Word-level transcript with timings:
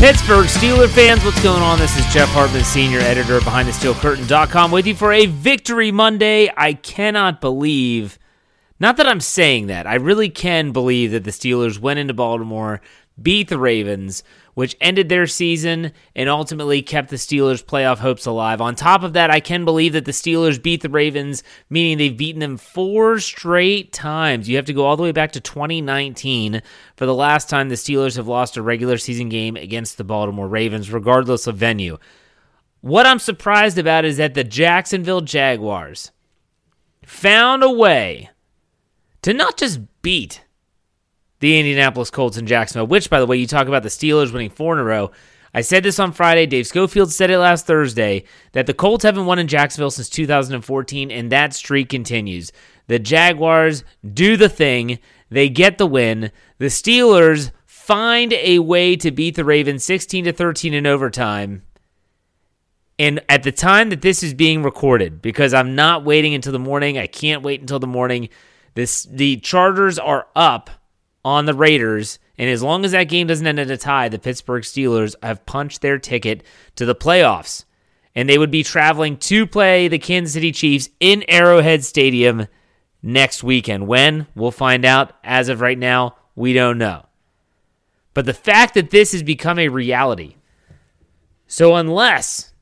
Pittsburgh 0.00 0.46
Steeler 0.46 0.88
fans, 0.88 1.22
what's 1.26 1.42
going 1.42 1.62
on? 1.62 1.78
This 1.78 1.94
is 1.98 2.10
Jeff 2.10 2.30
Hartman, 2.30 2.64
senior 2.64 3.00
editor 3.00 3.36
of 3.36 3.42
BehindTheSteelCurtain.com, 3.42 4.70
with 4.70 4.86
you 4.86 4.94
for 4.94 5.12
a 5.12 5.26
Victory 5.26 5.92
Monday. 5.92 6.50
I 6.56 6.72
cannot 6.72 7.42
believe, 7.42 8.18
not 8.78 8.96
that 8.96 9.06
I'm 9.06 9.20
saying 9.20 9.66
that, 9.66 9.86
I 9.86 9.96
really 9.96 10.30
can 10.30 10.72
believe 10.72 11.10
that 11.10 11.24
the 11.24 11.30
Steelers 11.30 11.78
went 11.78 11.98
into 11.98 12.14
Baltimore, 12.14 12.80
beat 13.22 13.48
the 13.48 13.58
Ravens, 13.58 14.22
which 14.54 14.76
ended 14.80 15.08
their 15.08 15.26
season 15.26 15.92
and 16.14 16.28
ultimately 16.28 16.82
kept 16.82 17.10
the 17.10 17.16
Steelers' 17.16 17.64
playoff 17.64 17.98
hopes 17.98 18.26
alive. 18.26 18.60
On 18.60 18.74
top 18.74 19.02
of 19.02 19.12
that, 19.12 19.30
I 19.30 19.40
can 19.40 19.64
believe 19.64 19.92
that 19.92 20.04
the 20.04 20.12
Steelers 20.12 20.62
beat 20.62 20.82
the 20.82 20.88
Ravens, 20.88 21.42
meaning 21.68 21.98
they've 21.98 22.16
beaten 22.16 22.40
them 22.40 22.56
four 22.56 23.18
straight 23.18 23.92
times. 23.92 24.48
You 24.48 24.56
have 24.56 24.66
to 24.66 24.72
go 24.72 24.84
all 24.84 24.96
the 24.96 25.02
way 25.02 25.12
back 25.12 25.32
to 25.32 25.40
2019 25.40 26.62
for 26.96 27.06
the 27.06 27.14
last 27.14 27.48
time 27.48 27.68
the 27.68 27.74
Steelers 27.74 28.16
have 28.16 28.28
lost 28.28 28.56
a 28.56 28.62
regular 28.62 28.98
season 28.98 29.28
game 29.28 29.56
against 29.56 29.98
the 29.98 30.04
Baltimore 30.04 30.48
Ravens, 30.48 30.92
regardless 30.92 31.46
of 31.46 31.56
venue. 31.56 31.98
What 32.80 33.06
I'm 33.06 33.18
surprised 33.18 33.78
about 33.78 34.04
is 34.04 34.16
that 34.16 34.34
the 34.34 34.44
Jacksonville 34.44 35.20
Jaguars 35.20 36.12
found 37.04 37.62
a 37.62 37.70
way 37.70 38.30
to 39.22 39.34
not 39.34 39.58
just 39.58 39.80
beat 40.02 40.42
the 41.40 41.58
Indianapolis 41.58 42.10
Colts 42.10 42.36
in 42.36 42.46
Jacksonville, 42.46 42.86
which, 42.86 43.10
by 43.10 43.18
the 43.18 43.26
way, 43.26 43.36
you 43.36 43.46
talk 43.46 43.66
about 43.66 43.82
the 43.82 43.88
Steelers 43.88 44.32
winning 44.32 44.50
four 44.50 44.74
in 44.74 44.80
a 44.80 44.84
row. 44.84 45.10
I 45.52 45.62
said 45.62 45.82
this 45.82 45.98
on 45.98 46.12
Friday. 46.12 46.46
Dave 46.46 46.66
Schofield 46.66 47.10
said 47.10 47.30
it 47.30 47.38
last 47.38 47.66
Thursday 47.66 48.24
that 48.52 48.66
the 48.66 48.74
Colts 48.74 49.04
haven't 49.04 49.26
won 49.26 49.38
in 49.38 49.48
Jacksonville 49.48 49.90
since 49.90 50.08
2014, 50.08 51.10
and 51.10 51.32
that 51.32 51.54
streak 51.54 51.88
continues. 51.88 52.52
The 52.86 52.98
Jaguars 52.98 53.84
do 54.12 54.36
the 54.36 54.48
thing, 54.48 54.98
they 55.28 55.48
get 55.48 55.78
the 55.78 55.86
win. 55.86 56.30
The 56.58 56.66
Steelers 56.66 57.52
find 57.66 58.32
a 58.32 58.60
way 58.60 58.94
to 58.96 59.10
beat 59.10 59.34
the 59.34 59.44
Ravens 59.44 59.84
16 59.84 60.24
to 60.24 60.32
13 60.32 60.74
in 60.74 60.86
overtime. 60.86 61.62
And 62.98 63.20
at 63.28 63.42
the 63.42 63.52
time 63.52 63.88
that 63.90 64.02
this 64.02 64.22
is 64.22 64.34
being 64.34 64.62
recorded, 64.62 65.22
because 65.22 65.54
I'm 65.54 65.74
not 65.74 66.04
waiting 66.04 66.34
until 66.34 66.52
the 66.52 66.58
morning, 66.58 66.98
I 66.98 67.06
can't 67.06 67.42
wait 67.42 67.60
until 67.60 67.78
the 67.78 67.86
morning. 67.86 68.28
This 68.74 69.04
the 69.04 69.38
Chargers 69.38 69.98
are 69.98 70.26
up 70.36 70.70
on 71.24 71.46
the 71.46 71.54
Raiders. 71.54 72.18
And 72.38 72.48
as 72.48 72.62
long 72.62 72.84
as 72.84 72.92
that 72.92 73.04
game 73.04 73.26
doesn't 73.26 73.46
end 73.46 73.58
in 73.58 73.70
a 73.70 73.76
tie, 73.76 74.08
the 74.08 74.18
Pittsburgh 74.18 74.62
Steelers 74.62 75.14
have 75.22 75.46
punched 75.46 75.82
their 75.82 75.98
ticket 75.98 76.42
to 76.76 76.86
the 76.86 76.94
playoffs. 76.94 77.64
And 78.14 78.28
they 78.28 78.38
would 78.38 78.50
be 78.50 78.62
traveling 78.62 79.16
to 79.18 79.46
play 79.46 79.88
the 79.88 79.98
Kansas 79.98 80.34
City 80.34 80.50
Chiefs 80.52 80.88
in 80.98 81.24
Arrowhead 81.28 81.84
Stadium 81.84 82.46
next 83.02 83.44
weekend. 83.44 83.86
When? 83.86 84.26
We'll 84.34 84.50
find 84.50 84.84
out. 84.84 85.12
As 85.22 85.48
of 85.48 85.60
right 85.60 85.78
now, 85.78 86.16
we 86.34 86.52
don't 86.52 86.78
know. 86.78 87.06
But 88.14 88.26
the 88.26 88.34
fact 88.34 88.74
that 88.74 88.90
this 88.90 89.12
has 89.12 89.22
become 89.22 89.58
a 89.58 89.68
reality. 89.68 90.36
So, 91.46 91.76
unless 91.76 92.52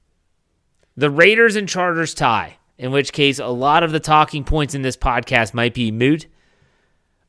the 0.96 1.10
Raiders 1.10 1.56
and 1.56 1.68
Chargers 1.68 2.14
tie, 2.14 2.58
in 2.76 2.92
which 2.92 3.12
case 3.12 3.38
a 3.38 3.46
lot 3.46 3.82
of 3.82 3.92
the 3.92 4.00
talking 4.00 4.44
points 4.44 4.74
in 4.74 4.82
this 4.82 4.96
podcast 4.96 5.54
might 5.54 5.74
be 5.74 5.90
moot, 5.90 6.26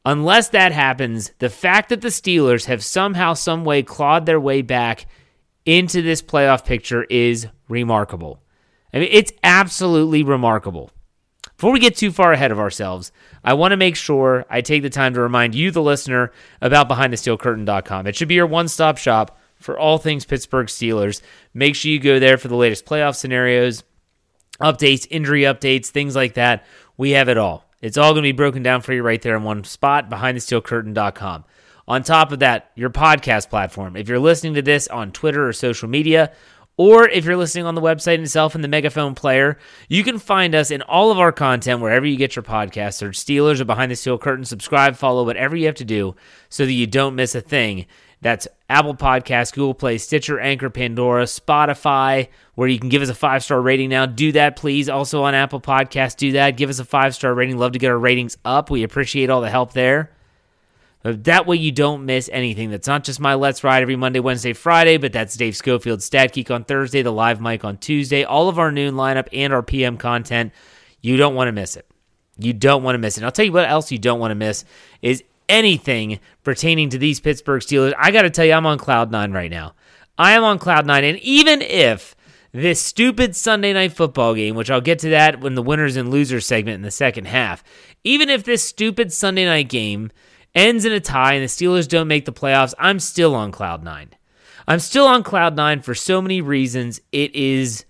Unless 0.06 0.50
that 0.50 0.72
happens, 0.72 1.32
the 1.40 1.50
fact 1.50 1.90
that 1.90 2.02
the 2.02 2.08
Steelers 2.08 2.66
have 2.66 2.84
somehow, 2.84 3.34
some 3.34 3.66
way 3.66 3.84
clawed 3.84 4.26
their 4.26 4.40
way 4.40 4.62
back 4.62 5.06
into 5.66 6.02
this 6.02 6.22
playoff 6.22 6.66
picture 6.66 7.04
is 7.06 7.48
remarkable. 7.68 8.42
I 8.94 9.00
mean, 9.00 9.10
it's 9.12 9.34
absolutely 9.44 10.24
remarkable. 10.24 10.92
Before 11.58 11.74
we 11.74 11.80
get 11.80 11.98
too 11.98 12.12
far 12.12 12.32
ahead 12.32 12.52
of 12.52 12.60
ourselves, 12.60 13.12
I 13.44 13.54
want 13.54 13.74
to 13.74 13.78
make 13.78 13.98
sure 13.98 14.46
I 14.50 14.62
take 14.62 14.82
the 14.82 14.90
time 14.90 15.14
to 15.14 15.22
remind 15.22 15.54
you, 15.54 15.72
the 15.72 15.82
listener, 15.82 16.32
about 16.62 16.88
BehindTheSteelCurtain.com. 16.90 18.08
It 18.08 18.16
should 18.16 18.30
be 18.30 18.36
your 18.36 18.48
one 18.48 18.70
stop 18.70 18.98
shop 18.98 19.38
for 19.56 19.78
all 19.78 19.98
things 19.98 20.26
Pittsburgh 20.26 20.68
Steelers. 20.68 21.22
Make 21.54 21.76
sure 21.76 21.92
you 21.92 22.00
go 22.00 22.18
there 22.18 22.38
for 22.38 22.48
the 22.48 22.56
latest 22.56 22.86
playoff 22.86 23.16
scenarios, 23.16 23.84
updates, 24.62 25.06
injury 25.10 25.42
updates, 25.42 25.88
things 25.88 26.16
like 26.16 26.36
that. 26.36 26.66
We 26.96 27.12
have 27.12 27.28
it 27.28 27.38
all. 27.38 27.69
It's 27.82 27.98
all 27.98 28.12
going 28.14 28.24
to 28.24 28.28
be 28.28 28.34
broken 28.34 28.64
down 28.64 28.82
for 28.82 28.94
you 28.94 29.04
right 29.04 29.22
there 29.22 29.38
in 29.38 29.44
one 29.44 29.64
spot, 29.64 30.10
behindthesteelcurtain.com. 30.10 31.46
On 31.88 32.04
top 32.04 32.32
of 32.32 32.40
that, 32.40 32.72
your 32.76 32.90
podcast 32.90 33.50
platform. 33.50 33.96
If 33.96 34.08
you're 34.08 34.20
listening 34.20 34.54
to 34.54 34.62
this 34.62 34.88
on 34.88 35.12
Twitter 35.12 35.48
or 35.48 35.54
social 35.54 35.90
media, 35.90 36.32
or 36.78 37.10
if 37.10 37.26
you're 37.26 37.36
listening 37.36 37.66
on 37.66 37.76
the 37.76 37.82
website 37.82 38.20
itself 38.20 38.56
in 38.56 38.62
the 38.62 38.68
Megaphone 38.70 39.14
player, 39.14 39.58
you 39.90 40.02
can 40.02 40.18
find 40.18 40.56
us 40.56 40.72
in 40.72 40.82
all 40.84 41.12
of 41.12 41.20
our 41.20 41.34
content 41.34 41.82
wherever 41.82 42.06
you 42.06 42.16
get 42.16 42.38
your 42.38 42.44
podcast. 42.44 42.94
Search 42.94 43.18
Steelers 43.18 43.60
or 43.60 43.66
Behind 43.66 43.92
the 43.92 43.98
Steel 43.98 44.18
Curtain, 44.18 44.46
subscribe, 44.46 44.96
follow, 44.96 45.26
whatever 45.26 45.58
you 45.58 45.66
have 45.66 45.76
to 45.76 45.84
do 45.84 46.16
so 46.48 46.66
that 46.66 46.72
you 46.72 46.88
don't 46.88 47.16
miss 47.16 47.36
a 47.36 47.42
thing. 47.42 47.86
That's 48.22 48.48
Apple 48.70 48.96
Podcasts, 48.96 49.54
Google 49.54 49.74
Play, 49.74 49.98
Stitcher, 49.98 50.40
Anchor, 50.40 50.70
Pandora, 50.70 51.24
Spotify, 51.24 52.28
where 52.56 52.68
you 52.68 52.78
can 52.78 52.90
give 52.90 53.02
us 53.02 53.10
a 53.10 53.16
five 53.16 53.44
star 53.44 53.62
rating 53.62 53.90
now. 53.90 54.06
Do 54.06 54.34
that, 54.34 54.58
please. 54.58 54.90
Also 54.90 55.24
on 55.24 55.34
Apple 55.34 55.62
Podcasts, 55.62 56.18
do 56.18 56.34
that. 56.34 56.58
Give 56.58 56.70
us 56.70 56.80
a 56.80 56.86
five 56.86 57.16
star 57.16 57.34
rating. 57.34 57.58
Love 57.58 57.72
to 57.74 57.80
get 57.80 57.92
our 57.92 57.98
ratings 57.98 58.38
up. 58.44 58.70
We 58.70 58.84
appreciate 58.84 59.30
all 59.30 59.42
the 59.42 59.50
help 59.50 59.74
there. 59.74 60.12
Uh, 61.04 61.14
that 61.20 61.46
way 61.46 61.56
you 61.56 61.72
don't 61.72 62.06
miss 62.06 62.30
anything. 62.34 62.72
That's 62.72 62.88
not 62.88 63.06
just 63.06 63.22
my 63.22 63.34
Let's 63.36 63.64
Ride 63.64 63.82
every 63.82 63.96
Monday, 63.96 64.20
Wednesday, 64.20 64.52
Friday, 64.52 64.98
but 64.98 65.14
that's 65.14 65.38
Dave 65.38 65.56
Schofield's 65.56 66.04
Stat 66.04 66.34
Geek 66.34 66.52
on 66.52 66.66
Thursday, 66.66 67.02
the 67.02 67.12
live 67.12 67.40
mic 67.40 67.64
on 67.64 67.78
Tuesday, 67.78 68.26
all 68.26 68.50
of 68.50 68.60
our 68.60 68.70
noon 68.70 68.96
lineup 68.96 69.30
and 69.32 69.54
our 69.54 69.64
PM 69.64 69.96
content. 69.96 70.52
You 71.02 71.16
don't 71.16 71.36
want 71.36 71.48
to 71.48 71.54
miss 71.54 71.78
it. 71.78 71.90
You 72.38 72.52
don't 72.52 72.84
want 72.84 72.96
to 72.96 73.00
miss 73.00 73.16
it. 73.16 73.22
And 73.22 73.26
I'll 73.26 73.32
tell 73.32 73.46
you 73.46 73.54
what 73.54 73.70
else 73.70 73.92
you 73.94 73.98
don't 73.98 74.20
want 74.20 74.32
to 74.32 74.36
miss 74.36 74.66
is 75.02 75.24
anything 75.50 76.20
pertaining 76.44 76.90
to 76.92 76.98
these 76.98 77.20
Pittsburgh 77.20 77.62
Steelers, 77.62 77.94
I 77.98 78.12
got 78.12 78.22
to 78.22 78.30
tell 78.30 78.46
you, 78.46 78.54
I'm 78.54 78.66
on 78.66 78.78
cloud 78.78 79.12
nine 79.12 79.34
right 79.34 79.52
now. 79.52 79.74
I 80.18 80.32
am 80.34 80.44
on 80.44 80.60
cloud 80.60 80.86
nine. 80.86 81.04
And 81.04 81.18
even 81.20 81.62
if 81.62 82.16
this 82.52 82.82
stupid 82.82 83.36
Sunday 83.36 83.74
night 83.74 83.94
football 83.94 84.34
game, 84.34 84.56
which 84.56 84.72
I'll 84.72 84.82
get 84.82 85.00
to 85.00 85.10
that 85.10 85.42
when 85.42 85.56
the 85.56 85.64
winners 85.64 85.96
and 85.96 86.10
losers 86.10 86.46
segment 86.46 86.76
in 86.76 86.82
the 86.82 86.92
second 86.92 87.26
half, 87.26 87.64
even 88.04 88.30
if 88.30 88.44
this 88.44 88.64
stupid 88.64 89.12
Sunday 89.12 89.46
night 89.46 89.70
game 89.70 90.12
ends 90.56 90.86
in 90.86 90.92
a 90.92 91.00
tie 91.00 91.34
and 91.34 91.44
the 91.44 91.48
Steelers 91.48 91.88
don't 91.88 92.08
make 92.08 92.26
the 92.26 92.34
playoffs, 92.34 92.74
I'm 92.80 93.00
still 93.00 93.36
on 93.36 93.52
cloud 93.52 93.84
nine. 93.84 94.10
I'm 94.68 94.80
still 94.80 95.06
on 95.06 95.24
cloud 95.24 95.56
nine 95.56 95.82
for 95.82 95.96
so 95.96 96.22
many 96.22 96.42
reasons. 96.42 97.02
It 97.12 97.34
is, 97.36 97.86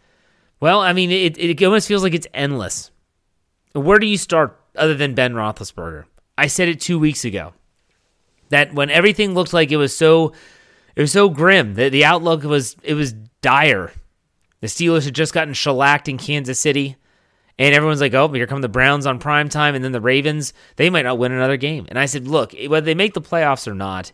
well, 0.59 0.81
I 0.81 0.93
mean, 0.93 1.11
it, 1.11 1.37
it 1.37 1.63
almost 1.63 1.87
feels 1.87 2.03
like 2.03 2.13
it's 2.13 2.27
endless. 2.33 2.91
Where 3.73 3.99
do 3.99 4.07
you 4.07 4.17
start 4.17 4.59
other 4.75 4.95
than 4.95 5.13
Ben 5.13 5.33
Roethlisberger? 5.33 6.05
I 6.39 6.47
said 6.47 6.69
it 6.69 6.79
two 6.79 6.97
weeks 6.97 7.25
ago 7.25 7.53
that 8.47 8.73
when 8.73 8.89
everything 8.89 9.33
looked 9.33 9.51
like 9.51 9.71
it 9.71 9.77
was 9.77 9.95
so 9.95 10.31
it 10.95 11.01
was 11.01 11.11
so 11.11 11.29
grim 11.29 11.73
that 11.73 11.91
the 11.91 12.05
outlook 12.05 12.43
was 12.43 12.77
it 12.81 12.93
was 12.93 13.11
dire. 13.41 13.91
The 14.61 14.67
Steelers 14.67 15.05
had 15.05 15.15
just 15.15 15.33
gotten 15.33 15.53
shellacked 15.53 16.07
in 16.07 16.17
Kansas 16.17 16.59
City, 16.59 16.95
and 17.57 17.75
everyone's 17.75 17.99
like, 17.99 18.13
"Oh, 18.13 18.29
here 18.29 18.47
come 18.47 18.61
the 18.61 18.69
Browns 18.69 19.05
on 19.05 19.19
prime 19.19 19.49
time, 19.49 19.75
and 19.75 19.83
then 19.83 19.91
the 19.91 19.99
Ravens. 19.99 20.53
They 20.77 20.89
might 20.89 21.03
not 21.03 21.17
win 21.17 21.33
another 21.33 21.57
game." 21.57 21.85
And 21.89 21.99
I 21.99 22.05
said, 22.05 22.25
"Look, 22.25 22.53
whether 22.67 22.85
they 22.85 22.95
make 22.95 23.13
the 23.13 23.21
playoffs 23.21 23.67
or 23.67 23.75
not, 23.75 24.13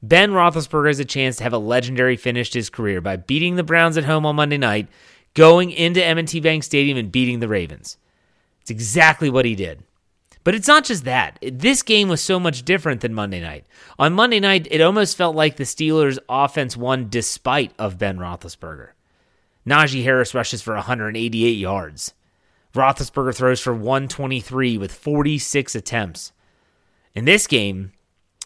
Ben 0.00 0.30
Roethlisberger 0.30 0.88
has 0.88 1.00
a 1.00 1.04
chance 1.04 1.36
to 1.36 1.42
have 1.42 1.52
a 1.52 1.58
legendary 1.58 2.16
finish 2.16 2.50
to 2.50 2.60
his 2.60 2.70
career 2.70 3.00
by 3.00 3.16
beating 3.16 3.56
the 3.56 3.64
Browns 3.64 3.96
at 3.96 4.04
home 4.04 4.24
on 4.26 4.36
Monday 4.36 4.58
night, 4.58 4.86
going 5.34 5.72
into 5.72 6.04
M&T 6.04 6.38
Bank 6.38 6.62
Stadium 6.62 6.96
and 6.96 7.10
beating 7.10 7.40
the 7.40 7.48
Ravens. 7.48 7.96
It's 8.60 8.70
exactly 8.70 9.28
what 9.28 9.44
he 9.44 9.56
did." 9.56 9.82
But 10.44 10.54
it's 10.54 10.68
not 10.68 10.84
just 10.84 11.04
that. 11.04 11.38
This 11.42 11.82
game 11.82 12.08
was 12.08 12.20
so 12.20 12.38
much 12.38 12.64
different 12.64 13.00
than 13.00 13.14
Monday 13.14 13.40
night. 13.40 13.64
On 13.98 14.12
Monday 14.12 14.40
night, 14.40 14.68
it 14.70 14.82
almost 14.82 15.16
felt 15.16 15.34
like 15.34 15.56
the 15.56 15.64
Steelers' 15.64 16.18
offense 16.28 16.76
won 16.76 17.08
despite 17.08 17.72
of 17.78 17.98
Ben 17.98 18.18
Roethlisberger. 18.18 18.90
Najee 19.66 20.04
Harris 20.04 20.34
rushes 20.34 20.60
for 20.60 20.74
188 20.74 21.50
yards. 21.50 22.12
Roethlisberger 22.74 23.34
throws 23.34 23.60
for 23.60 23.72
123 23.72 24.76
with 24.76 24.92
46 24.92 25.74
attempts. 25.74 26.32
In 27.14 27.24
this 27.24 27.46
game, 27.46 27.92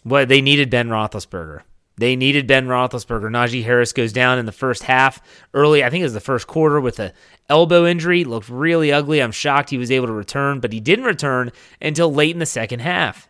well, 0.04 0.24
they 0.24 0.40
needed 0.40 0.70
Ben 0.70 0.88
Roethlisberger. 0.88 1.62
They 1.98 2.14
needed 2.14 2.46
Ben 2.46 2.68
Roethlisberger. 2.68 3.28
Najee 3.28 3.64
Harris 3.64 3.92
goes 3.92 4.12
down 4.12 4.38
in 4.38 4.46
the 4.46 4.52
first 4.52 4.84
half 4.84 5.20
early. 5.52 5.82
I 5.82 5.90
think 5.90 6.02
it 6.02 6.04
was 6.04 6.14
the 6.14 6.20
first 6.20 6.46
quarter 6.46 6.80
with 6.80 7.00
a 7.00 7.12
elbow 7.48 7.86
injury. 7.86 8.24
Looked 8.24 8.48
really 8.48 8.92
ugly. 8.92 9.20
I'm 9.20 9.32
shocked 9.32 9.70
he 9.70 9.78
was 9.78 9.90
able 9.90 10.06
to 10.06 10.12
return, 10.12 10.60
but 10.60 10.72
he 10.72 10.80
didn't 10.80 11.04
return 11.04 11.50
until 11.82 12.12
late 12.12 12.30
in 12.30 12.38
the 12.38 12.46
second 12.46 12.80
half. 12.80 13.28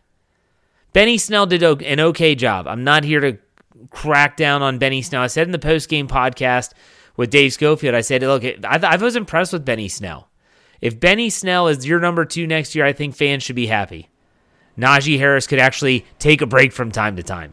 Benny 0.92 1.16
Snell 1.16 1.46
did 1.46 1.62
an 1.62 2.00
okay 2.00 2.34
job. 2.34 2.66
I'm 2.66 2.84
not 2.84 3.04
here 3.04 3.20
to 3.20 3.38
crack 3.90 4.36
down 4.36 4.62
on 4.62 4.78
Benny 4.78 5.00
Snell. 5.00 5.22
I 5.22 5.28
said 5.28 5.46
in 5.46 5.52
the 5.52 5.58
post 5.58 5.88
game 5.88 6.08
podcast 6.08 6.72
with 7.16 7.30
Dave 7.30 7.52
Schofield, 7.52 7.94
I 7.94 8.02
said, 8.02 8.22
look, 8.22 8.44
I, 8.44 8.58
I 8.64 8.96
was 8.96 9.16
impressed 9.16 9.52
with 9.52 9.64
Benny 9.64 9.88
Snell. 9.88 10.28
If 10.80 11.00
Benny 11.00 11.30
Snell 11.30 11.68
is 11.68 11.86
your 11.86 12.00
number 12.00 12.24
two 12.24 12.46
next 12.46 12.74
year, 12.74 12.84
I 12.84 12.92
think 12.92 13.16
fans 13.16 13.42
should 13.42 13.56
be 13.56 13.66
happy. 13.66 14.10
Najee 14.78 15.18
Harris 15.18 15.46
could 15.46 15.58
actually 15.58 16.06
take 16.18 16.40
a 16.40 16.46
break 16.46 16.72
from 16.72 16.92
time 16.92 17.16
to 17.16 17.22
time. 17.22 17.52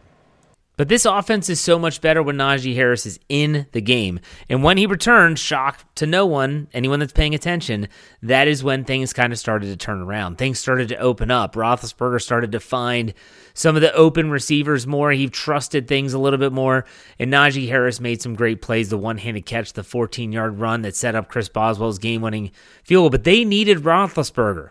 But 0.76 0.88
this 0.88 1.06
offense 1.06 1.48
is 1.48 1.58
so 1.58 1.78
much 1.78 2.02
better 2.02 2.22
when 2.22 2.36
Najee 2.36 2.74
Harris 2.74 3.06
is 3.06 3.18
in 3.30 3.66
the 3.72 3.80
game. 3.80 4.20
And 4.50 4.62
when 4.62 4.76
he 4.76 4.84
returned, 4.84 5.38
shock 5.38 5.82
to 5.94 6.06
no 6.06 6.26
one, 6.26 6.68
anyone 6.74 7.00
that's 7.00 7.14
paying 7.14 7.34
attention, 7.34 7.88
that 8.22 8.46
is 8.46 8.62
when 8.62 8.84
things 8.84 9.14
kind 9.14 9.32
of 9.32 9.38
started 9.38 9.68
to 9.68 9.76
turn 9.76 10.02
around. 10.02 10.36
Things 10.36 10.58
started 10.58 10.88
to 10.88 10.98
open 10.98 11.30
up. 11.30 11.54
Roethlisberger 11.54 12.20
started 12.20 12.52
to 12.52 12.60
find 12.60 13.14
some 13.54 13.74
of 13.74 13.80
the 13.80 13.94
open 13.94 14.30
receivers 14.30 14.86
more. 14.86 15.12
He 15.12 15.28
trusted 15.28 15.88
things 15.88 16.12
a 16.12 16.18
little 16.18 16.38
bit 16.38 16.52
more. 16.52 16.84
And 17.18 17.32
Najee 17.32 17.68
Harris 17.68 17.98
made 17.98 18.20
some 18.20 18.34
great 18.34 18.60
plays 18.60 18.90
the 18.90 18.98
one 18.98 19.16
handed 19.16 19.46
catch, 19.46 19.72
the 19.72 19.82
14 19.82 20.30
yard 20.30 20.58
run 20.58 20.82
that 20.82 20.94
set 20.94 21.14
up 21.14 21.28
Chris 21.28 21.48
Boswell's 21.48 21.98
game 21.98 22.20
winning 22.20 22.50
field. 22.84 23.12
But 23.12 23.24
they 23.24 23.46
needed 23.46 23.78
Roethlisberger. 23.78 24.70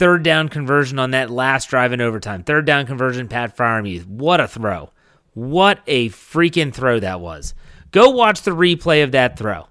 Third 0.00 0.22
down 0.22 0.48
conversion 0.48 0.98
on 0.98 1.10
that 1.10 1.28
last 1.28 1.68
drive 1.68 1.92
in 1.92 2.00
overtime. 2.00 2.42
Third 2.42 2.64
down 2.64 2.86
conversion, 2.86 3.28
Pat 3.28 3.54
Freiermuth. 3.54 4.06
What 4.06 4.40
a 4.40 4.48
throw. 4.48 4.88
What 5.34 5.80
a 5.86 6.08
freaking 6.08 6.72
throw 6.72 7.00
that 7.00 7.20
was. 7.20 7.52
Go 7.90 8.08
watch 8.08 8.40
the 8.40 8.52
replay 8.52 9.04
of 9.04 9.12
that 9.12 9.38
throw. 9.38 9.66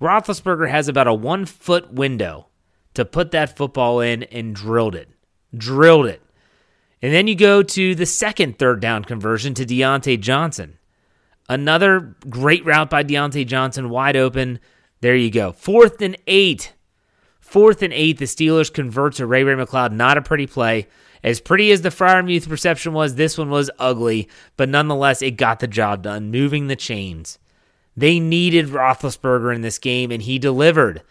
Roethlisberger 0.00 0.70
has 0.70 0.88
about 0.88 1.06
a 1.06 1.12
one 1.12 1.44
foot 1.44 1.92
window 1.92 2.46
to 2.94 3.04
put 3.04 3.32
that 3.32 3.58
football 3.58 4.00
in 4.00 4.22
and 4.22 4.54
drilled 4.54 4.94
it. 4.94 5.10
Drilled 5.54 6.06
it. 6.06 6.22
And 7.02 7.12
then 7.12 7.26
you 7.26 7.34
go 7.34 7.62
to 7.62 7.94
the 7.94 8.06
second 8.06 8.58
third 8.58 8.80
down 8.80 9.04
conversion 9.04 9.52
to 9.52 9.66
Diontae 9.66 10.18
Johnson. 10.18 10.78
Another 11.46 12.16
great 12.26 12.64
route 12.64 12.88
by 12.88 13.04
Diontae 13.04 13.46
Johnson, 13.46 13.90
wide 13.90 14.16
open. 14.16 14.60
There 15.02 15.14
you 15.14 15.30
go. 15.30 15.52
Fourth 15.52 16.00
and 16.00 16.16
eight. 16.26 16.72
Fourth 17.48 17.82
and 17.82 17.94
eight, 17.94 18.18
the 18.18 18.26
Steelers 18.26 18.70
convert 18.70 19.14
to 19.14 19.26
Ray 19.26 19.42
Ray 19.42 19.54
McCloud. 19.54 19.92
Not 19.92 20.18
a 20.18 20.22
pretty 20.22 20.46
play. 20.46 20.86
As 21.24 21.40
pretty 21.40 21.72
as 21.72 21.80
the 21.80 21.88
Freiermuth 21.88 22.50
reception 22.50 22.92
was, 22.92 23.14
this 23.14 23.38
one 23.38 23.48
was 23.48 23.70
ugly, 23.78 24.28
but 24.58 24.68
nonetheless, 24.68 25.22
it 25.22 25.32
got 25.32 25.60
the 25.60 25.66
job 25.66 26.02
done, 26.02 26.30
moving 26.30 26.66
the 26.66 26.76
chains. 26.76 27.38
They 27.96 28.20
needed 28.20 28.66
Roethlisberger 28.66 29.54
in 29.54 29.62
this 29.62 29.78
game, 29.78 30.10
and 30.10 30.20
he 30.20 30.38
delivered. 30.38 31.02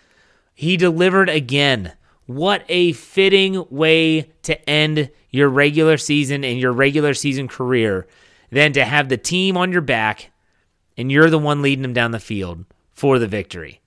He 0.53 0.77
delivered 0.77 1.27
again. 1.27 1.93
What 2.27 2.63
a 2.69 2.91
fitting 2.91 3.65
way 3.71 4.31
to 4.43 4.69
end 4.69 5.09
your 5.31 5.49
regular 5.49 5.97
season 5.97 6.43
and 6.43 6.59
your 6.59 6.71
regular 6.71 7.15
season 7.15 7.47
career 7.47 8.05
than 8.51 8.73
to 8.73 8.85
have 8.85 9.09
the 9.09 9.17
team 9.17 9.57
on 9.57 9.71
your 9.71 9.81
back 9.81 10.29
and 10.97 11.11
you're 11.11 11.29
the 11.29 11.39
one 11.39 11.63
leading 11.63 11.81
them 11.81 11.93
down 11.93 12.11
the 12.11 12.19
field 12.19 12.65
for 12.91 13.17
the 13.17 13.27
victory 13.27 13.81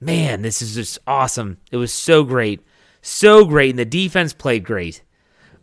man, 0.00 0.42
this 0.42 0.62
is 0.62 0.74
just 0.74 0.98
awesome. 1.06 1.58
It 1.70 1.76
was 1.76 1.92
so 1.92 2.24
great. 2.24 2.60
So 3.02 3.44
great. 3.44 3.70
And 3.70 3.78
the 3.78 3.84
defense 3.84 4.32
played 4.32 4.64
great. 4.64 5.02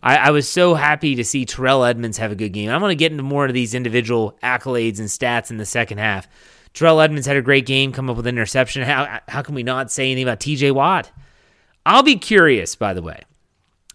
I, 0.02 0.18
I 0.18 0.32
was 0.32 0.48
so 0.48 0.76
happy 0.76 1.16
to 1.16 1.24
see 1.24 1.46
Terrell 1.46 1.84
Edmunds 1.84 2.18
have 2.18 2.32
a 2.32 2.36
good 2.36 2.54
game. 2.54 2.70
I'm 2.70 2.80
going 2.80 2.92
to 2.92 2.96
get 2.96 3.12
into 3.12 3.24
more 3.24 3.46
of 3.46 3.54
these 3.54 3.74
individual 3.74 4.38
accolades 4.44 5.00
and 5.00 5.08
stats 5.08 5.50
in 5.50 5.58
the 5.58 5.66
second 5.66 5.98
half. 5.98 6.28
Terrell 6.74 7.02
Edmunds 7.02 7.26
had 7.26 7.38
a 7.38 7.42
great 7.42 7.66
game, 7.66 7.92
come 7.92 8.10
up 8.10 8.18
with 8.18 8.28
an 8.28 8.36
interception. 8.36 8.84
How, 8.84 9.20
how 9.28 9.42
can 9.42 9.56
we 9.56 9.64
not 9.64 9.92
say 9.92 10.06
anything 10.06 10.24
about 10.24 10.40
TJ 10.40 10.72
Watt? 10.74 11.12
I'll 11.86 12.04
be 12.04 12.18
curious, 12.18 12.76
by 12.76 12.94
the 12.94 13.02
way. 13.02 13.22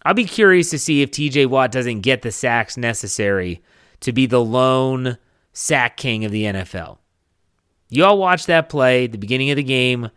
I'll 0.05 0.13
be 0.13 0.25
curious 0.25 0.69
to 0.71 0.79
see 0.79 1.01
if 1.01 1.11
TJ 1.11 1.47
Watt 1.47 1.71
doesn't 1.71 2.01
get 2.01 2.23
the 2.23 2.31
sacks 2.31 2.75
necessary 2.75 3.61
to 4.01 4.11
be 4.11 4.25
the 4.25 4.43
lone 4.43 5.17
sack 5.53 5.95
king 5.95 6.25
of 6.25 6.31
the 6.31 6.43
NFL. 6.43 6.97
You 7.89 8.03
all 8.03 8.17
watched 8.17 8.47
that 8.47 8.67
play 8.67 9.05
at 9.05 9.13
the 9.13 9.17
beginning 9.17 9.51
of 9.51 9.55
the 9.55 9.63
game 9.63 10.09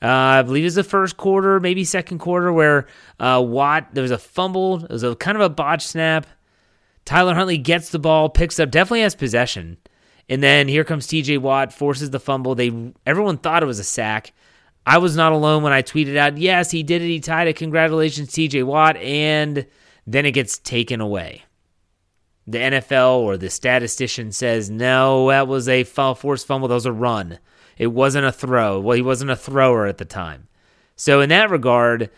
uh, 0.00 0.06
I 0.06 0.42
believe 0.42 0.62
it 0.62 0.66
was 0.66 0.74
the 0.76 0.84
first 0.84 1.16
quarter, 1.16 1.58
maybe 1.58 1.84
second 1.84 2.18
quarter, 2.18 2.52
where 2.52 2.86
uh, 3.18 3.42
Watt 3.44 3.88
there 3.94 4.02
was 4.02 4.12
a 4.12 4.18
fumble. 4.18 4.84
It 4.84 4.90
was 4.90 5.02
a 5.02 5.16
kind 5.16 5.36
of 5.36 5.42
a 5.42 5.48
botch 5.48 5.86
snap. 5.86 6.26
Tyler 7.04 7.34
Huntley 7.34 7.58
gets 7.58 7.90
the 7.90 7.98
ball, 7.98 8.28
picks 8.28 8.60
up, 8.60 8.70
definitely 8.70 9.00
has 9.00 9.14
possession, 9.14 9.78
and 10.28 10.42
then 10.42 10.68
here 10.68 10.84
comes 10.84 11.06
T.J. 11.06 11.38
Watt, 11.38 11.72
forces 11.72 12.10
the 12.10 12.20
fumble. 12.20 12.54
They 12.54 12.92
everyone 13.06 13.38
thought 13.38 13.62
it 13.62 13.66
was 13.66 13.80
a 13.80 13.84
sack. 13.84 14.32
I 14.86 14.98
was 14.98 15.16
not 15.16 15.32
alone 15.32 15.62
when 15.64 15.72
I 15.72 15.82
tweeted 15.82 16.16
out, 16.16 16.38
"Yes, 16.38 16.70
he 16.70 16.84
did 16.84 17.02
it. 17.02 17.08
He 17.08 17.18
tied 17.18 17.48
it. 17.48 17.56
Congratulations, 17.56 18.32
T.J. 18.32 18.62
Watt." 18.62 18.96
And 18.98 19.66
then 20.06 20.26
it 20.26 20.32
gets 20.32 20.58
taken 20.58 21.00
away. 21.00 21.42
The 22.46 22.58
NFL 22.58 23.18
or 23.18 23.36
the 23.36 23.50
statistician 23.50 24.30
says, 24.30 24.70
"No, 24.70 25.28
that 25.28 25.48
was 25.48 25.68
a 25.68 25.82
forced 25.82 26.46
fumble. 26.46 26.68
That 26.68 26.74
was 26.74 26.86
a 26.86 26.92
run." 26.92 27.40
It 27.78 27.88
wasn't 27.88 28.26
a 28.26 28.32
throw. 28.32 28.80
Well, 28.80 28.96
he 28.96 29.02
wasn't 29.02 29.30
a 29.30 29.36
thrower 29.36 29.86
at 29.86 29.98
the 29.98 30.04
time. 30.04 30.48
So 30.96 31.20
in 31.20 31.28
that 31.28 31.50
regard, 31.50 32.10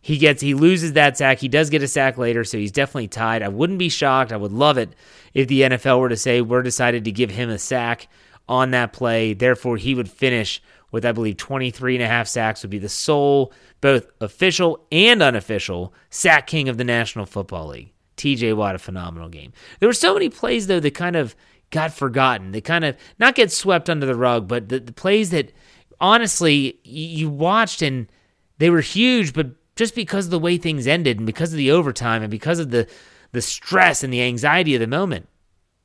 he 0.00 0.16
gets 0.16 0.40
he 0.40 0.54
loses 0.54 0.92
that 0.92 1.18
sack. 1.18 1.38
He 1.38 1.48
does 1.48 1.70
get 1.70 1.82
a 1.82 1.88
sack 1.88 2.16
later, 2.18 2.44
so 2.44 2.56
he's 2.56 2.72
definitely 2.72 3.08
tied. 3.08 3.42
I 3.42 3.48
wouldn't 3.48 3.78
be 3.78 3.88
shocked. 3.88 4.32
I 4.32 4.36
would 4.36 4.52
love 4.52 4.78
it 4.78 4.90
if 5.34 5.48
the 5.48 5.62
NFL 5.62 6.00
were 6.00 6.08
to 6.08 6.16
say 6.16 6.40
we're 6.40 6.62
decided 6.62 7.04
to 7.04 7.12
give 7.12 7.30
him 7.30 7.50
a 7.50 7.58
sack 7.58 8.08
on 8.48 8.70
that 8.70 8.92
play. 8.92 9.34
Therefore, 9.34 9.76
he 9.76 9.94
would 9.94 10.08
finish 10.08 10.62
with 10.90 11.04
I 11.04 11.12
believe 11.12 11.36
23 11.36 11.96
and 11.96 12.04
a 12.04 12.08
half 12.08 12.28
sacks 12.28 12.62
would 12.62 12.70
be 12.70 12.78
the 12.78 12.88
sole 12.88 13.52
both 13.80 14.06
official 14.20 14.86
and 14.90 15.22
unofficial 15.22 15.92
sack 16.10 16.46
king 16.46 16.68
of 16.68 16.78
the 16.78 16.84
National 16.84 17.26
Football 17.26 17.68
League. 17.68 17.92
TJ 18.16 18.56
Watt 18.56 18.74
a 18.74 18.78
phenomenal 18.78 19.28
game. 19.28 19.52
There 19.78 19.88
were 19.88 19.92
so 19.92 20.14
many 20.14 20.28
plays 20.28 20.66
though 20.66 20.80
that 20.80 20.94
kind 20.94 21.16
of 21.16 21.36
got 21.70 21.92
forgotten. 21.92 22.52
They 22.52 22.60
kind 22.60 22.84
of 22.84 22.96
not 23.18 23.34
get 23.34 23.52
swept 23.52 23.90
under 23.90 24.06
the 24.06 24.14
rug, 24.14 24.48
but 24.48 24.68
the, 24.68 24.80
the 24.80 24.92
plays 24.92 25.30
that 25.30 25.52
honestly 26.00 26.78
you 26.84 27.28
watched 27.28 27.82
and 27.82 28.10
they 28.58 28.70
were 28.70 28.80
huge, 28.80 29.32
but 29.32 29.48
just 29.76 29.94
because 29.94 30.26
of 30.26 30.30
the 30.30 30.38
way 30.38 30.58
things 30.58 30.86
ended 30.86 31.18
and 31.18 31.26
because 31.26 31.52
of 31.52 31.56
the 31.56 31.70
overtime 31.70 32.22
and 32.22 32.30
because 32.30 32.58
of 32.58 32.70
the 32.70 32.88
the 33.32 33.42
stress 33.42 34.02
and 34.02 34.12
the 34.12 34.22
anxiety 34.22 34.74
of 34.74 34.80
the 34.80 34.86
moment. 34.86 35.28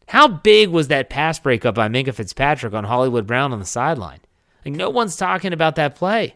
How 0.07 0.27
big 0.27 0.69
was 0.69 0.87
that 0.87 1.09
pass 1.09 1.39
breakup 1.39 1.75
by 1.75 1.89
Minkah 1.89 2.13
Fitzpatrick 2.13 2.73
on 2.73 2.85
Hollywood 2.85 3.27
Brown 3.27 3.51
on 3.51 3.59
the 3.59 3.65
sideline? 3.65 4.19
Like 4.65 4.75
no 4.75 4.89
one's 4.89 5.17
talking 5.17 5.53
about 5.53 5.75
that 5.75 5.95
play. 5.95 6.35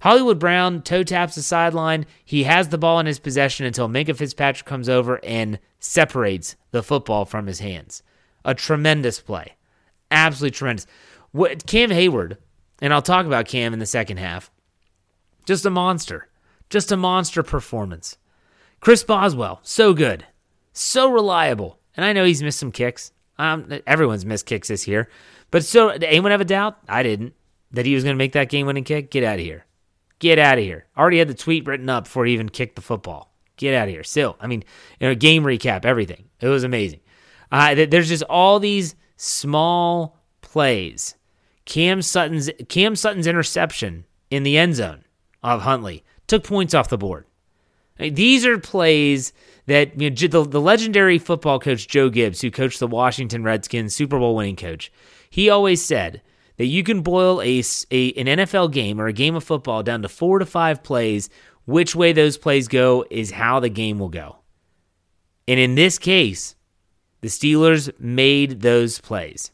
Hollywood 0.00 0.38
Brown 0.38 0.82
toe 0.82 1.02
taps 1.02 1.34
the 1.34 1.42
sideline. 1.42 2.06
He 2.24 2.44
has 2.44 2.68
the 2.68 2.78
ball 2.78 2.98
in 3.00 3.06
his 3.06 3.18
possession 3.18 3.66
until 3.66 3.88
Minkah 3.88 4.16
Fitzpatrick 4.16 4.66
comes 4.66 4.88
over 4.88 5.20
and 5.24 5.58
separates 5.78 6.56
the 6.70 6.82
football 6.82 7.24
from 7.24 7.46
his 7.46 7.60
hands. 7.60 8.02
A 8.44 8.54
tremendous 8.54 9.20
play. 9.20 9.56
Absolutely 10.10 10.56
tremendous. 10.56 10.86
What 11.32 11.66
Cam 11.66 11.90
Heyward, 11.90 12.38
and 12.80 12.92
I'll 12.92 13.02
talk 13.02 13.26
about 13.26 13.46
Cam 13.46 13.72
in 13.72 13.78
the 13.78 13.86
second 13.86 14.18
half. 14.18 14.50
Just 15.46 15.66
a 15.66 15.70
monster. 15.70 16.28
Just 16.68 16.92
a 16.92 16.96
monster 16.96 17.42
performance. 17.42 18.16
Chris 18.80 19.04
Boswell, 19.04 19.60
so 19.62 19.92
good. 19.92 20.26
So 20.72 21.10
reliable. 21.10 21.78
And 21.96 22.04
I 22.04 22.12
know 22.12 22.24
he's 22.24 22.42
missed 22.42 22.58
some 22.58 22.72
kicks. 22.72 23.12
Um, 23.38 23.80
everyone's 23.86 24.24
missed 24.24 24.46
kicks 24.46 24.68
this 24.68 24.86
year. 24.86 25.08
But 25.50 25.64
so, 25.64 25.92
did 25.92 26.04
anyone 26.04 26.30
have 26.30 26.40
a 26.40 26.46
doubt? 26.46 26.78
I 26.88 27.02
didn't. 27.02 27.34
That 27.72 27.86
he 27.86 27.94
was 27.94 28.04
going 28.04 28.14
to 28.14 28.18
make 28.18 28.32
that 28.32 28.48
game 28.48 28.66
winning 28.66 28.84
kick? 28.84 29.10
Get 29.10 29.24
out 29.24 29.38
of 29.38 29.44
here. 29.44 29.64
Get 30.18 30.38
out 30.38 30.58
of 30.58 30.64
here. 30.64 30.86
Already 30.96 31.18
had 31.18 31.28
the 31.28 31.34
tweet 31.34 31.66
written 31.66 31.88
up 31.88 32.04
before 32.04 32.26
he 32.26 32.34
even 32.34 32.48
kicked 32.48 32.76
the 32.76 32.82
football. 32.82 33.32
Get 33.56 33.74
out 33.74 33.88
of 33.88 33.94
here. 33.94 34.04
Still, 34.04 34.36
I 34.40 34.46
mean, 34.46 34.64
you 34.98 35.08
know, 35.08 35.14
game 35.14 35.44
recap, 35.44 35.84
everything. 35.84 36.24
It 36.40 36.48
was 36.48 36.64
amazing. 36.64 37.00
Uh, 37.50 37.74
there's 37.74 38.08
just 38.08 38.22
all 38.24 38.60
these 38.60 38.94
small 39.16 40.16
plays. 40.40 41.16
Cam 41.64 42.02
Sutton's 42.02 42.50
Cam 42.68 42.96
Sutton's 42.96 43.26
interception 43.26 44.04
in 44.30 44.42
the 44.42 44.58
end 44.58 44.76
zone 44.76 45.04
of 45.42 45.62
Huntley 45.62 46.04
took 46.26 46.44
points 46.44 46.74
off 46.74 46.88
the 46.88 46.98
board. 46.98 47.26
these 47.98 48.46
are 48.46 48.58
plays 48.58 49.32
that 49.66 50.00
you 50.00 50.10
know, 50.10 50.16
the, 50.16 50.48
the 50.48 50.60
legendary 50.60 51.18
football 51.18 51.58
coach 51.58 51.86
Joe 51.86 52.08
Gibbs, 52.08 52.40
who 52.40 52.50
coached 52.50 52.80
the 52.80 52.86
Washington 52.86 53.44
Redskins, 53.44 53.94
Super 53.94 54.18
Bowl 54.18 54.34
winning 54.34 54.56
coach, 54.56 54.92
he 55.28 55.50
always 55.50 55.84
said 55.84 56.22
that 56.56 56.66
you 56.66 56.82
can 56.82 57.02
boil 57.02 57.40
a, 57.42 57.62
a 57.90 58.12
an 58.12 58.26
NFL 58.26 58.72
game 58.72 59.00
or 59.00 59.06
a 59.06 59.12
game 59.12 59.34
of 59.34 59.44
football 59.44 59.82
down 59.82 60.02
to 60.02 60.08
four 60.08 60.38
to 60.38 60.46
five 60.46 60.82
plays. 60.82 61.30
Which 61.66 61.94
way 61.94 62.12
those 62.12 62.36
plays 62.36 62.66
go 62.68 63.04
is 63.10 63.30
how 63.30 63.60
the 63.60 63.68
game 63.68 63.98
will 63.98 64.08
go. 64.08 64.38
And 65.46 65.60
in 65.60 65.74
this 65.74 65.98
case, 65.98 66.56
the 67.20 67.28
Steelers 67.28 67.90
made 67.98 68.60
those 68.60 69.00
plays. 69.00 69.50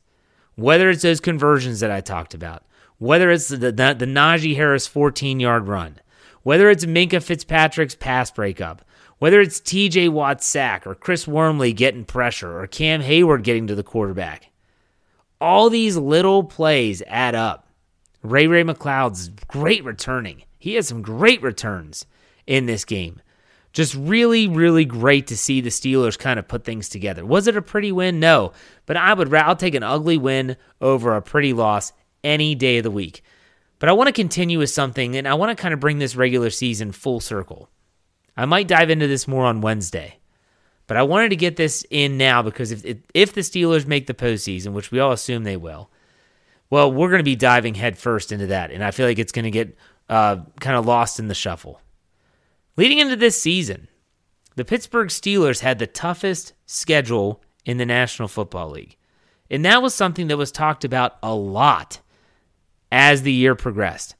Whether 0.55 0.91
it's 0.91 1.03
those 1.03 1.21
conversions 1.21 1.81
that 1.81 1.91
I 1.91 2.01
talked 2.01 2.35
about, 2.35 2.65
whether 2.99 3.31
it's 3.31 3.49
the, 3.49 3.57
the, 3.57 3.95
the 3.99 4.07
Najee 4.07 4.57
Harris 4.57 4.87
14 4.87 5.41
yard 5.41 5.69
run, 5.69 6.01
whether 6.43 6.71
it's 6.71 6.85
Minkah 6.85 7.23
Fitzpatrick's 7.23 7.95
pass 7.95 8.31
breakup, 8.31 8.83
whether 9.19 9.41
it's 9.41 9.61
TJ 9.61 10.11
Watt's 10.11 10.47
sack 10.47 10.87
or 10.87 10.95
Chris 10.95 11.27
Wormley 11.27 11.73
getting 11.73 12.05
pressure 12.05 12.59
or 12.59 12.67
Cam 12.67 13.03
Heyward 13.03 13.43
getting 13.43 13.67
to 13.67 13.75
the 13.75 13.83
quarterback, 13.83 14.51
all 15.41 15.69
these 15.69 15.97
little 15.97 16.45
plays 16.45 17.03
add 17.07 17.35
up. 17.35 17.69
Ray 18.23 18.47
Ray 18.47 18.65
McCloud's 18.65 19.29
great 19.49 19.85
returning. 19.85 20.43
He 20.59 20.75
had 20.75 20.85
some 20.85 21.03
great 21.03 21.43
returns 21.43 22.07
in 22.47 22.67
this 22.67 22.85
game. 22.85 23.21
Just 23.76 23.95
really, 23.95 24.49
really 24.49 24.87
great 24.87 25.26
to 25.26 25.37
see 25.37 25.61
the 25.61 25.68
Steelers 25.68 26.18
kind 26.18 26.38
of 26.38 26.49
put 26.49 26.64
things 26.64 26.88
together. 26.88 27.26
Was 27.26 27.47
it 27.47 27.59
a 27.59 27.62
pretty 27.62 27.92
win? 27.92 28.18
No, 28.18 28.52
but 28.87 28.97
I 28.97 29.12
would 29.12 29.35
I'll 29.35 29.54
take 29.54 29.75
an 29.75 29.83
ugly 29.83 30.16
win 30.16 30.56
over 30.80 31.14
a 31.14 31.21
pretty 31.21 31.52
loss 31.52 31.92
any 32.25 32.54
day 32.54 32.78
of 32.78 32.85
the 32.85 32.90
week. 32.90 33.23
But 33.78 33.90
I 33.90 33.92
want 33.92 34.06
to 34.09 34.14
continue 34.14 34.59
with 34.59 34.71
something, 34.71 35.14
and 35.14 35.28
I 35.28 35.35
want 35.35 35.54
to 35.54 35.61
kind 35.61 35.75
of 35.75 35.80
bring 35.80 35.99
this 35.99 36.16
regular 36.16 36.49
season 36.49 36.90
full 36.90 37.21
circle. 37.21 37.68
I 38.35 38.47
might 38.47 38.66
dive 38.66 38.88
into 38.88 39.09
this 39.09 39.28
more 39.28 39.45
on 39.45 39.61
Wednesday, 39.61 40.21
But 40.87 40.97
I 40.97 41.02
wanted 41.02 41.28
to 41.28 41.37
get 41.37 41.56
this 41.56 41.85
in 41.90 42.16
now 42.16 42.40
because 42.40 42.73
if 42.73 42.99
if 43.12 43.35
the 43.35 43.42
Steelers 43.42 43.87
make 43.87 44.06
the 44.06 44.14
postseason, 44.14 44.73
which 44.73 44.90
we 44.90 45.00
all 45.00 45.12
assume 45.12 45.45
they 45.45 45.59
will, 45.59 45.90
well, 46.71 46.90
we're 46.90 47.11
going 47.11 47.18
to 47.18 47.25
be 47.25 47.37
diving 47.37 47.75
headfirst 47.75 48.33
into 48.33 48.47
that, 48.47 48.71
and 48.71 48.83
I 48.83 48.90
feel 48.90 49.06
like 49.06 49.18
it's 49.18 49.33
going 49.33 49.45
to 49.45 49.50
get 49.50 49.76
uh, 50.09 50.38
kind 50.61 50.78
of 50.78 50.87
lost 50.87 51.18
in 51.18 51.28
the 51.28 51.35
shuffle. 51.35 51.83
Leading 52.78 52.99
into 52.99 53.16
this 53.16 53.40
season, 53.40 53.88
the 54.54 54.64
Pittsburgh 54.64 55.09
Steelers 55.09 55.61
had 55.61 55.78
the 55.78 55.87
toughest 55.87 56.52
schedule 56.66 57.42
in 57.64 57.78
the 57.78 57.87
National 57.87 58.28
Football 58.28 58.71
League, 58.71 58.97
and 59.50 59.64
that 59.64 59.80
was 59.80 59.95
something 59.95 60.26
that 60.28 60.37
was 60.37 60.52
talked 60.52 60.85
about 60.85 61.16
a 61.23 61.35
lot 61.35 62.00
as 62.92 63.23
the 63.23 63.33
year 63.33 63.54
progressed. 63.54 64.14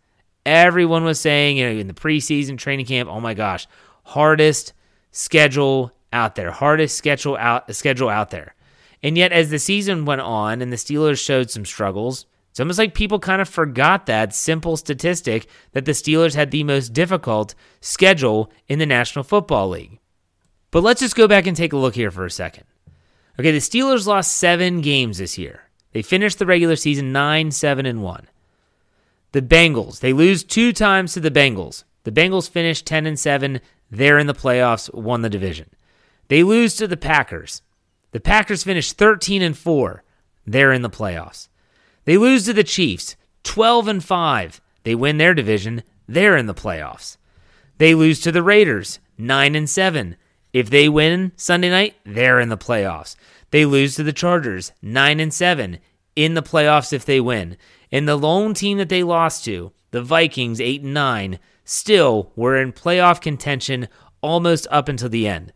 Everyone 0.47 1.05
was 1.05 1.21
saying, 1.21 1.59
you 1.59 1.67
know, 1.67 1.79
in 1.79 1.87
the 1.87 1.93
preseason 1.93 2.57
training 2.57 2.87
camp, 2.87 3.11
oh 3.11 3.21
my 3.21 3.35
gosh, 3.35 3.67
hardest 4.05 4.73
schedule 5.11 5.93
out 6.11 6.35
there, 6.35 6.51
hardest 6.51 6.97
schedule 6.97 7.37
out 7.37 7.75
schedule 7.75 8.09
out 8.09 8.31
there. 8.31 8.55
And 9.03 9.19
yet, 9.19 9.33
as 9.33 9.51
the 9.51 9.59
season 9.59 10.07
went 10.07 10.23
on 10.23 10.63
and 10.63 10.73
the 10.73 10.77
Steelers 10.77 11.23
showed 11.23 11.51
some 11.51 11.67
struggles, 11.67 12.25
it's 12.57 12.61
almost 12.61 12.79
like 12.79 12.95
people 12.95 13.19
kind 13.19 13.43
of 13.43 13.51
forgot 13.51 14.07
that 14.07 14.35
simple 14.35 14.79
statistic 14.79 15.47
that 15.73 15.85
the 15.85 15.93
Steelers 15.93 16.35
had 16.35 16.51
the 16.51 16.65
most 16.65 16.95
difficult 16.95 17.55
schedule 17.83 18.51
in 18.67 18.79
the 18.79 18.87
National 18.87 19.25
Football 19.25 19.69
League. 19.69 19.99
But 20.71 20.83
let's 20.83 21.01
just 21.01 21.17
go 21.17 21.29
back 21.29 21.47
and 21.47 21.55
take 21.55 21.75
a 21.75 21.77
look 21.77 21.95
here 21.95 22.11
for 22.11 22.25
a 22.25 22.31
second. 22.31 22.65
Okay, 23.39 23.53
the 23.53 23.59
Steelers 23.59 24.07
lost 24.07 24.39
seven 24.39 24.81
games 24.81 25.19
this 25.19 25.37
year. 25.37 25.65
They 25.93 26.01
finished 26.01 26.39
the 26.39 26.47
regular 26.47 26.77
season 26.77 27.13
9 27.13 27.51
7 27.51 27.85
and 27.85 28.03
1. 28.03 28.27
The 29.33 29.43
Bengals, 29.43 30.01
they 30.01 30.15
lose 30.15 30.43
two 30.43 30.73
times 30.73 31.13
to 31.13 31.21
the 31.21 31.31
Bengals. 31.31 31.85
The 32.05 32.11
Bengals 32.11 32.49
finished 32.49 32.87
10 32.87 33.05
and 33.05 33.19
7. 33.19 33.61
They're 33.91 34.19
in 34.19 34.29
the 34.29 34.33
playoffs, 34.33 34.91
won 34.95 35.21
the 35.21 35.29
division. 35.29 35.69
They 36.29 36.43
lose 36.43 36.75
to 36.77 36.89
the 36.89 36.97
Packers. 36.97 37.61
The 38.13 38.21
Packers 38.21 38.65
finished 38.65 38.97
13 38.97 39.43
and 39.43 39.59
4. 39.59 40.03
They're 40.47 40.73
in 40.73 40.81
the 40.81 40.89
playoffs. 40.89 41.49
They 42.07 42.17
lose 42.17 42.47
to 42.47 42.53
the 42.53 42.65
Chiefs, 42.65 43.17
12 43.43 43.89
and 43.89 44.05
5. 44.05 44.61
They 44.85 44.95
win 44.95 45.19
their 45.19 45.35
division. 45.35 45.83
They're 46.09 46.37
in 46.37 46.47
the 46.47 46.55
playoffs. 46.55 47.19
They 47.79 47.95
lose 47.95 48.21
to 48.21 48.33
the 48.33 48.43
Raiders, 48.43 49.01
9 49.19 49.55
and 49.55 49.69
7. 49.69 50.17
If 50.53 50.71
they 50.71 50.89
win 50.89 51.33
Sunday 51.37 51.69
night, 51.69 51.97
they're 52.05 52.41
in 52.41 52.49
the 52.49 52.57
playoffs. 52.57 53.17
They 53.51 53.67
lose 53.67 53.95
to 53.97 54.03
the 54.03 54.13
Chargers, 54.13 54.73
9 54.81 55.21
and 55.21 55.35
7, 55.35 55.79
in 56.15 56.35
the 56.35 56.43
playoffs 56.43 56.93
if 56.93 57.05
they 57.05 57.21
win. 57.21 57.57
And 57.93 58.09
the 58.09 58.17
lone 58.17 58.55
team 58.55 58.79
that 58.79 58.89
they 58.89 59.03
lost 59.03 59.45
to, 59.45 59.73
the 59.91 60.03
Vikings, 60.03 60.61
8 60.61 60.83
and 60.83 60.95
9, 60.95 61.39
still 61.65 62.33
were 62.37 62.57
in 62.57 62.73
playoff 62.73 63.21
contention 63.21 63.89
almost 64.23 64.67
up 64.71 64.89
until 64.89 65.09
the 65.09 65.29
end. 65.29 65.53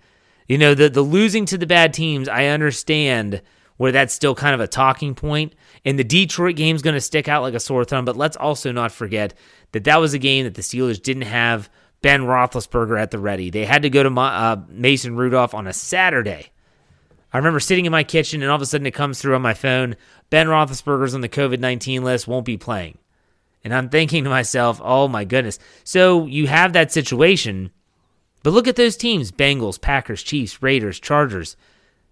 You 0.48 0.58
know, 0.58 0.74
the 0.74 0.88
the 0.88 1.02
losing 1.02 1.46
to 1.46 1.56
the 1.56 1.66
bad 1.66 1.94
teams, 1.94 2.28
I 2.28 2.46
understand 2.46 3.40
where 3.76 3.92
that's 3.92 4.12
still 4.12 4.34
kind 4.34 4.54
of 4.54 4.60
a 4.60 4.66
talking 4.66 5.14
point. 5.14 5.54
And 5.84 5.98
the 5.98 6.04
Detroit 6.04 6.56
game 6.56 6.76
is 6.76 6.82
going 6.82 6.94
to 6.94 7.00
stick 7.00 7.28
out 7.28 7.42
like 7.42 7.54
a 7.54 7.60
sore 7.60 7.84
thumb. 7.84 8.04
But 8.04 8.16
let's 8.16 8.36
also 8.36 8.72
not 8.72 8.92
forget 8.92 9.34
that 9.72 9.84
that 9.84 10.00
was 10.00 10.14
a 10.14 10.18
game 10.18 10.44
that 10.44 10.54
the 10.54 10.62
Steelers 10.62 11.02
didn't 11.02 11.22
have 11.22 11.70
Ben 12.02 12.22
Roethlisberger 12.22 13.00
at 13.00 13.10
the 13.10 13.18
ready. 13.18 13.50
They 13.50 13.64
had 13.64 13.82
to 13.82 13.90
go 13.90 14.02
to 14.02 14.20
uh, 14.20 14.56
Mason 14.68 15.16
Rudolph 15.16 15.54
on 15.54 15.66
a 15.66 15.72
Saturday. 15.72 16.50
I 17.32 17.38
remember 17.38 17.60
sitting 17.60 17.86
in 17.86 17.92
my 17.92 18.04
kitchen, 18.04 18.42
and 18.42 18.50
all 18.50 18.56
of 18.56 18.62
a 18.62 18.66
sudden 18.66 18.86
it 18.86 18.94
comes 18.94 19.20
through 19.20 19.34
on 19.34 19.42
my 19.42 19.54
phone 19.54 19.96
Ben 20.30 20.46
Roethlisberger's 20.46 21.14
on 21.14 21.20
the 21.20 21.28
COVID 21.28 21.58
19 21.58 22.04
list, 22.04 22.28
won't 22.28 22.46
be 22.46 22.56
playing. 22.56 22.98
And 23.62 23.74
I'm 23.74 23.88
thinking 23.88 24.24
to 24.24 24.30
myself, 24.30 24.80
oh 24.82 25.08
my 25.08 25.24
goodness. 25.24 25.58
So 25.84 26.26
you 26.26 26.46
have 26.46 26.72
that 26.72 26.92
situation, 26.92 27.70
but 28.42 28.52
look 28.52 28.68
at 28.68 28.76
those 28.76 28.96
teams 28.96 29.32
Bengals, 29.32 29.80
Packers, 29.80 30.22
Chiefs, 30.22 30.62
Raiders, 30.62 30.98
Chargers. 30.98 31.56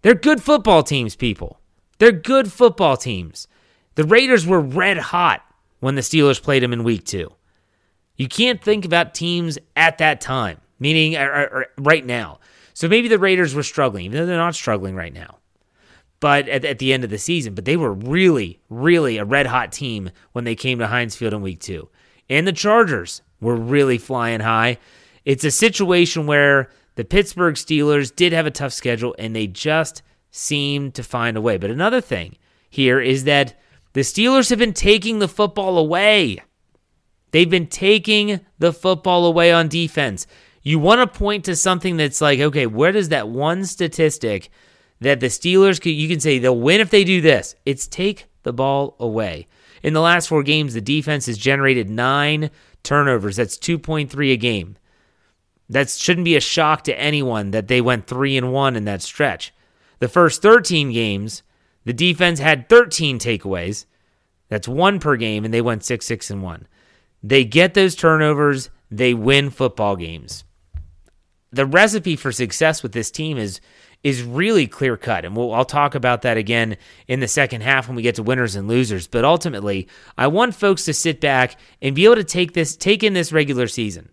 They're 0.03 0.15
good 0.15 0.43
football 0.43 0.83
teams, 0.83 1.17
people. 1.17 1.61
They're 1.99 2.13
good 2.13 2.53
football 2.53 2.97
teams. 2.97 3.49
The 3.99 4.05
Raiders 4.05 4.47
were 4.47 4.61
red 4.61 4.97
hot 4.97 5.45
when 5.81 5.97
the 5.97 6.03
Steelers 6.03 6.41
played 6.41 6.63
them 6.63 6.73
in 6.73 6.85
week 6.85 7.05
two. 7.05 7.33
You 8.15 8.29
can't 8.29 8.63
think 8.63 8.85
about 8.85 9.13
teams 9.13 9.59
at 9.75 9.99
that 9.99 10.21
time, 10.21 10.61
meaning 10.79 11.15
right 11.77 12.07
now. 12.07 12.39
So 12.75 12.87
maybe 12.87 13.09
the 13.09 13.19
Raiders 13.19 13.57
were 13.57 13.65
struggling, 13.65 14.05
even 14.05 14.21
though 14.21 14.27
they're 14.27 14.37
not 14.37 14.55
struggling 14.55 14.95
right 14.95 15.13
now. 15.13 15.39
But 16.21 16.49
at, 16.49 16.65
at 16.65 16.79
the 16.79 16.93
end 16.93 17.03
of 17.03 17.11
the 17.11 17.19
season, 17.19 17.57
but 17.57 17.65
they 17.65 17.77
were 17.77 17.93
really, 17.93 18.61
really 18.71 19.19
a 19.19 19.25
red 19.25 19.47
hot 19.47 19.73
team 19.73 20.11
when 20.31 20.45
they 20.45 20.55
came 20.55 20.79
to 20.79 20.87
Heinz 20.87 21.17
Field 21.17 21.35
in 21.35 21.43
week 21.43 21.59
two. 21.59 21.89
And 22.31 22.47
the 22.47 22.53
Chargers 22.53 23.23
were 23.41 23.57
really 23.57 23.99
flying 23.99 24.39
high. 24.39 24.79
It's 25.25 25.43
a 25.43 25.51
situation 25.51 26.29
where 26.29 26.71
the 26.95 27.05
Pittsburgh 27.05 27.57
Steelers 27.57 28.15
did 28.15 28.33
have 28.33 28.47
a 28.47 28.53
tough 28.53 28.73
schedule 28.73 29.17
and 29.19 29.35
they 29.35 29.49
just 29.49 30.03
seemed 30.31 30.95
to 30.95 31.03
find 31.03 31.37
a 31.37 31.41
way. 31.41 31.59
But 31.59 31.73
another 31.73 32.01
thing 32.01 32.37
here 32.71 33.01
is 33.01 33.25
that 33.25 33.61
the 33.93 34.01
Steelers 34.01 34.51
have 34.51 34.59
been 34.59 34.73
taking 34.73 35.19
the 35.19 35.29
football 35.29 35.79
away. 35.79 36.43
They've 37.31 37.49
been 37.49 37.67
taking 37.67 38.41
the 38.59 38.73
football 38.73 39.27
away 39.27 39.53
on 39.53 39.69
defense. 39.69 40.27
You 40.63 40.79
want 40.79 41.01
to 41.01 41.19
point 41.19 41.45
to 41.45 41.57
something 41.57 41.97
that's 41.97 42.21
like, 42.21 42.41
okay, 42.41 42.67
where 42.67 42.93
does 42.93 43.09
that 43.11 43.29
one 43.29 43.65
statistic 43.65 44.51
that 45.01 45.21
the 45.21 45.27
Steelers 45.27 45.81
could, 45.81 45.91
you 45.91 46.09
can 46.09 46.21
say 46.21 46.39
they'll 46.39 46.59
win 46.59 46.81
if 46.81 46.91
they 46.91 47.05
do 47.05 47.21
this? 47.21 47.55
It's 47.65 47.87
take 47.87 48.27
the 48.43 48.53
ball 48.53 48.97
away. 48.99 49.47
In 49.83 49.93
the 49.93 50.01
last 50.01 50.29
four 50.29 50.43
games, 50.43 50.75
the 50.75 50.81
defense 50.81 51.27
has 51.27 51.39
generated 51.39 51.89
nine 51.89 52.51
turnovers. 52.83 53.37
That's 53.37 53.57
2.3 53.57 54.33
a 54.33 54.37
game. 54.37 54.77
That 55.69 55.91
shouldn't 55.91 56.25
be 56.25 56.37
a 56.37 56.41
shock 56.41 56.83
to 56.85 56.99
anyone 56.99 57.51
that 57.51 57.69
they 57.69 57.81
went 57.81 58.07
3 58.07 58.37
and 58.37 58.53
1 58.53 58.77
in 58.77 58.85
that 58.87 59.03
stretch. 59.03 59.53
The 59.99 60.09
first 60.09 60.43
13 60.43 60.93
games, 60.93 61.43
the 61.89 61.95
defense 61.95 62.39
had 62.39 62.69
13 62.69 63.19
takeaways. 63.19 63.87
That's 64.51 64.69
one 64.69 65.01
per 65.01 65.17
game, 65.17 65.47
and 65.47 65.55
they 65.55 65.63
went 65.63 65.83
6 65.83 66.05
6 66.05 66.31
and 66.31 66.43
1. 66.43 66.67
They 67.23 67.47
get 67.47 67.73
those 67.73 67.97
turnovers, 67.97 68.69
they 68.91 69.15
win 69.15 69.49
football 69.49 69.97
games. 69.97 70.45
The 71.51 71.65
recipe 71.65 72.15
for 72.15 72.31
success 72.31 72.83
with 72.83 72.93
this 72.93 73.11
team 73.11 73.39
is 73.39 73.63
is 74.03 74.23
really 74.23 74.67
clear 74.67 74.99
cut, 74.99 75.25
and 75.25 75.35
we'll, 75.35 75.55
I'll 75.55 75.65
talk 75.65 75.95
about 75.95 76.21
that 76.23 76.37
again 76.37 76.77
in 77.07 77.21
the 77.21 77.27
second 77.27 77.63
half 77.63 77.89
when 77.89 77.97
we 77.97 78.03
get 78.03 78.17
to 78.17 78.23
winners 78.23 78.55
and 78.55 78.69
losers. 78.69 79.07
But 79.07 79.25
ultimately, 79.25 79.89
I 80.19 80.27
want 80.27 80.55
folks 80.55 80.85
to 80.85 80.93
sit 80.93 81.23
back 81.23 81.57
and 81.81 81.95
be 81.95 82.05
able 82.05 82.17
to 82.17 82.23
take 82.23 82.53
this, 82.53 82.77
take 82.77 83.03
in 83.03 83.15
this 83.15 83.33
regular 83.33 83.67
season 83.67 84.11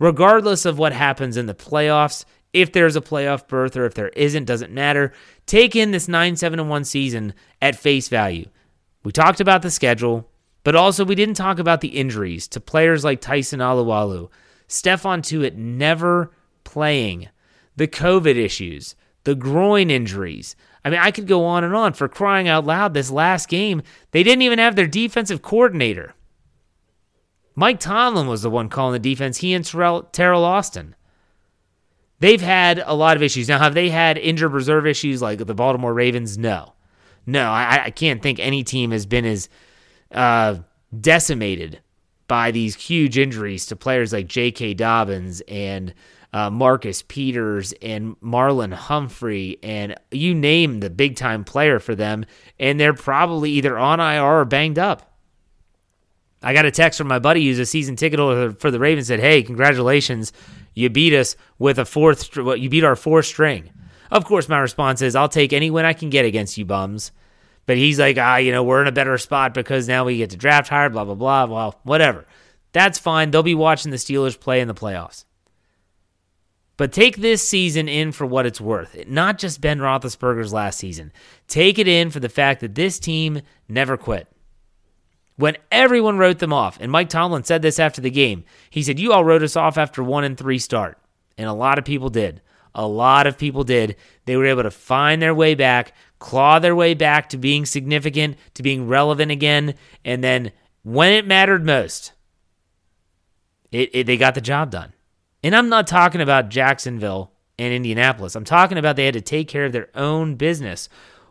regardless 0.00 0.64
of 0.64 0.78
what 0.78 0.92
happens 0.92 1.36
in 1.36 1.46
the 1.46 1.54
playoffs, 1.54 2.24
if 2.52 2.72
there's 2.72 2.96
a 2.96 3.00
playoff 3.00 3.46
berth 3.46 3.76
or 3.76 3.84
if 3.84 3.94
there 3.94 4.08
isn't, 4.10 4.44
doesn't 4.44 4.72
matter. 4.72 5.12
Take 5.46 5.76
in 5.76 5.90
this 5.90 6.08
9 6.08 6.36
7 6.36 6.68
1 6.68 6.84
season 6.84 7.34
at 7.62 7.76
face 7.76 8.08
value. 8.08 8.48
We 9.02 9.12
talked 9.12 9.40
about 9.40 9.62
the 9.62 9.70
schedule, 9.70 10.28
but 10.64 10.76
also 10.76 11.04
we 11.04 11.14
didn't 11.14 11.34
talk 11.34 11.58
about 11.58 11.80
the 11.80 11.88
injuries 11.88 12.48
to 12.48 12.60
players 12.60 13.04
like 13.04 13.20
Tyson 13.20 13.60
Alualu, 13.60 14.28
Stephon 14.68 15.22
Tuitt 15.22 15.56
never 15.56 16.32
playing, 16.64 17.28
the 17.76 17.88
COVID 17.88 18.36
issues, 18.36 18.94
the 19.24 19.34
groin 19.34 19.90
injuries. 19.90 20.56
I 20.84 20.90
mean, 20.90 21.00
I 21.00 21.10
could 21.10 21.26
go 21.26 21.44
on 21.44 21.64
and 21.64 21.74
on 21.74 21.92
for 21.92 22.08
crying 22.08 22.48
out 22.48 22.64
loud. 22.64 22.94
This 22.94 23.10
last 23.10 23.48
game, 23.48 23.82
they 24.12 24.22
didn't 24.22 24.42
even 24.42 24.58
have 24.58 24.76
their 24.76 24.86
defensive 24.86 25.42
coordinator. 25.42 26.14
Mike 27.54 27.80
Tomlin 27.80 28.26
was 28.26 28.42
the 28.42 28.50
one 28.50 28.68
calling 28.68 28.92
the 28.92 28.98
defense, 28.98 29.38
he 29.38 29.52
and 29.52 29.64
Terrell, 29.64 30.04
Teryl 30.12 30.42
Austin. 30.42 30.94
They've 32.20 32.40
had 32.40 32.82
a 32.84 32.94
lot 32.94 33.16
of 33.16 33.22
issues. 33.22 33.48
Now, 33.48 33.58
have 33.58 33.74
they 33.74 33.88
had 33.88 34.18
injured 34.18 34.52
reserve 34.52 34.86
issues 34.86 35.20
like 35.20 35.38
the 35.38 35.54
Baltimore 35.54 35.94
Ravens? 35.94 36.38
No. 36.38 36.74
No, 37.26 37.50
I, 37.50 37.84
I 37.86 37.90
can't 37.90 38.22
think 38.22 38.38
any 38.38 38.62
team 38.62 38.90
has 38.90 39.06
been 39.06 39.24
as 39.24 39.48
uh, 40.12 40.56
decimated 40.98 41.80
by 42.28 42.50
these 42.50 42.76
huge 42.76 43.18
injuries 43.18 43.66
to 43.66 43.76
players 43.76 44.12
like 44.12 44.26
J.K. 44.26 44.74
Dobbins 44.74 45.42
and 45.48 45.94
uh, 46.32 46.50
Marcus 46.50 47.02
Peters 47.02 47.72
and 47.82 48.16
Marlon 48.20 48.72
Humphrey 48.72 49.58
and 49.62 49.94
you 50.10 50.34
name 50.34 50.80
the 50.80 50.90
big 50.90 51.16
time 51.16 51.44
player 51.44 51.78
for 51.78 51.94
them, 51.94 52.24
and 52.58 52.78
they're 52.78 52.94
probably 52.94 53.50
either 53.52 53.78
on 53.78 53.98
IR 53.98 54.40
or 54.40 54.44
banged 54.44 54.78
up. 54.78 55.18
I 56.42 56.54
got 56.54 56.64
a 56.64 56.70
text 56.70 56.98
from 56.98 57.08
my 57.08 57.18
buddy 57.18 57.44
who's 57.46 57.58
a 57.58 57.66
season 57.66 57.96
ticket 57.96 58.18
holder 58.18 58.52
for 58.52 58.70
the 58.70 58.78
Ravens. 58.78 59.08
Said, 59.08 59.20
"Hey, 59.20 59.42
congratulations, 59.42 60.32
you 60.74 60.88
beat 60.90 61.14
us 61.14 61.36
with 61.58 61.78
a 61.78 61.84
fourth. 61.84 62.36
You 62.36 62.68
beat 62.68 62.84
our 62.84 62.96
fourth 62.96 63.26
string." 63.26 63.70
Of 64.10 64.24
course, 64.24 64.48
my 64.48 64.58
response 64.58 65.02
is, 65.02 65.14
"I'll 65.14 65.28
take 65.28 65.52
any 65.52 65.70
win 65.70 65.84
I 65.84 65.92
can 65.92 66.10
get 66.10 66.24
against 66.24 66.58
you 66.58 66.64
bums." 66.64 67.12
But 67.66 67.76
he's 67.76 68.00
like, 68.00 68.18
"Ah, 68.18 68.36
you 68.36 68.50
know, 68.50 68.62
we're 68.64 68.82
in 68.82 68.88
a 68.88 68.92
better 68.92 69.16
spot 69.18 69.54
because 69.54 69.86
now 69.86 70.04
we 70.04 70.16
get 70.16 70.30
to 70.30 70.36
draft 70.36 70.68
higher." 70.68 70.88
Blah 70.88 71.04
blah 71.04 71.14
blah. 71.14 71.44
Well, 71.44 71.80
whatever. 71.84 72.26
That's 72.72 72.98
fine. 72.98 73.30
They'll 73.30 73.42
be 73.42 73.54
watching 73.54 73.90
the 73.90 73.96
Steelers 73.96 74.38
play 74.38 74.60
in 74.60 74.68
the 74.68 74.74
playoffs. 74.74 75.24
But 76.76 76.92
take 76.92 77.18
this 77.18 77.46
season 77.46 77.88
in 77.88 78.10
for 78.10 78.24
what 78.24 78.46
it's 78.46 78.60
worth. 78.60 78.96
Not 79.06 79.38
just 79.38 79.60
Ben 79.60 79.80
Roethlisberger's 79.80 80.52
last 80.52 80.78
season. 80.78 81.12
Take 81.46 81.78
it 81.78 81.86
in 81.86 82.10
for 82.10 82.20
the 82.20 82.30
fact 82.30 82.60
that 82.60 82.74
this 82.74 82.98
team 82.98 83.42
never 83.68 83.98
quit 83.98 84.28
when 85.40 85.56
everyone 85.70 86.18
wrote 86.18 86.38
them 86.38 86.52
off. 86.52 86.78
And 86.80 86.92
Mike 86.92 87.08
Tomlin 87.08 87.44
said 87.44 87.62
this 87.62 87.78
after 87.78 88.00
the 88.00 88.10
game. 88.10 88.44
He 88.68 88.82
said, 88.82 88.98
You 88.98 89.12
all 89.12 89.24
wrote 89.24 89.42
us 89.42 89.56
off 89.56 89.78
after 89.78 90.02
one 90.02 90.24
and 90.24 90.36
three 90.36 90.58
start. 90.58 90.98
And 91.38 91.48
a 91.48 91.52
lot 91.52 91.78
of 91.78 91.84
people 91.84 92.10
did. 92.10 92.42
A 92.74 92.86
lot 92.86 93.26
of 93.26 93.38
people 93.38 93.64
did. 93.64 93.96
They 94.26 94.36
were 94.36 94.46
able 94.46 94.62
to 94.62 94.70
find 94.70 95.20
their 95.20 95.34
way 95.34 95.54
back, 95.54 95.94
claw 96.18 96.58
their 96.58 96.76
way 96.76 96.94
back 96.94 97.28
to 97.30 97.38
being 97.38 97.66
significant, 97.66 98.36
to 98.54 98.62
being 98.62 98.86
relevant 98.86 99.32
again, 99.32 99.74
and 100.04 100.22
then 100.22 100.52
when 100.82 101.12
it 101.12 101.26
mattered 101.26 101.64
most, 101.64 102.12
it, 103.72 103.90
it, 103.92 104.06
they 104.06 104.16
got 104.16 104.34
the 104.34 104.40
job 104.40 104.70
done. 104.70 104.92
And 105.42 105.54
I'm 105.54 105.68
not 105.68 105.86
talking 105.86 106.20
about 106.20 106.48
Jacksonville 106.48 107.32
and 107.58 107.72
Indianapolis. 107.72 108.34
I'm 108.34 108.44
talking 108.44 108.78
about 108.78 108.96
they 108.96 109.04
had 109.04 109.14
to 109.14 109.20
take 109.20 109.48
care 109.48 109.66
of 109.66 109.72
their 109.72 109.88
own 109.94 110.36
business. 110.36 110.88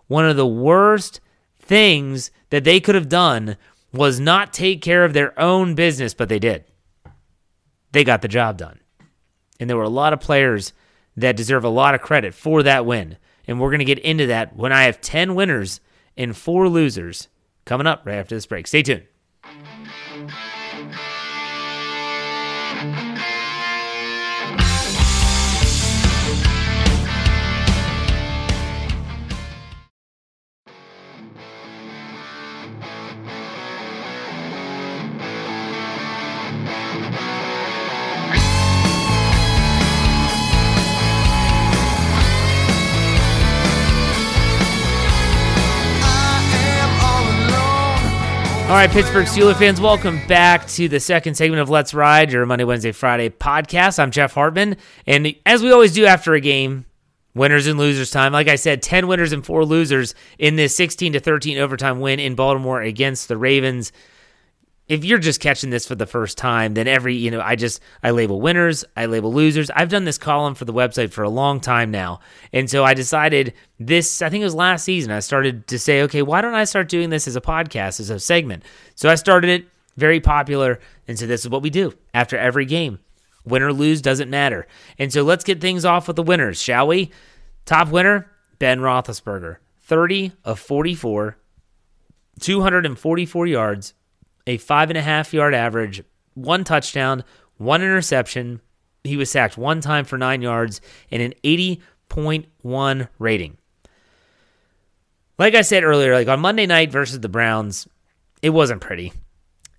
One 0.08 0.26
of 0.26 0.36
the 0.36 0.48
worst 0.48 1.20
things 1.60 2.32
that 2.50 2.64
they 2.64 2.80
could 2.80 2.96
have 2.96 3.10
done 3.10 3.58
was 3.92 4.20
not 4.20 4.54
take 4.54 4.82
care 4.82 5.04
of 5.04 5.14
their 5.14 5.38
own 5.40 5.76
business, 5.76 6.14
but 6.14 6.30
they 6.30 6.40
did. 6.40 6.66
They 7.92 8.04
got 8.04 8.22
the 8.22 8.28
job 8.28 8.58
done. 8.58 8.80
And 9.60 9.70
there 9.70 9.78
were 9.78 9.84
a 9.84 9.90
lot 9.90 10.14
of 10.14 10.20
players 10.20 10.74
that 11.18 11.36
deserve 11.36 11.64
a 11.64 11.70
lot 11.70 11.96
of 11.96 12.02
credit 12.02 12.34
for 12.34 12.64
that 12.64 12.86
win. 12.86 13.18
And 13.48 13.60
we're 13.60 13.72
going 13.72 13.80
to 13.80 13.86
get 13.86 14.00
into 14.00 14.28
that 14.28 14.56
when 14.56 14.72
I 14.72 14.84
have 14.84 15.02
10 15.02 15.36
winners 15.36 15.82
and 16.16 16.38
four 16.38 16.70
losers 16.70 17.28
coming 17.66 17.88
up 17.88 18.06
right 18.06 18.18
after 18.18 18.36
this 18.36 18.46
break. 18.46 18.68
Stay 18.68 18.84
tuned. 18.84 19.08
All 48.70 48.76
right, 48.76 48.92
Pittsburgh 48.92 49.26
Steelers 49.26 49.58
fans, 49.58 49.82
welcome 49.82 50.22
back 50.28 50.68
to 50.68 50.88
the 50.88 51.00
second 51.00 51.34
segment 51.34 51.60
of 51.60 51.72
Let's 51.72 51.92
Ride, 51.92 52.32
your 52.32 52.46
Monday, 52.46 52.66
Wednesday, 52.66 52.92
Friday 52.92 53.30
podcast. 53.30 53.98
I'm 53.98 54.12
Jeff 54.12 54.36
Hartman. 54.36 54.78
And 55.08 55.34
as 55.44 55.64
we 55.64 55.72
always 55.72 55.92
do 55.92 56.06
after 56.06 56.36
a 56.36 56.40
game, 56.40 56.86
winners 57.34 57.66
and 57.66 57.80
losers 57.80 58.12
time. 58.12 58.32
Like 58.32 58.48
I 58.48 58.58
said, 58.58 58.84
10 58.84 59.08
winners 59.08 59.34
and 59.34 59.44
4 59.44 59.66
losers 59.66 60.14
in 60.38 60.56
this 60.56 60.76
16 60.76 61.14
to 61.14 61.20
13 61.20 61.58
overtime 61.58 62.00
win 62.00 62.20
in 62.20 62.36
Baltimore 62.36 62.80
against 62.80 63.28
the 63.28 63.38
Ravens 63.38 63.92
if 64.90 65.06
you're 65.06 65.20
just 65.20 65.40
catching 65.40 65.70
this 65.70 65.88
for 65.88 65.94
the 65.94 66.08
first 66.08 66.36
time, 66.36 66.74
then 66.74 66.88
every, 66.88 67.16
you 67.16 67.30
know, 67.30 67.42
I 67.42 67.56
just, 67.56 67.80
I 68.02 68.10
label 68.10 68.42
winners, 68.42 68.84
I 68.98 69.06
label 69.06 69.32
losers. 69.32 69.70
I've 69.70 69.90
done 69.90 70.04
this 70.04 70.18
column 70.18 70.56
for 70.56 70.66
the 70.66 70.74
website 70.74 71.12
for 71.12 71.24
a 71.24 71.30
long 71.30 71.60
time 71.60 71.92
now. 71.92 72.22
And 72.52 72.68
so 72.68 72.84
I 72.84 72.96
decided 72.96 73.54
this, 73.80 74.24
I 74.24 74.30
think 74.30 74.42
it 74.42 74.46
was 74.46 74.56
last 74.56 74.84
season, 74.84 75.12
I 75.12 75.20
started 75.20 75.68
to 75.68 75.78
say, 75.78 76.02
okay, 76.02 76.24
why 76.24 76.42
don't 76.42 76.56
I 76.56 76.64
start 76.64 76.90
doing 76.90 77.12
this 77.12 77.28
as 77.28 77.36
a 77.36 77.42
podcast, 77.42 78.00
as 78.00 78.10
a 78.10 78.20
segment? 78.20 78.64
So 78.96 79.10
I 79.10 79.16
started 79.16 79.52
it, 79.52 79.68
very 79.96 80.20
popular. 80.20 80.80
And 81.08 81.20
so 81.20 81.28
this 81.28 81.42
is 81.42 81.50
what 81.50 81.62
we 81.62 81.70
do 81.70 81.94
after 82.16 82.36
every 82.36 82.66
game. 82.66 82.98
Win 83.46 83.62
or 83.62 83.72
lose 83.72 84.02
doesn't 84.02 84.30
matter. 84.30 84.68
And 84.98 85.14
so 85.14 85.22
let's 85.22 85.44
get 85.44 85.62
things 85.62 85.86
off 85.86 86.08
with 86.08 86.16
the 86.16 86.24
winners, 86.24 86.60
shall 86.60 86.88
we? 86.88 87.12
Top 87.66 87.90
winner, 87.90 88.32
Ben 88.58 88.80
Roethlisberger, 88.80 89.58
30 89.82 90.32
of 90.44 90.60
44, 90.60 91.38
244 92.40 93.48
yards 93.48 93.94
a 94.50 94.58
five 94.58 94.90
and 94.90 94.98
a 94.98 95.02
half 95.02 95.32
yard 95.32 95.54
average, 95.54 96.04
one 96.34 96.64
touchdown, 96.64 97.24
one 97.58 97.84
interception. 97.84 98.62
He 99.04 99.16
was 99.16 99.30
sacked 99.30 99.58
one 99.58 99.80
time 99.80 100.06
for 100.06 100.18
nine 100.18 100.42
yards 100.42 100.82
and 101.12 101.22
an 101.22 101.34
80.1 101.44 103.08
rating. 103.20 103.58
Like 105.38 105.54
I 105.54 105.62
said 105.62 105.84
earlier, 105.84 106.16
like 106.16 106.28
on 106.28 106.40
Monday 106.40 106.66
night 106.66 106.92
versus 106.92 107.20
the 107.20 107.30
Browns, 107.30 107.88
it 108.42 108.50
wasn't 108.50 108.82
pretty. 108.82 109.14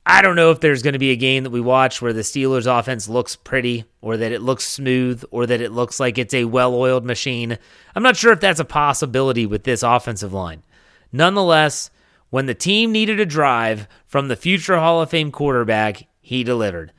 I 0.07 0.23
don't 0.23 0.37
know 0.37 0.53
if 0.53 0.61
there's 0.61 0.83
going 0.83 0.95
to 0.95 1.01
be 1.01 1.11
a 1.11 1.17
game 1.17 1.43
that 1.43 1.51
we 1.51 1.61
watch 1.61 2.01
where 2.01 2.13
the 2.13 2.23
Steelers 2.23 2.67
offense 2.67 3.09
looks 3.09 3.35
pretty 3.35 3.85
or 4.01 4.17
that 4.17 4.33
it 4.33 4.41
looks 4.41 4.67
smooth 4.67 5.25
or 5.33 5.47
that 5.47 5.61
it 5.61 5.73
looks 5.73 5.99
like 5.99 6.17
it's 6.17 6.33
a 6.33 6.45
well 6.45 6.75
oiled 6.75 7.05
machine. 7.05 7.59
I'm 7.97 8.05
not 8.05 8.17
sure 8.17 8.33
if 8.33 8.41
that's 8.41 8.61
a 8.61 8.65
possibility 8.65 9.47
with 9.47 9.65
this 9.65 9.83
offensive 9.83 10.33
line. 10.33 10.63
Nonetheless, 11.13 11.91
when 12.31 12.47
the 12.47 12.55
team 12.55 12.93
needed 12.93 13.21
a 13.21 13.27
drive 13.27 13.89
from 14.11 14.27
the 14.27 14.35
future 14.35 14.77
Hall 14.77 15.01
of 15.01 15.09
Fame 15.09 15.31
quarterback, 15.31 16.09
he 16.21 16.43
delivered. 16.43 16.93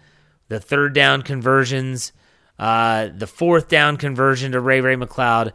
The 0.47 0.61
third 0.61 0.93
down 0.93 1.23
conversions, 1.23 2.13
uh, 2.57 3.09
the 3.13 3.27
fourth 3.27 3.67
down 3.67 3.97
conversion 3.97 4.53
to 4.53 4.61
Ray 4.61 4.79
Ray 4.79 4.95
McCloud, 4.95 5.51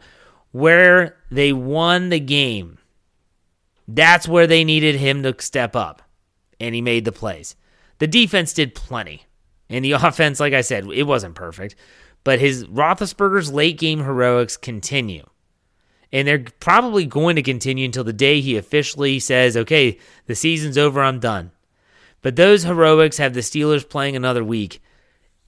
where 0.51 1.17
they 1.31 1.51
won 1.51 2.09
the 2.09 2.19
game. 2.19 2.77
That's 3.87 4.27
where 4.27 4.45
they 4.45 4.63
needed 4.63 4.97
him 4.97 5.23
to 5.23 5.33
step 5.39 5.75
up, 5.75 6.03
and 6.59 6.75
he 6.75 6.81
made 6.81 7.05
the 7.05 7.11
plays. 7.11 7.55
The 7.97 8.05
defense 8.05 8.53
did 8.53 8.75
plenty, 8.75 9.23
and 9.67 9.83
the 9.83 9.91
offense, 9.93 10.39
like 10.39 10.53
I 10.53 10.61
said, 10.61 10.85
it 10.91 11.07
wasn't 11.07 11.33
perfect, 11.33 11.75
but 12.23 12.37
his 12.37 12.67
Roethlisberger's 12.67 13.51
late 13.51 13.79
game 13.79 14.03
heroics 14.03 14.57
continue. 14.57 15.25
And 16.11 16.27
they're 16.27 16.45
probably 16.59 17.05
going 17.05 17.35
to 17.35 17.43
continue 17.43 17.85
until 17.85 18.03
the 18.03 18.13
day 18.13 18.39
he 18.39 18.55
officially 18.57 19.19
says, 19.19 19.57
okay, 19.57 19.97
the 20.25 20.35
season's 20.35 20.77
over, 20.77 21.01
I'm 21.01 21.19
done. 21.19 21.51
But 22.21 22.35
those 22.35 22.63
heroics 22.63 23.17
have 23.17 23.33
the 23.33 23.41
Steelers 23.41 23.87
playing 23.87 24.15
another 24.15 24.43
week. 24.43 24.81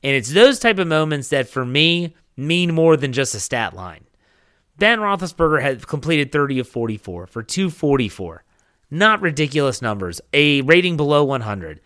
And 0.04 0.16
it's 0.16 0.34
those 0.34 0.60
type 0.60 0.80
of 0.80 0.88
moments 0.88 1.30
that, 1.30 1.48
for 1.48 1.66
me, 1.66 2.16
mean 2.38 2.74
more 2.74 2.98
than 2.98 3.14
just 3.14 3.36
a 3.36 3.40
stat 3.40 3.74
line. 3.74 4.06
Ben 4.78 5.00
Roethlisberger 5.00 5.62
had 5.62 5.88
completed 5.88 6.32
30 6.32 6.60
of 6.60 6.68
44 6.68 7.28
for 7.28 7.44
244. 7.44 8.44
Not 8.92 9.22
ridiculous 9.22 9.82
numbers. 9.82 10.22
A 10.34 10.62
rating 10.62 10.96
below 10.98 11.24
100. 11.24 11.82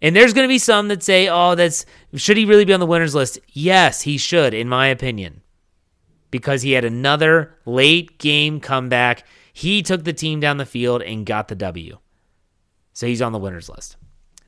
And 0.00 0.16
there's 0.16 0.34
going 0.34 0.44
to 0.44 0.52
be 0.52 0.58
some 0.58 0.88
that 0.88 1.04
say, 1.04 1.28
oh, 1.28 1.54
that's 1.54 1.86
should 2.14 2.36
he 2.36 2.44
really 2.44 2.64
be 2.64 2.72
on 2.72 2.80
the 2.80 2.86
winners 2.86 3.14
list? 3.14 3.38
Yes, 3.48 4.02
he 4.02 4.18
should, 4.18 4.54
in 4.54 4.68
my 4.68 4.88
opinion 4.88 5.42
because 6.32 6.62
he 6.62 6.72
had 6.72 6.84
another 6.84 7.54
late 7.64 8.18
game 8.18 8.58
comeback. 8.58 9.24
He 9.52 9.82
took 9.82 10.02
the 10.02 10.12
team 10.12 10.40
down 10.40 10.56
the 10.56 10.66
field 10.66 11.02
and 11.02 11.24
got 11.24 11.46
the 11.46 11.54
W. 11.54 11.98
So 12.92 13.06
he's 13.06 13.22
on 13.22 13.30
the 13.30 13.38
winners 13.38 13.68
list. 13.68 13.96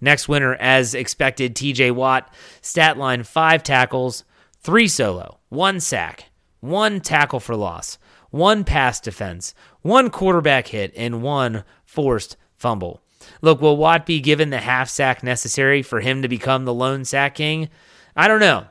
Next 0.00 0.28
winner, 0.28 0.54
as 0.56 0.94
expected, 0.94 1.54
TJ 1.54 1.92
Watt. 1.92 2.34
Stat 2.60 2.98
line 2.98 3.22
five 3.22 3.62
tackles, 3.62 4.24
three 4.60 4.88
solo, 4.88 5.38
one 5.50 5.78
sack, 5.78 6.30
one 6.60 7.00
tackle 7.00 7.40
for 7.40 7.54
loss, 7.54 7.98
one 8.30 8.64
pass 8.64 9.00
defense, 9.00 9.54
one 9.82 10.10
quarterback 10.10 10.66
hit, 10.68 10.92
and 10.96 11.22
one 11.22 11.64
forced 11.84 12.36
fumble. 12.56 13.00
Look, 13.40 13.60
will 13.60 13.76
Watt 13.76 14.04
be 14.04 14.20
given 14.20 14.50
the 14.50 14.58
half 14.58 14.88
sack 14.88 15.22
necessary 15.22 15.82
for 15.82 16.00
him 16.00 16.22
to 16.22 16.28
become 16.28 16.64
the 16.64 16.74
lone 16.74 17.04
sack 17.04 17.36
king? 17.36 17.68
I 18.16 18.28
don't 18.28 18.40
know. 18.40 18.66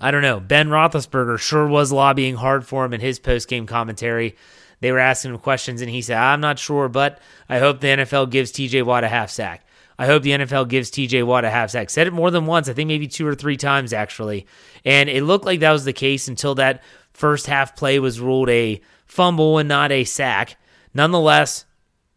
I 0.00 0.10
don't 0.10 0.22
know. 0.22 0.40
Ben 0.40 0.68
Roethlisberger 0.68 1.38
sure 1.38 1.66
was 1.66 1.92
lobbying 1.92 2.36
hard 2.36 2.66
for 2.66 2.84
him 2.84 2.92
in 2.92 3.00
his 3.00 3.18
post 3.18 3.48
game 3.48 3.66
commentary. 3.66 4.36
They 4.80 4.92
were 4.92 4.98
asking 4.98 5.32
him 5.32 5.38
questions, 5.38 5.80
and 5.80 5.90
he 5.90 6.02
said, 6.02 6.18
I'm 6.18 6.40
not 6.40 6.58
sure, 6.58 6.88
but 6.88 7.20
I 7.48 7.58
hope 7.58 7.80
the 7.80 7.88
NFL 7.88 8.30
gives 8.30 8.52
TJ 8.52 8.84
Watt 8.84 9.04
a 9.04 9.08
half 9.08 9.30
sack. 9.30 9.64
I 9.98 10.06
hope 10.06 10.22
the 10.22 10.30
NFL 10.30 10.68
gives 10.68 10.90
TJ 10.90 11.24
Watt 11.26 11.44
a 11.44 11.50
half 11.50 11.70
sack. 11.70 11.90
Said 11.90 12.06
it 12.06 12.12
more 12.12 12.30
than 12.30 12.46
once, 12.46 12.68
I 12.68 12.72
think 12.72 12.86
maybe 12.86 13.08
two 13.08 13.26
or 13.26 13.34
three 13.34 13.56
times 13.56 13.92
actually. 13.92 14.46
And 14.84 15.08
it 15.08 15.24
looked 15.24 15.44
like 15.44 15.60
that 15.60 15.72
was 15.72 15.84
the 15.84 15.92
case 15.92 16.28
until 16.28 16.54
that 16.54 16.84
first 17.12 17.48
half 17.48 17.74
play 17.74 17.98
was 17.98 18.20
ruled 18.20 18.48
a 18.48 18.80
fumble 19.06 19.58
and 19.58 19.68
not 19.68 19.90
a 19.90 20.04
sack. 20.04 20.56
Nonetheless, 20.94 21.64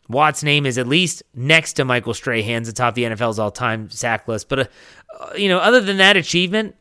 Watt's 0.07 0.43
name 0.43 0.67
is 0.67 0.77
at 0.77 0.87
least 0.87 1.23
next 1.33 1.73
to 1.73 1.85
Michael 1.85 2.13
Strahan's 2.13 2.69
atop 2.69 2.93
the 2.93 3.05
NFL's 3.05 3.39
all 3.39 3.49
time 3.49 3.89
sack 3.89 4.27
list. 4.27 4.47
But, 4.47 4.59
uh, 5.19 5.33
you 5.35 5.49
know, 5.49 5.57
other 5.57 5.81
than 5.81 5.97
that 5.97 6.17
achievement, 6.17 6.75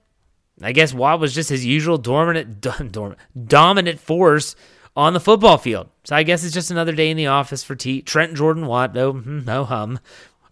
I 0.62 0.72
guess 0.72 0.92
Watt 0.92 1.20
was 1.20 1.34
just 1.34 1.50
his 1.50 1.64
usual 1.64 1.98
dominant, 1.98 2.60
dominant, 3.46 4.00
force 4.00 4.56
on 4.94 5.14
the 5.14 5.20
football 5.20 5.58
field. 5.58 5.88
So 6.04 6.16
I 6.16 6.22
guess 6.22 6.44
it's 6.44 6.54
just 6.54 6.70
another 6.70 6.92
day 6.92 7.10
in 7.10 7.16
the 7.16 7.28
office 7.28 7.62
for 7.62 7.74
T. 7.74 8.02
Trent 8.02 8.34
Jordan 8.34 8.66
Watt. 8.66 8.94
No, 8.94 9.12
hmm, 9.12 9.44
no 9.44 9.64
hum. 9.64 9.98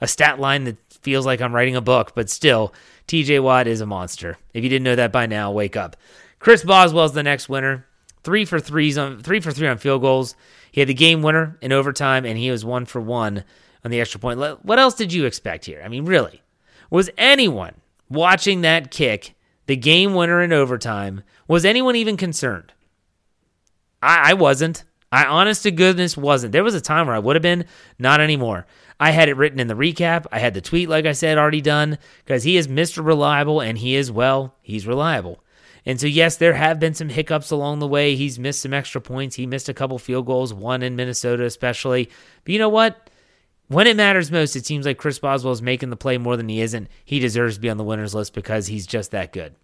A 0.00 0.06
stat 0.06 0.38
line 0.38 0.64
that 0.64 0.76
feels 1.02 1.26
like 1.26 1.40
I'm 1.40 1.54
writing 1.54 1.76
a 1.76 1.80
book, 1.80 2.12
but 2.14 2.30
still, 2.30 2.72
TJ 3.08 3.42
Watt 3.42 3.66
is 3.66 3.80
a 3.80 3.86
monster. 3.86 4.38
If 4.54 4.62
you 4.62 4.70
didn't 4.70 4.84
know 4.84 4.96
that 4.96 5.12
by 5.12 5.26
now, 5.26 5.50
wake 5.50 5.76
up. 5.76 5.96
Chris 6.38 6.62
Boswell's 6.62 7.14
the 7.14 7.22
next 7.22 7.48
winner. 7.48 7.86
Three 8.22 8.44
for 8.44 8.60
threes 8.60 8.98
on 8.98 9.22
three 9.22 9.40
for 9.40 9.52
three 9.52 9.68
on 9.68 9.78
field 9.78 10.02
goals. 10.02 10.36
He 10.70 10.80
had 10.80 10.88
the 10.88 10.94
game 10.94 11.22
winner 11.22 11.56
in 11.60 11.72
overtime, 11.72 12.24
and 12.24 12.38
he 12.38 12.50
was 12.50 12.64
one 12.64 12.84
for 12.84 13.00
one 13.00 13.44
on 13.84 13.90
the 13.90 14.00
extra 14.00 14.20
point. 14.20 14.38
What 14.38 14.78
else 14.78 14.94
did 14.94 15.12
you 15.12 15.24
expect 15.24 15.64
here? 15.64 15.82
I 15.84 15.88
mean, 15.88 16.04
really, 16.04 16.42
was 16.90 17.10
anyone 17.16 17.74
watching 18.08 18.62
that 18.62 18.90
kick 18.90 19.34
the 19.68 19.76
game 19.76 20.14
winner 20.14 20.42
in 20.42 20.52
overtime. 20.52 21.22
Was 21.46 21.64
anyone 21.64 21.94
even 21.94 22.16
concerned? 22.16 22.72
I, 24.02 24.30
I 24.30 24.34
wasn't. 24.34 24.82
I 25.12 25.26
honest 25.26 25.62
to 25.62 25.70
goodness 25.70 26.16
wasn't. 26.16 26.52
There 26.52 26.64
was 26.64 26.74
a 26.74 26.80
time 26.80 27.06
where 27.06 27.14
I 27.14 27.18
would 27.18 27.36
have 27.36 27.42
been, 27.42 27.66
not 27.98 28.20
anymore. 28.20 28.66
I 28.98 29.10
had 29.10 29.28
it 29.28 29.36
written 29.36 29.60
in 29.60 29.68
the 29.68 29.74
recap. 29.74 30.24
I 30.32 30.38
had 30.38 30.54
the 30.54 30.62
tweet, 30.62 30.88
like 30.88 31.04
I 31.04 31.12
said, 31.12 31.36
already 31.36 31.60
done 31.60 31.98
because 32.24 32.44
he 32.44 32.56
is 32.56 32.66
Mr. 32.66 33.04
Reliable 33.04 33.60
and 33.60 33.76
he 33.76 33.94
is, 33.94 34.10
well, 34.10 34.54
he's 34.62 34.86
reliable. 34.86 35.44
And 35.84 36.00
so, 36.00 36.06
yes, 36.06 36.36
there 36.36 36.54
have 36.54 36.80
been 36.80 36.94
some 36.94 37.10
hiccups 37.10 37.50
along 37.50 37.78
the 37.78 37.86
way. 37.86 38.16
He's 38.16 38.38
missed 38.38 38.62
some 38.62 38.74
extra 38.74 39.02
points. 39.02 39.36
He 39.36 39.46
missed 39.46 39.68
a 39.68 39.74
couple 39.74 39.98
field 39.98 40.24
goals, 40.24 40.52
one 40.52 40.82
in 40.82 40.96
Minnesota, 40.96 41.44
especially. 41.44 42.08
But 42.44 42.52
you 42.52 42.58
know 42.58 42.68
what? 42.70 43.10
When 43.68 43.86
it 43.86 43.96
matters 43.96 44.32
most, 44.32 44.56
it 44.56 44.64
seems 44.64 44.86
like 44.86 44.96
Chris 44.96 45.18
Boswell 45.18 45.52
is 45.52 45.60
making 45.60 45.90
the 45.90 45.96
play 45.96 46.16
more 46.16 46.36
than 46.36 46.48
he 46.48 46.62
isn't. 46.62 46.88
He 47.04 47.18
deserves 47.20 47.56
to 47.56 47.60
be 47.60 47.68
on 47.68 47.76
the 47.76 47.84
winners 47.84 48.14
list 48.14 48.32
because 48.32 48.66
he's 48.66 48.86
just 48.86 49.10
that 49.10 49.32
good. 49.32 49.54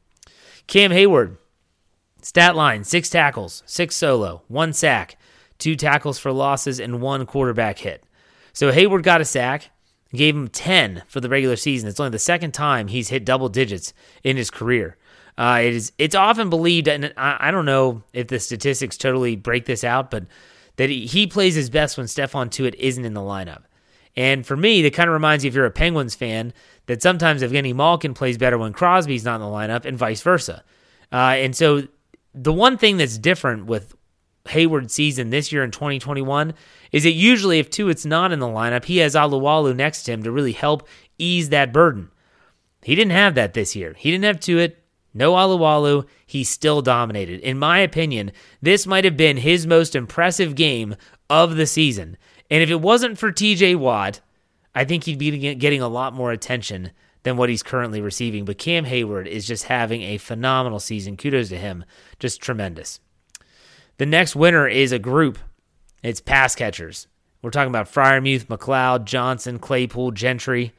Cam 0.67 0.91
Heyward, 0.91 1.39
stat 2.21 2.55
line 2.55 2.85
six 2.85 3.09
tackles, 3.09 3.63
six 3.67 3.97
solo, 3.97 4.43
one 4.49 4.75
sack, 4.75 5.17
two 5.59 5.75
tackles 5.75 6.19
for 6.19 6.33
losses, 6.33 6.79
and 6.79 7.01
one 7.01 7.25
quarterback 7.25 7.79
hit. 7.79 8.05
So 8.53 8.71
Heyward 8.71 9.03
got 9.03 9.23
a 9.23 9.25
sack, 9.25 9.71
gave 10.13 10.37
him 10.37 10.49
10 10.49 11.03
for 11.09 11.21
the 11.21 11.29
regular 11.29 11.57
season. 11.57 11.89
It's 11.89 11.99
only 11.99 12.11
the 12.11 12.19
second 12.19 12.53
time 12.53 12.89
he's 12.89 13.09
hit 13.09 13.25
double 13.25 13.49
digits 13.49 13.95
in 14.23 14.37
his 14.37 14.51
career. 14.51 14.97
Uh, 15.37 15.61
it 15.63 15.75
is 15.75 15.93
it's 15.99 16.15
often 16.15 16.49
believed, 16.49 16.87
and 16.87 17.13
I, 17.17 17.49
I, 17.49 17.51
don't 17.51 17.65
know 17.65 18.05
if 18.13 18.29
the 18.29 18.39
statistics 18.39 18.97
totally 18.97 19.35
break 19.35 19.65
this 19.65 19.83
out, 19.83 20.09
but 20.09 20.27
that 20.77 20.91
he, 20.91 21.07
he 21.07 21.27
plays 21.27 21.57
his 21.57 21.71
best 21.71 21.97
when 21.99 22.07
Stephon 22.07 22.51
Tuitt 22.51 22.77
isn't 22.79 23.05
in 23.05 23.15
the 23.15 23.21
lineup. 23.21 23.63
And 24.17 24.47
for 24.47 24.57
me, 24.57 24.83
that 24.83 24.95
kind 24.95 25.09
of 25.09 25.15
reminds 25.15 25.45
you, 25.45 25.49
if 25.49 25.55
you're 25.55 25.67
a 25.67 25.71
Penguins 25.71 26.15
fan, 26.15 26.53
that 26.87 27.03
sometimes 27.03 27.43
Evgeny 27.43 27.75
Malkin 27.75 28.15
plays 28.15 28.39
better 28.39 28.59
when 28.59 28.73
Crosby's 28.73 29.25
not 29.25 29.37
in 29.37 29.41
the 29.41 29.47
lineup, 29.47 29.85
and 29.85 29.99
vice 29.99 30.23
versa. 30.23 30.63
Uh, 31.13 31.35
and 31.37 31.57
so 31.57 31.83
the 32.35 32.53
one 32.53 32.77
thing 32.77 32.97
that's 32.97 33.19
different 33.19 33.67
with 33.67 33.95
Heyward's 34.47 34.93
season 34.93 35.31
this 35.31 35.53
year 35.53 35.65
in 35.65 35.71
2021 35.71 36.55
is 36.93 37.05
that 37.05 37.13
usually 37.13 37.59
if 37.59 37.71
Tuitt's 37.71 38.05
not 38.05 38.33
in 38.33 38.41
the 38.41 38.47
lineup, 38.47 38.85
he 38.85 38.99
has 38.99 39.15
Alualu 39.15 39.75
next 39.75 40.03
to 40.05 40.13
him 40.13 40.23
to 40.23 40.31
really 40.31 40.53
help 40.53 40.87
ease 41.19 41.49
that 41.49 41.73
burden. 41.73 42.11
He 42.83 42.95
didn't 42.95 43.13
have 43.13 43.35
that 43.37 43.55
this 43.55 43.75
year. 43.75 43.95
He 43.97 44.11
didn't 44.11 44.25
have 44.25 44.41
Tuitt. 44.41 44.77
No 45.15 45.33
Alualu, 45.33 46.07
he 46.27 46.43
still 46.43 46.83
dominated. 46.83 47.41
In 47.41 47.59
my 47.59 47.79
opinion, 47.79 48.33
this 48.61 48.87
might 48.87 49.05
have 49.05 49.17
been 49.17 49.37
his 49.37 49.67
most 49.67 49.95
impressive 49.95 50.57
game 50.57 50.97
of 51.31 51.57
the 51.57 51.67
season. 51.67 52.17
And 52.51 52.63
if 52.63 52.71
it 52.71 52.81
wasn't 52.81 53.19
for 53.19 53.33
TJ 53.33 53.77
Watt, 53.77 54.21
I 54.75 54.85
think 54.85 55.05
he'd 55.05 55.19
be 55.19 55.55
getting 55.55 55.81
a 55.81 55.89
lot 55.89 56.15
more 56.15 56.33
attention 56.33 56.91
than 57.23 57.37
what 57.37 57.49
he's 57.49 57.63
currently 57.63 58.01
receiving. 58.01 58.45
But 58.45 58.59
Cam 58.59 58.85
Heyward 58.85 59.27
is 59.27 59.47
just 59.47 59.65
having 59.65 60.03
a 60.03 60.19
phenomenal 60.19 60.79
season. 60.79 61.17
Kudos 61.17 61.49
to 61.49 61.57
him. 61.57 61.85
Just 62.19 62.41
tremendous. 62.41 63.01
The 63.99 64.07
next 64.07 64.37
winner 64.37 64.69
is 64.69 64.93
a 64.93 64.99
group. 64.99 65.39
It's 66.03 66.21
pass 66.21 66.55
catchers. 66.55 67.07
We're 67.43 67.51
talking 67.51 67.71
about 67.71 67.93
Freiermuth, 67.93 68.47
McCloud, 68.47 69.05
Johnson, 69.05 69.59
Claypool, 69.59 70.13
Gentry. 70.13 70.73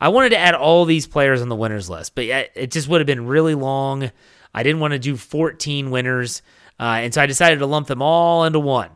I 0.00 0.08
wanted 0.08 0.30
to 0.30 0.38
add 0.38 0.54
all 0.54 0.84
these 0.84 1.06
players 1.06 1.42
on 1.42 1.48
the 1.48 1.56
winners 1.56 1.90
list, 1.90 2.14
but 2.14 2.24
it 2.24 2.70
just 2.70 2.88
would 2.88 3.00
have 3.00 3.06
been 3.06 3.26
really 3.26 3.54
long. 3.54 4.10
I 4.54 4.62
didn't 4.62 4.80
want 4.80 4.92
to 4.92 4.98
do 4.98 5.16
14 5.16 5.90
winners, 5.90 6.42
uh, 6.78 7.00
and 7.02 7.12
so 7.12 7.20
I 7.20 7.26
decided 7.26 7.58
to 7.58 7.66
lump 7.66 7.88
them 7.88 8.00
all 8.00 8.44
into 8.44 8.60
one. 8.60 8.90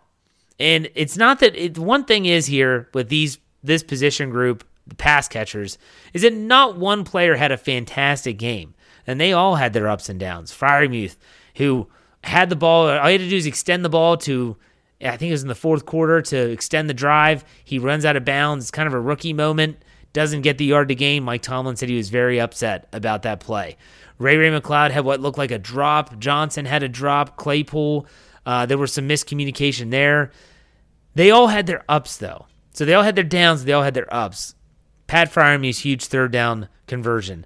And 0.59 0.91
it's 0.95 1.17
not 1.17 1.41
that 1.41 1.57
it, 1.57 1.79
one 1.79 2.05
thing 2.05 2.27
is 2.27 2.47
here 2.47 2.89
with 2.95 3.09
these 3.09 3.39
this 3.63 3.83
position 3.83 4.31
group, 4.31 4.65
the 4.87 4.95
pass 4.95 5.29
catchers, 5.29 5.79
is 6.13 6.23
that 6.23 6.35
not 6.35 6.77
one 6.77 7.05
player 7.05 7.37
had 7.37 7.53
a 7.53 7.57
fantastic 7.57 8.39
game, 8.39 8.75
and 9.07 9.21
they 9.21 9.33
all 9.33 9.57
had 9.57 9.73
their 9.73 9.89
ups 9.89 10.09
and 10.09 10.19
downs. 10.19 10.53
Freiermuth, 10.53 11.17
who 11.57 11.89
had 12.25 12.51
the 12.51 12.57
ball, 12.57 12.89
all 12.89 13.07
he 13.07 13.13
had 13.13 13.21
to 13.21 13.29
do 13.29 13.37
is 13.37 13.47
extend 13.47 13.85
the 13.85 13.89
ball 13.89 14.17
to 14.19 14.57
I 15.01 15.17
think 15.17 15.31
it 15.31 15.33
was 15.33 15.43
in 15.43 15.49
the 15.49 15.55
fourth 15.55 15.85
quarter 15.85 16.23
to 16.23 16.51
extend 16.51 16.89
the 16.89 16.95
drive. 16.95 17.45
He 17.65 17.79
runs 17.79 18.05
out 18.05 18.17
of 18.17 18.25
bounds. 18.25 18.65
It's 18.65 18.71
kind 18.71 18.87
of 18.87 18.95
a 18.95 19.01
rookie 19.01 19.33
moment 19.33 19.79
doesn't 20.13 20.43
get 20.43 20.59
the 20.59 20.65
yard 20.65 20.89
to 20.89 20.95
gain. 20.95 21.23
Mike 21.23 21.43
Tomlin 21.43 21.77
said 21.77 21.89
he 21.89 21.97
was 21.97 22.11
very 22.11 22.41
upset 22.41 22.89
about 22.93 23.23
that 23.23 23.41
play. 23.41 23.77
Ray 24.19 24.37
Ray 24.37 24.51
McCloud 24.51 24.91
had 24.91 25.05
what 25.05 25.21
looked 25.21 25.39
like 25.39 25.51
a 25.51 25.59
drop. 25.59 26.19
Johnson 26.19 26.67
had 26.67 26.83
a 26.83 26.89
drop. 26.89 27.37
Claypool, 27.37 28.07
uh, 28.47 28.67
there 28.67 28.79
was 28.79 28.93
some 28.93 29.09
miscommunication 29.09 29.91
there. 29.91 30.31
They 31.15 31.31
all 31.31 31.49
had 31.49 31.67
their 31.67 31.85
ups, 31.89 32.17
though. 32.17 32.47
So 32.73 32.85
they 32.85 32.95
all 32.95 33.03
had 33.03 33.17
their 33.17 33.25
downs, 33.25 33.65
they 33.65 33.73
all 33.73 33.83
had 33.83 33.95
their 33.95 34.13
ups. 34.13 34.55
Pat 35.07 35.31
Freiermuth's 35.31 35.81
huge 35.81 36.07
third 36.07 36.33
down 36.33 36.69
conversion. 36.87 37.45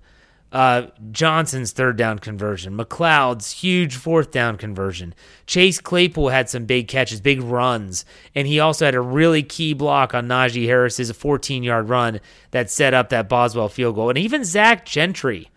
Uh, 0.53 0.87
Johnson's 1.11 1.73
third 1.73 1.97
down 1.97 2.21
conversion, 2.21 2.77
McCloud's 2.79 3.51
huge 3.51 3.97
fourth 3.97 4.31
down 4.31 4.57
conversion. 4.57 5.15
Chase 5.47 5.81
Claypool 5.81 6.29
had 6.29 6.49
some 6.49 6.65
big 6.65 6.87
catches, 6.87 7.21
big 7.21 7.43
runs, 7.43 8.05
and 8.35 8.47
he 8.47 8.61
also 8.61 8.85
had 8.85 8.95
a 8.95 9.01
really 9.01 9.43
key 9.43 9.75
block 9.75 10.15
on 10.15 10.29
Najee 10.29 10.67
Harris's 10.67 11.11
14 11.11 11.65
yard 11.65 11.89
run 11.89 12.21
that 12.53 12.71
set 12.71 12.95
up 12.95 13.09
that 13.09 13.29
Boswell 13.29 13.69
field 13.69 13.97
goal. 13.97 14.09
And 14.09 14.19
even 14.19 14.45
Zach 14.45 14.87
Gentry 14.87 15.51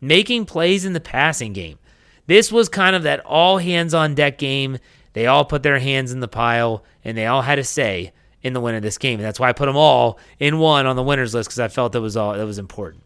making 0.00 0.44
plays 0.44 0.84
in 0.84 0.92
the 0.92 1.00
passing 1.00 1.52
game. 1.52 1.78
This 2.26 2.52
was 2.52 2.68
kind 2.68 2.94
of 2.94 3.02
that 3.02 3.20
all 3.20 3.58
hands 3.58 3.94
on 3.94 4.14
deck 4.14 4.38
game. 4.38 4.78
They 5.12 5.26
all 5.26 5.44
put 5.44 5.62
their 5.62 5.78
hands 5.78 6.12
in 6.12 6.20
the 6.20 6.28
pile 6.28 6.84
and 7.04 7.16
they 7.16 7.26
all 7.26 7.42
had 7.42 7.58
a 7.58 7.64
say 7.64 8.12
in 8.42 8.52
the 8.52 8.60
win 8.60 8.74
of 8.74 8.82
this 8.82 8.98
game. 8.98 9.18
And 9.18 9.26
that's 9.26 9.40
why 9.40 9.48
I 9.48 9.52
put 9.52 9.66
them 9.66 9.76
all 9.76 10.18
in 10.38 10.58
one 10.58 10.86
on 10.86 10.96
the 10.96 11.02
winners 11.02 11.34
list 11.34 11.48
because 11.48 11.60
I 11.60 11.68
felt 11.68 11.92
that 11.92 12.00
was 12.00 12.16
all 12.16 12.34
that 12.34 12.46
was 12.46 12.58
important. 12.58 13.02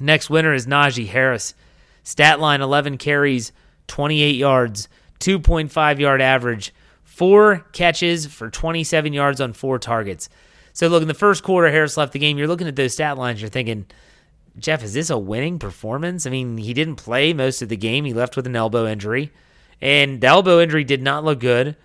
Next 0.00 0.30
winner 0.30 0.54
is 0.54 0.66
Najee 0.66 1.08
Harris. 1.08 1.54
Stat 2.04 2.40
line 2.40 2.62
11 2.62 2.96
carries, 2.98 3.52
28 3.88 4.36
yards, 4.36 4.88
2.5 5.20 5.98
yard 5.98 6.22
average, 6.22 6.72
four 7.02 7.66
catches 7.72 8.26
for 8.26 8.48
27 8.48 9.12
yards 9.12 9.40
on 9.40 9.52
four 9.52 9.78
targets. 9.78 10.28
So, 10.72 10.86
look, 10.88 11.02
in 11.02 11.08
the 11.08 11.14
first 11.14 11.42
quarter, 11.42 11.70
Harris 11.70 11.96
left 11.96 12.12
the 12.12 12.18
game. 12.20 12.38
You're 12.38 12.46
looking 12.46 12.68
at 12.68 12.76
those 12.76 12.92
stat 12.92 13.18
lines, 13.18 13.40
you're 13.40 13.50
thinking, 13.50 13.86
Jeff, 14.58 14.82
is 14.82 14.94
this 14.94 15.10
a 15.10 15.18
winning 15.18 15.58
performance? 15.58 16.26
I 16.26 16.30
mean, 16.30 16.58
he 16.58 16.74
didn't 16.74 16.96
play 16.96 17.32
most 17.32 17.62
of 17.62 17.68
the 17.68 17.76
game. 17.76 18.04
He 18.04 18.12
left 18.12 18.36
with 18.36 18.46
an 18.46 18.56
elbow 18.56 18.86
injury, 18.86 19.32
and 19.80 20.20
the 20.20 20.26
elbow 20.26 20.60
injury 20.60 20.84
did 20.84 21.02
not 21.02 21.24
look 21.24 21.40
good. 21.40 21.76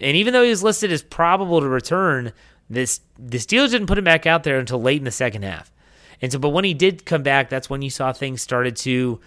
And 0.00 0.16
even 0.16 0.32
though 0.32 0.42
he 0.42 0.50
was 0.50 0.62
listed 0.62 0.90
as 0.92 1.02
probable 1.02 1.60
to 1.60 1.68
return, 1.68 2.32
this 2.68 3.00
the 3.18 3.38
Steelers 3.38 3.70
didn't 3.70 3.86
put 3.86 3.98
him 3.98 4.04
back 4.04 4.26
out 4.26 4.42
there 4.44 4.58
until 4.58 4.80
late 4.80 4.98
in 4.98 5.04
the 5.04 5.10
second 5.10 5.42
half. 5.42 5.72
And 6.20 6.30
so, 6.30 6.38
but 6.38 6.50
when 6.50 6.64
he 6.64 6.74
did 6.74 7.04
come 7.04 7.22
back, 7.22 7.48
that's 7.48 7.68
when 7.68 7.82
you 7.82 7.90
saw 7.90 8.12
things 8.12 8.42
started 8.42 8.76
to 8.76 9.20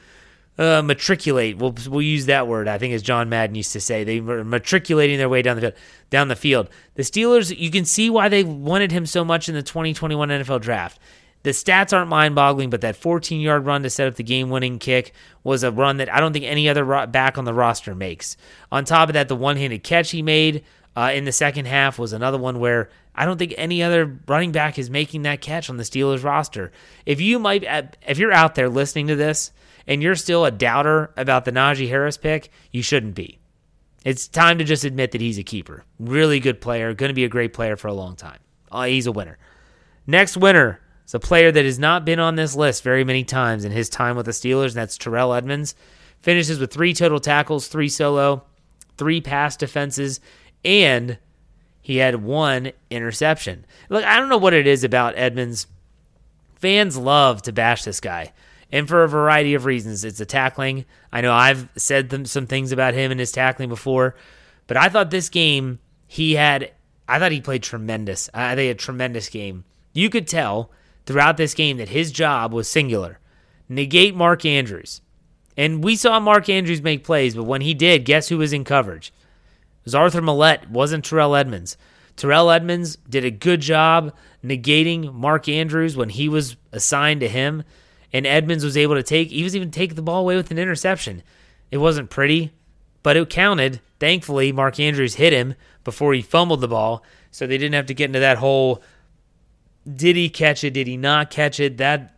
uh, 0.57 0.81
matriculate. 0.81 1.57
We'll 1.57 1.75
we'll 1.87 2.01
use 2.01 2.25
that 2.27 2.47
word. 2.47 2.67
I 2.67 2.77
think 2.77 2.93
as 2.93 3.01
John 3.01 3.29
Madden 3.29 3.55
used 3.55 3.73
to 3.73 3.81
say, 3.81 4.03
they 4.03 4.19
were 4.19 4.43
matriculating 4.43 5.17
their 5.17 5.29
way 5.29 5.41
down 5.41 5.57
the 5.57 5.61
field. 5.61 5.75
Down 6.09 6.27
the 6.29 6.35
field, 6.35 6.69
the 6.95 7.03
Steelers. 7.03 7.57
You 7.57 7.71
can 7.71 7.85
see 7.85 8.09
why 8.09 8.29
they 8.29 8.43
wanted 8.43 8.91
him 8.91 9.05
so 9.05 9.25
much 9.25 9.49
in 9.49 9.55
the 9.55 9.63
2021 9.63 10.29
NFL 10.29 10.61
Draft. 10.61 10.99
The 11.45 11.51
stats 11.51 11.95
aren't 11.95 12.09
mind-boggling, 12.09 12.71
but 12.71 12.81
that 12.81 12.99
14-yard 12.99 13.67
run 13.67 13.83
to 13.83 13.89
set 13.91 14.07
up 14.07 14.15
the 14.15 14.23
game-winning 14.23 14.79
kick 14.79 15.13
was 15.43 15.61
a 15.61 15.71
run 15.71 15.97
that 15.97 16.11
I 16.11 16.19
don't 16.19 16.33
think 16.33 16.43
any 16.43 16.67
other 16.67 17.05
back 17.05 17.37
on 17.37 17.45
the 17.45 17.53
roster 17.53 17.93
makes. 17.93 18.35
On 18.71 18.83
top 18.83 19.09
of 19.09 19.13
that, 19.13 19.27
the 19.27 19.35
one-handed 19.35 19.83
catch 19.83 20.09
he 20.09 20.23
made 20.23 20.63
uh, 20.95 21.11
in 21.13 21.25
the 21.25 21.31
second 21.31 21.65
half 21.65 21.99
was 21.99 22.13
another 22.13 22.39
one 22.39 22.59
where 22.59 22.89
I 23.13 23.25
don't 23.25 23.37
think 23.37 23.53
any 23.59 23.83
other 23.83 24.17
running 24.25 24.53
back 24.53 24.79
is 24.79 24.89
making 24.89 25.21
that 25.21 25.39
catch 25.39 25.69
on 25.69 25.77
the 25.77 25.83
Steelers 25.83 26.23
roster. 26.23 26.71
If 27.05 27.21
you 27.21 27.37
might, 27.37 27.63
if 28.07 28.17
you're 28.17 28.31
out 28.31 28.55
there 28.55 28.67
listening 28.67 29.05
to 29.09 29.15
this 29.15 29.51
and 29.85 30.01
you're 30.01 30.15
still 30.15 30.45
a 30.45 30.51
doubter 30.51 31.11
about 31.15 31.45
the 31.45 31.51
Najee 31.51 31.89
Harris 31.89 32.17
pick, 32.17 32.49
you 32.71 32.81
shouldn't 32.81 33.13
be. 33.13 33.37
It's 34.03 34.27
time 34.27 34.57
to 34.57 34.63
just 34.63 34.83
admit 34.83 35.11
that 35.11 35.21
he's 35.21 35.37
a 35.37 35.43
keeper. 35.43 35.83
Really 35.99 36.39
good 36.39 36.59
player, 36.59 36.95
going 36.95 37.09
to 37.09 37.13
be 37.13 37.23
a 37.23 37.29
great 37.29 37.53
player 37.53 37.75
for 37.75 37.87
a 37.87 37.93
long 37.93 38.15
time. 38.15 38.39
Uh, 38.71 38.85
he's 38.85 39.05
a 39.05 39.11
winner. 39.11 39.37
Next 40.07 40.37
winner 40.37 40.79
is 41.05 41.13
a 41.13 41.19
player 41.19 41.51
that 41.51 41.65
has 41.65 41.79
not 41.79 42.05
been 42.05 42.19
on 42.19 42.35
this 42.35 42.55
list 42.55 42.83
very 42.83 43.03
many 43.03 43.23
times 43.23 43.65
in 43.65 43.71
his 43.71 43.89
time 43.89 44.15
with 44.15 44.25
the 44.25 44.31
Steelers, 44.31 44.69
and 44.69 44.75
that's 44.75 44.97
Terrell 44.97 45.33
Edmunds. 45.33 45.75
Finishes 46.21 46.59
with 46.59 46.73
three 46.73 46.93
total 46.93 47.19
tackles, 47.19 47.67
three 47.67 47.89
solo, 47.89 48.43
three 48.97 49.21
pass 49.21 49.55
defenses, 49.55 50.19
and 50.63 51.19
he 51.81 51.97
had 51.97 52.23
one 52.23 52.71
interception. 52.89 53.65
Look, 53.89 54.03
I 54.03 54.19
don't 54.19 54.29
know 54.29 54.37
what 54.37 54.55
it 54.55 54.65
is 54.65 54.83
about 54.83 55.17
Edmunds. 55.17 55.67
Fans 56.55 56.97
love 56.97 57.43
to 57.43 57.53
bash 57.53 57.83
this 57.83 57.99
guy, 57.99 58.33
and 58.71 58.87
for 58.87 59.03
a 59.03 59.07
variety 59.07 59.53
of 59.53 59.65
reasons. 59.65 60.03
It's 60.03 60.17
the 60.17 60.25
tackling. 60.25 60.85
I 61.11 61.21
know 61.21 61.31
I've 61.31 61.69
said 61.75 62.09
them, 62.09 62.25
some 62.25 62.47
things 62.47 62.71
about 62.71 62.95
him 62.95 63.11
and 63.11 63.19
his 63.19 63.31
tackling 63.31 63.69
before, 63.69 64.15
but 64.65 64.77
I 64.77 64.89
thought 64.89 65.11
this 65.11 65.29
game 65.29 65.77
he 66.07 66.33
had. 66.33 66.71
I 67.07 67.19
thought 67.19 67.31
he 67.31 67.41
played 67.41 67.61
tremendous. 67.61 68.31
I 68.33 68.55
think 68.55 68.71
a 68.71 68.75
tremendous 68.75 69.29
game. 69.29 69.63
You 69.93 70.09
could 70.09 70.27
tell 70.27 70.71
throughout 71.05 71.37
this 71.37 71.53
game 71.53 71.77
that 71.77 71.89
his 71.89 72.11
job 72.11 72.53
was 72.53 72.67
singular: 72.67 73.19
negate 73.69 74.15
Mark 74.15 74.45
Andrews. 74.45 75.01
And 75.57 75.83
we 75.83 75.95
saw 75.95 76.19
Mark 76.19 76.49
Andrews 76.49 76.81
make 76.81 77.03
plays, 77.03 77.35
but 77.35 77.45
when 77.45 77.61
he 77.61 77.73
did, 77.73 78.03
guess 78.03 78.27
who 78.27 78.37
was 78.37 78.51
in 78.51 78.65
coverage? 78.65 79.13
It 79.79 79.85
was 79.85 79.95
Arthur 79.95 80.21
Maulet, 80.21 80.69
wasn't 80.69 81.05
Terrell 81.05 81.35
Edmunds. 81.35 81.77
Terrell 82.17 82.51
Edmunds 82.51 82.97
did 83.09 83.23
a 83.23 83.31
good 83.31 83.61
job 83.61 84.13
negating 84.43 85.13
Mark 85.13 85.47
Andrews 85.47 85.95
when 85.95 86.09
he 86.09 86.27
was 86.27 86.57
assigned 86.71 87.21
to 87.21 87.29
him, 87.29 87.63
and 88.11 88.25
Edmunds 88.25 88.63
was 88.63 88.77
able 88.77 88.95
to 88.95 89.03
take. 89.03 89.29
He 89.29 89.43
was 89.43 89.55
even 89.55 89.71
take 89.71 89.95
the 89.95 90.01
ball 90.01 90.21
away 90.21 90.35
with 90.35 90.51
an 90.51 90.57
interception. 90.57 91.23
It 91.71 91.77
wasn't 91.77 92.09
pretty, 92.09 92.53
but 93.03 93.17
it 93.17 93.29
counted. 93.29 93.81
Thankfully, 93.99 94.51
Mark 94.51 94.79
Andrews 94.79 95.15
hit 95.15 95.33
him 95.33 95.55
before 95.83 96.13
he 96.13 96.21
fumbled 96.21 96.61
the 96.61 96.67
ball, 96.67 97.03
so 97.31 97.45
they 97.45 97.57
didn't 97.57 97.75
have 97.75 97.85
to 97.87 97.93
get 97.93 98.05
into 98.05 98.19
that 98.19 98.37
whole 98.37 98.81
did 99.91 100.15
he 100.15 100.29
catch 100.29 100.63
it, 100.63 100.71
did 100.71 100.87
he 100.87 100.97
not 100.97 101.29
catch 101.29 101.59
it, 101.59 101.77
that 101.77 102.15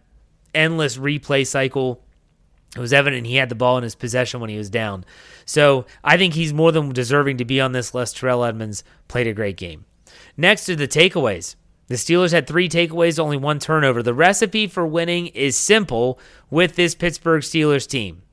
endless 0.54 0.98
replay 0.98 1.46
cycle. 1.46 2.04
It 2.76 2.80
was 2.80 2.94
evident 2.94 3.28
he 3.28 3.36
had 3.36 3.50
the 3.50 3.56
ball 3.56 3.78
in 3.78 3.84
his 3.84 3.96
possession 3.96 4.40
when 4.40 4.50
he 4.50 4.58
was 4.58 4.70
down. 4.70 5.06
So 5.46 5.86
I 6.04 6.18
think 6.18 6.34
he's 6.34 6.54
more 6.54 6.72
than 6.72 6.92
deserving 6.92 7.38
to 7.38 7.46
be 7.46 7.62
on 7.62 7.72
this 7.72 7.94
list. 7.94 8.18
Terrell 8.18 8.44
Edmunds 8.44 8.84
played 9.08 9.28
a 9.28 9.34
great 9.34 9.58
game. 9.58 9.86
Next 10.36 10.70
are 10.70 10.76
the 10.76 10.88
takeaways. 10.88 11.56
The 11.88 11.96
Steelers 11.96 12.34
had 12.34 12.48
three 12.48 12.68
takeaways, 12.68 13.18
only 13.18 13.38
one 13.38 13.60
turnover. 13.60 14.04
The 14.04 14.14
recipe 14.14 14.68
for 14.68 14.86
winning 14.86 15.28
is 15.28 15.56
simple 15.56 16.20
with 16.50 16.76
this 16.76 16.96
Pittsburgh 16.96 17.42
Steelers 17.42 17.88
team 17.88 18.24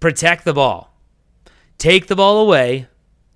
protect 0.00 0.44
the 0.44 0.52
ball, 0.52 0.92
take 1.78 2.08
the 2.08 2.16
ball 2.16 2.42
away, 2.42 2.88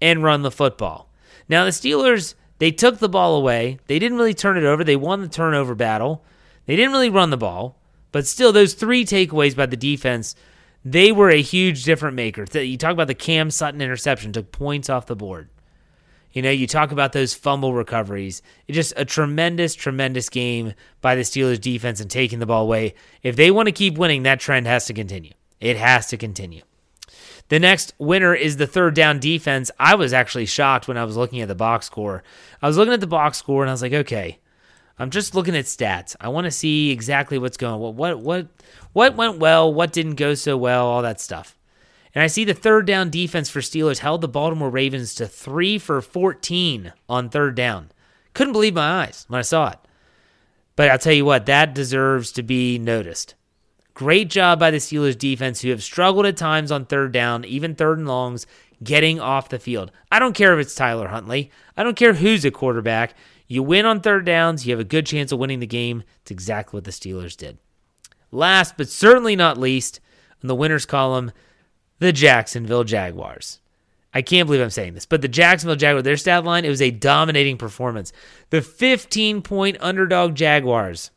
and 0.03 0.25
run 0.25 0.43
the 0.43 0.51
football. 0.51 1.09
Now, 1.49 1.65
the 1.65 1.71
Steelers, 1.71 2.35
they 2.59 2.71
took 2.71 2.99
the 2.99 3.09
ball 3.09 3.37
away. 3.37 3.79
They 3.87 3.99
didn't 3.99 4.19
really 4.19 4.35
turn 4.35 4.57
it 4.57 4.65
over. 4.65 4.83
They 4.83 4.97
won 4.97 5.21
the 5.21 5.29
turnover 5.29 5.75
battle. 5.75 6.25
They 6.67 6.77
didn't 6.77 6.93
really 6.93 7.11
run 7.11 7.31
the 7.31 7.37
ball. 7.37 7.79
But 8.13 8.27
still, 8.27 8.53
those 8.53 8.75
three 8.75 9.05
takeaways 9.05 9.55
by 9.55 9.67
the 9.67 9.77
defense, 9.77 10.35
they 10.85 11.13
were 11.13 11.31
a 11.31 11.43
huge 11.43 11.85
different 11.85 12.17
maker. 12.17 12.47
You 12.59 12.79
talk 12.79 12.93
about 12.93 13.09
the 13.09 13.15
Cam 13.15 13.51
Sutton 13.51 13.81
interception, 13.81 14.33
took 14.33 14.53
points 14.53 14.89
off 14.89 15.07
the 15.07 15.17
board. 15.17 15.51
You 16.33 16.43
know, 16.43 16.51
you 16.51 16.67
talk 16.67 16.93
about 16.93 17.13
those 17.13 17.35
fumble 17.35 17.73
recoveries. 17.73 18.43
It's 18.69 18.77
just 18.77 18.93
a 18.97 19.05
tremendous, 19.05 19.75
tremendous 19.75 20.29
game 20.29 20.75
by 21.01 21.15
the 21.15 21.23
Steelers 21.23 21.61
defense 21.61 22.01
and 22.01 22.11
taking 22.11 22.41
the 22.41 22.47
ball 22.47 22.65
away. 22.65 22.95
If 23.23 23.37
they 23.37 23.51
want 23.51 23.67
to 23.69 23.73
keep 23.73 23.97
winning, 23.97 24.23
that 24.25 24.41
trend 24.41 24.67
has 24.67 24.87
to 24.87 24.93
continue. 24.93 25.33
It 25.61 25.77
has 25.77 26.09
to 26.09 26.17
continue. 26.17 26.63
The 27.49 27.61
next 27.61 27.95
winner 27.99 28.35
is 28.35 28.57
the 28.57 28.67
third 28.67 28.95
down 28.95 29.21
defense. 29.21 29.71
I 29.79 29.95
was 29.95 30.13
actually 30.13 30.47
shocked 30.47 30.89
when 30.89 30.97
I 30.97 31.05
was 31.05 31.17
looking 31.17 31.41
at 31.41 31.49
the 31.49 31.55
box 31.55 31.87
score. 31.87 32.23
I 32.61 32.67
was 32.67 32.77
looking 32.77 32.95
at 32.95 33.01
the 33.01 33.07
box 33.07 33.39
score 33.39 33.63
and 33.63 33.71
I 33.71 33.73
was 33.73 33.83
like, 33.83 33.93
okay, 33.93 34.39
I'm 34.99 35.11
just 35.11 35.35
looking 35.35 35.55
at 35.55 35.67
stats. 35.67 36.17
I 36.21 36.29
want 36.29 36.47
to 36.47 36.51
see 36.51 36.91
exactly 36.91 37.39
what's 37.39 37.57
going. 37.57 37.81
What 37.81 37.95
what 37.95 38.21
what 38.21 38.49
what 38.93 39.17
went 39.17 39.39
well, 39.39 39.73
what 39.73 39.93
didn't 39.93 40.15
go 40.15 40.35
so 40.35 40.57
well, 40.57 40.87
all 40.87 41.03
that 41.03 41.21
stuff. 41.21 41.57
And 42.15 42.23
I 42.23 42.29
see 42.29 42.45
the 42.45 42.55
third 42.55 42.87
down 42.87 43.11
defense 43.11 43.51
for 43.51 43.61
Steelers 43.61 43.99
held 43.99 44.23
the 44.23 44.29
Baltimore 44.29 44.71
Ravens 44.71 45.15
to 45.17 45.27
3 45.27 45.79
for 45.79 46.01
14 46.01 46.95
on 47.11 47.29
third 47.29 47.55
down. 47.55 47.93
Couldn't 48.33 48.55
believe 48.55 48.75
my 48.75 49.03
eyes 49.03 49.27
when 49.29 49.39
I 49.39 49.43
saw 49.43 49.69
it. 49.69 49.79
But 50.77 50.91
I'll 50.91 50.99
tell 50.99 51.13
you 51.13 51.27
what, 51.27 51.45
that 51.45 51.75
deserves 51.75 52.33
to 52.33 52.43
be 52.43 52.79
noticed. 52.79 53.35
Great 53.97 54.29
job 54.29 54.61
by 54.61 54.71
the 54.71 54.77
Steelers 54.77 55.17
defense 55.17 55.63
who 55.63 55.71
have 55.71 55.83
struggled 55.83 56.27
at 56.27 56.37
times 56.37 56.71
on 56.71 56.85
third 56.85 57.13
down, 57.13 57.47
even 57.47 57.75
third 57.75 57.97
and 57.97 58.07
longs, 58.07 58.47
getting 58.85 59.19
off 59.19 59.49
the 59.49 59.59
field. 59.59 59.91
I 60.13 60.19
don't 60.19 60.35
care 60.35 60.53
if 60.53 60.61
it's 60.61 60.75
Tyler 60.75 61.09
Huntley. 61.09 61.51
I 61.79 61.83
don't 61.83 61.97
care 61.97 62.13
who's 62.13 62.45
a 62.45 62.51
quarterback. 62.51 63.15
You 63.49 63.63
win 63.63 63.87
on 63.87 64.03
third 64.03 64.27
downs, 64.27 64.67
you 64.67 64.73
have 64.73 64.81
a 64.81 64.85
good 64.85 65.07
chance 65.07 65.33
of 65.33 65.39
winning 65.39 65.61
the 65.61 65.67
game. 65.67 66.03
It's 66.21 66.31
exactly 66.31 66.77
what 66.77 66.85
the 66.85 66.91
Steelers 66.91 67.35
did. 67.35 67.57
Last 68.31 68.77
but 68.77 68.91
certainly 68.91 69.35
not 69.35 69.57
least, 69.57 69.99
in 70.43 70.49
the 70.49 70.55
winners 70.55 70.85
column, 70.85 71.33
the 71.99 72.13
Jacksonville 72.13 72.85
Jaguars. 72.85 73.61
I 74.13 74.21
can't 74.21 74.47
believe 74.47 74.61
I'm 74.61 74.69
saying 74.69 74.93
this, 74.93 75.07
but 75.07 75.23
the 75.23 75.27
Jacksonville 75.27 75.75
Jaguars, 75.75 76.05
their 76.05 76.19
stat 76.19 76.45
line, 76.45 76.67
it 76.67 76.69
was 76.69 76.83
a 76.83 76.91
dominating 76.91 77.57
performance. 77.57 78.13
The 78.51 78.61
15 78.61 79.41
point 79.41 79.79
underdog 79.81 80.35
Jaguars 80.35 81.13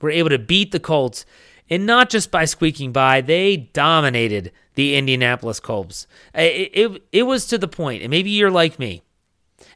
were 0.00 0.10
able 0.10 0.30
to 0.30 0.38
beat 0.38 0.70
the 0.70 0.78
Colts, 0.78 1.26
and 1.72 1.86
not 1.86 2.10
just 2.10 2.30
by 2.30 2.44
squeaking 2.44 2.92
by, 2.92 3.22
they 3.22 3.56
dominated 3.56 4.52
the 4.74 4.94
Indianapolis 4.94 5.58
Colts. 5.58 6.06
It, 6.34 6.70
it, 6.74 7.02
it 7.12 7.22
was 7.22 7.46
to 7.46 7.56
the 7.56 7.66
point, 7.66 8.02
and 8.02 8.10
maybe 8.10 8.28
you're 8.28 8.50
like 8.50 8.78
me. 8.78 9.00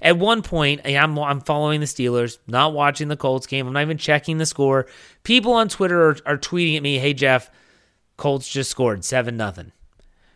At 0.02 0.18
one 0.18 0.42
point, 0.42 0.82
I'm, 0.85 1.18
I'm 1.18 1.40
following 1.40 1.80
the 1.80 1.87
Steelers, 1.87 2.37
not 2.46 2.74
watching 2.74 3.09
the 3.09 3.16
Colts 3.16 3.46
game. 3.46 3.66
I'm 3.66 3.72
not 3.72 3.80
even 3.80 3.96
checking 3.96 4.37
the 4.37 4.44
score. 4.44 4.85
People 5.22 5.54
on 5.54 5.70
Twitter 5.70 6.11
are, 6.11 6.16
are 6.26 6.37
tweeting 6.37 6.76
at 6.76 6.82
me, 6.82 6.98
hey, 6.98 7.14
Jeff, 7.14 7.50
Colts 8.18 8.46
just 8.46 8.70
scored 8.70 9.02
7 9.02 9.35
nothing. 9.35 9.72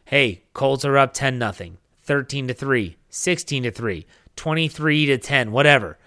Hey, 0.06 0.44
Colts 0.54 0.86
are 0.86 0.96
up 0.96 1.12
10 1.12 1.38
nothing, 1.38 1.76
13 2.04 2.48
to 2.48 2.54
3, 2.54 2.96
16 3.10 3.64
to 3.64 3.70
3, 3.70 4.06
23 4.34 5.06
to 5.06 5.18
10, 5.18 5.52
whatever. 5.52 5.98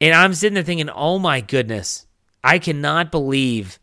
And 0.00 0.14
I'm 0.14 0.34
sitting 0.34 0.54
there 0.54 0.64
thinking, 0.64 0.90
"Oh 0.90 1.20
my 1.20 1.40
goodness, 1.40 2.06
I 2.42 2.58
cannot 2.58 3.12
believe 3.12 3.78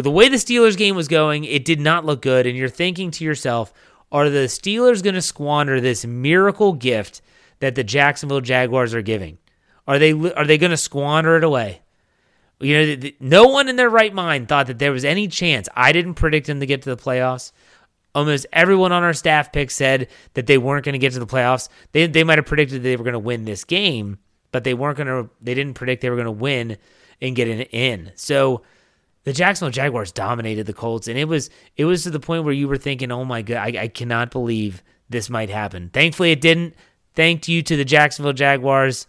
the 0.00 0.10
way 0.10 0.28
the 0.28 0.36
Steelers 0.36 0.76
game 0.76 0.96
was 0.96 1.08
going, 1.08 1.44
it 1.44 1.64
did 1.64 1.80
not 1.80 2.04
look 2.04 2.22
good 2.22 2.46
and 2.46 2.56
you're 2.56 2.68
thinking 2.68 3.10
to 3.12 3.24
yourself, 3.24 3.72
are 4.12 4.28
the 4.28 4.46
Steelers 4.46 5.02
going 5.02 5.14
to 5.14 5.22
squander 5.22 5.80
this 5.80 6.04
miracle 6.04 6.72
gift 6.72 7.22
that 7.60 7.74
the 7.74 7.84
Jacksonville 7.84 8.40
Jaguars 8.40 8.94
are 8.94 9.02
giving? 9.02 9.38
Are 9.86 9.98
they 9.98 10.12
are 10.12 10.46
they 10.46 10.58
going 10.58 10.70
to 10.70 10.76
squander 10.76 11.36
it 11.36 11.44
away? 11.44 11.82
You 12.60 12.96
know, 12.96 13.10
no 13.20 13.46
one 13.48 13.68
in 13.68 13.76
their 13.76 13.88
right 13.88 14.12
mind 14.12 14.48
thought 14.48 14.66
that 14.66 14.78
there 14.78 14.92
was 14.92 15.04
any 15.04 15.28
chance. 15.28 15.68
I 15.74 15.92
didn't 15.92 16.14
predict 16.14 16.46
them 16.46 16.60
to 16.60 16.66
get 16.66 16.82
to 16.82 16.94
the 16.94 17.02
playoffs 17.02 17.52
almost 18.14 18.46
everyone 18.52 18.92
on 18.92 19.02
our 19.02 19.12
staff 19.12 19.52
pick 19.52 19.70
said 19.70 20.08
that 20.34 20.46
they 20.46 20.58
weren't 20.58 20.84
going 20.84 20.92
to 20.94 20.98
get 20.98 21.12
to 21.12 21.18
the 21.18 21.26
playoffs. 21.26 21.68
They 21.92 22.06
they 22.06 22.24
might 22.24 22.38
have 22.38 22.46
predicted 22.46 22.82
they 22.82 22.96
were 22.96 23.04
going 23.04 23.12
to 23.12 23.18
win 23.18 23.44
this 23.44 23.64
game, 23.64 24.18
but 24.52 24.64
they 24.64 24.74
weren't 24.74 24.96
going 24.96 25.06
to. 25.06 25.30
They 25.40 25.54
didn't 25.54 25.74
predict 25.74 26.02
they 26.02 26.10
were 26.10 26.16
going 26.16 26.26
to 26.26 26.30
win 26.30 26.76
and 27.20 27.36
get 27.36 27.48
an 27.48 27.60
in. 27.60 28.12
So 28.16 28.62
the 29.24 29.32
Jacksonville 29.32 29.72
Jaguars 29.72 30.12
dominated 30.12 30.66
the 30.66 30.72
Colts, 30.72 31.08
and 31.08 31.18
it 31.18 31.26
was 31.26 31.50
it 31.76 31.84
was 31.84 32.04
to 32.04 32.10
the 32.10 32.20
point 32.20 32.44
where 32.44 32.54
you 32.54 32.68
were 32.68 32.78
thinking, 32.78 33.12
"Oh 33.12 33.24
my 33.24 33.42
god, 33.42 33.76
I, 33.76 33.82
I 33.82 33.88
cannot 33.88 34.30
believe 34.30 34.82
this 35.08 35.28
might 35.28 35.50
happen." 35.50 35.90
Thankfully, 35.92 36.32
it 36.32 36.40
didn't. 36.40 36.74
Thank 37.14 37.48
you 37.48 37.62
to 37.62 37.76
the 37.76 37.84
Jacksonville 37.84 38.32
Jaguars, 38.32 39.06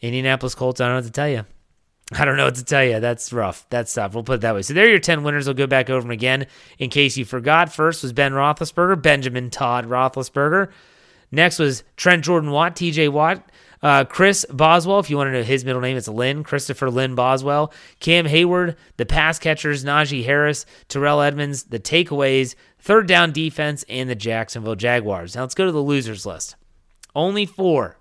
Indianapolis 0.00 0.54
Colts. 0.54 0.80
I 0.80 0.84
don't 0.84 0.92
know 0.92 0.98
what 0.98 1.06
to 1.06 1.12
tell 1.12 1.28
you. 1.28 1.44
I 2.14 2.24
don't 2.24 2.36
know 2.36 2.44
what 2.44 2.56
to 2.56 2.64
tell 2.64 2.84
you. 2.84 3.00
That's 3.00 3.32
rough. 3.32 3.66
That's 3.70 3.92
tough. 3.92 4.14
We'll 4.14 4.22
put 4.22 4.34
it 4.34 4.40
that 4.42 4.54
way. 4.54 4.62
So 4.62 4.74
there 4.74 4.84
are 4.84 4.90
your 4.90 4.98
10 4.98 5.22
winners. 5.22 5.46
We'll 5.46 5.54
go 5.54 5.66
back 5.66 5.88
over 5.88 6.02
them 6.02 6.10
again 6.10 6.46
in 6.78 6.90
case 6.90 7.16
you 7.16 7.24
forgot. 7.24 7.72
First 7.72 8.02
was 8.02 8.12
Ben 8.12 8.32
Roethlisberger, 8.32 9.00
Benjamin 9.00 9.50
Todd 9.50 9.86
Roethlisberger. 9.86 10.70
Next 11.30 11.58
was 11.58 11.84
Trent 11.96 12.24
Jordan 12.24 12.50
Watt, 12.50 12.76
TJ 12.76 13.10
Watt. 13.10 13.50
Uh, 13.82 14.04
Chris 14.04 14.46
Boswell, 14.48 15.00
if 15.00 15.10
you 15.10 15.16
want 15.16 15.28
to 15.28 15.32
know 15.32 15.42
his 15.42 15.64
middle 15.64 15.80
name, 15.80 15.96
it's 15.96 16.06
Lynn, 16.06 16.44
Christopher 16.44 16.88
Lynn 16.88 17.16
Boswell. 17.16 17.72
Cam 17.98 18.26
Heyward, 18.26 18.76
the 18.96 19.06
pass 19.06 19.40
catchers, 19.40 19.84
Najee 19.84 20.24
Harris, 20.24 20.64
Terrell 20.86 21.20
Edmunds, 21.20 21.64
the 21.64 21.80
takeaways, 21.80 22.54
third 22.78 23.08
down 23.08 23.32
defense, 23.32 23.84
and 23.88 24.08
the 24.08 24.14
Jacksonville 24.14 24.76
Jaguars. 24.76 25.34
Now 25.34 25.40
let's 25.40 25.56
go 25.56 25.66
to 25.66 25.72
the 25.72 25.82
losers 25.82 26.24
list. 26.24 26.54
Only 27.14 27.44
four. 27.44 27.98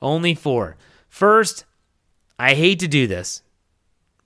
Only 0.00 0.34
four. 0.34 0.76
First, 1.08 1.64
I 2.38 2.54
hate 2.54 2.78
to 2.78 2.88
do 2.88 3.06
this, 3.06 3.42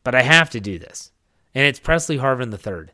but 0.02 0.14
I 0.14 0.22
have 0.22 0.50
to 0.50 0.60
do 0.60 0.78
this. 0.78 1.12
And 1.54 1.64
it's 1.64 1.80
Presley 1.80 2.18
Harvin 2.18 2.52
III. 2.52 2.92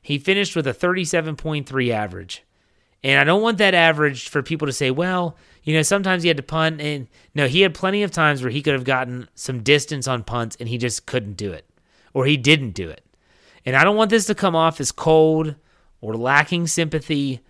He 0.00 0.18
finished 0.18 0.54
with 0.54 0.66
a 0.66 0.74
37.3 0.74 1.90
average. 1.90 2.44
And 3.04 3.20
I 3.20 3.24
don't 3.24 3.42
want 3.42 3.58
that 3.58 3.74
average 3.74 4.30
for 4.30 4.42
people 4.42 4.66
to 4.66 4.72
say, 4.72 4.90
well, 4.90 5.36
you 5.62 5.74
know, 5.74 5.82
sometimes 5.82 6.22
he 6.22 6.28
had 6.28 6.38
to 6.38 6.42
punt. 6.42 6.80
And 6.80 7.06
no, 7.34 7.46
he 7.46 7.60
had 7.60 7.74
plenty 7.74 8.02
of 8.02 8.10
times 8.10 8.42
where 8.42 8.50
he 8.50 8.62
could 8.62 8.72
have 8.72 8.84
gotten 8.84 9.28
some 9.34 9.62
distance 9.62 10.08
on 10.08 10.24
punts 10.24 10.56
and 10.58 10.68
he 10.68 10.78
just 10.78 11.04
couldn't 11.04 11.36
do 11.36 11.52
it 11.52 11.68
or 12.14 12.24
he 12.24 12.38
didn't 12.38 12.70
do 12.70 12.88
it. 12.88 13.04
And 13.66 13.76
I 13.76 13.84
don't 13.84 13.96
want 13.96 14.10
this 14.10 14.26
to 14.26 14.34
come 14.34 14.56
off 14.56 14.80
as 14.80 14.90
cold 14.90 15.54
or 16.00 16.16
lacking 16.16 16.66
sympathy, 16.66 17.40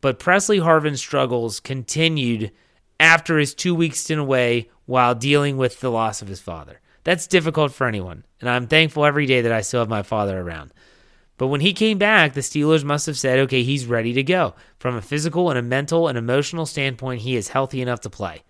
but 0.00 0.18
Presley 0.18 0.58
Harvin's 0.58 1.00
struggles 1.00 1.58
continued 1.58 2.52
after 2.98 3.38
his 3.38 3.54
two 3.54 3.74
week 3.74 3.94
stint 3.94 4.20
away 4.20 4.68
while 4.86 5.14
dealing 5.14 5.56
with 5.56 5.80
the 5.80 5.90
loss 5.90 6.22
of 6.22 6.28
his 6.28 6.40
father. 6.40 6.80
That's 7.02 7.26
difficult 7.26 7.72
for 7.72 7.86
anyone, 7.86 8.24
and 8.40 8.50
I'm 8.50 8.66
thankful 8.66 9.06
every 9.06 9.26
day 9.26 9.40
that 9.40 9.52
I 9.52 9.62
still 9.62 9.80
have 9.80 9.88
my 9.88 10.02
father 10.02 10.38
around. 10.38 10.72
But 11.40 11.46
when 11.46 11.62
he 11.62 11.72
came 11.72 11.96
back, 11.96 12.34
the 12.34 12.42
Steelers 12.42 12.84
must 12.84 13.06
have 13.06 13.16
said, 13.16 13.38
okay, 13.38 13.62
he's 13.62 13.86
ready 13.86 14.12
to 14.12 14.22
go. 14.22 14.54
From 14.78 14.94
a 14.94 15.00
physical 15.00 15.48
and 15.48 15.58
a 15.58 15.62
mental 15.62 16.06
and 16.06 16.18
emotional 16.18 16.66
standpoint, 16.66 17.22
he 17.22 17.34
is 17.34 17.48
healthy 17.48 17.80
enough 17.80 18.00
to 18.00 18.10
play. 18.10 18.42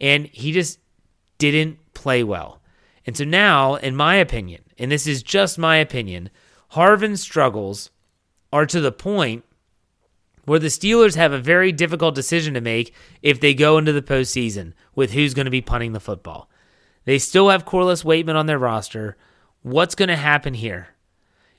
And 0.00 0.26
he 0.26 0.50
just 0.50 0.80
didn't 1.38 1.78
play 1.94 2.24
well. 2.24 2.60
And 3.06 3.16
so 3.16 3.22
now, 3.22 3.76
in 3.76 3.94
my 3.94 4.16
opinion, 4.16 4.64
and 4.76 4.90
this 4.90 5.06
is 5.06 5.22
just 5.22 5.56
my 5.56 5.76
opinion, 5.76 6.30
Harvin's 6.70 7.20
struggles 7.20 7.90
are 8.52 8.66
to 8.66 8.80
the 8.80 8.90
point 8.90 9.44
where 10.46 10.58
the 10.58 10.66
Steelers 10.66 11.14
have 11.14 11.32
a 11.32 11.38
very 11.38 11.70
difficult 11.70 12.16
decision 12.16 12.54
to 12.54 12.60
make 12.60 12.92
if 13.22 13.38
they 13.38 13.54
go 13.54 13.78
into 13.78 13.92
the 13.92 14.02
postseason 14.02 14.72
with 14.96 15.12
who's 15.12 15.32
going 15.32 15.44
to 15.44 15.50
be 15.52 15.60
punting 15.60 15.92
the 15.92 16.00
football. 16.00 16.50
They 17.04 17.20
still 17.20 17.50
have 17.50 17.64
Corliss 17.64 18.02
Waitman 18.02 18.34
on 18.34 18.46
their 18.46 18.58
roster. 18.58 19.16
What's 19.62 19.94
going 19.94 20.08
to 20.08 20.16
happen 20.16 20.54
here? 20.54 20.88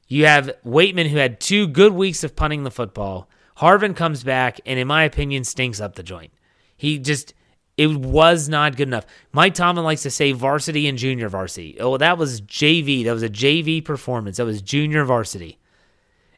You 0.08 0.26
have 0.26 0.52
Waitman, 0.66 1.10
who 1.10 1.18
had 1.18 1.40
two 1.40 1.68
good 1.68 1.94
weeks 1.94 2.24
of 2.24 2.36
punting 2.36 2.64
the 2.64 2.72
football. 2.72 3.30
Harvin 3.58 3.96
comes 3.96 4.24
back, 4.24 4.60
and 4.66 4.80
in 4.80 4.88
my 4.88 5.04
opinion, 5.04 5.44
stinks 5.44 5.82
up 5.82 5.96
the 5.96 6.04
joint. 6.04 6.32
He 6.78 7.00
just, 7.00 7.34
it 7.76 7.88
was 7.88 8.48
not 8.48 8.78
good 8.78 8.88
enough. 8.88 9.06
Mike 9.32 9.56
Tomlin 9.56 9.84
likes 9.84 10.04
to 10.04 10.12
say 10.12 10.32
varsity 10.32 10.88
and 10.88 10.98
junior 10.98 11.28
varsity. 11.28 11.78
Oh, 11.80 11.98
that 11.98 12.18
was 12.18 12.42
JV. 12.42 13.04
That 13.04 13.14
was 13.14 13.24
a 13.24 13.30
JV 13.30 13.84
performance. 13.84 14.38
That 14.38 14.46
was 14.46 14.62
junior 14.62 15.04
varsity. 15.04 15.60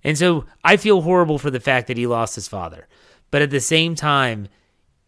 And 0.04 0.18
so 0.18 0.46
I 0.64 0.78
feel 0.78 1.02
horrible 1.02 1.38
for 1.38 1.52
the 1.52 1.60
fact 1.60 1.88
that 1.88 1.98
he 1.98 2.08
lost 2.08 2.36
his 2.36 2.48
father. 2.48 2.88
But 3.32 3.42
at 3.42 3.50
the 3.50 3.60
same 3.60 3.96
time, 3.96 4.48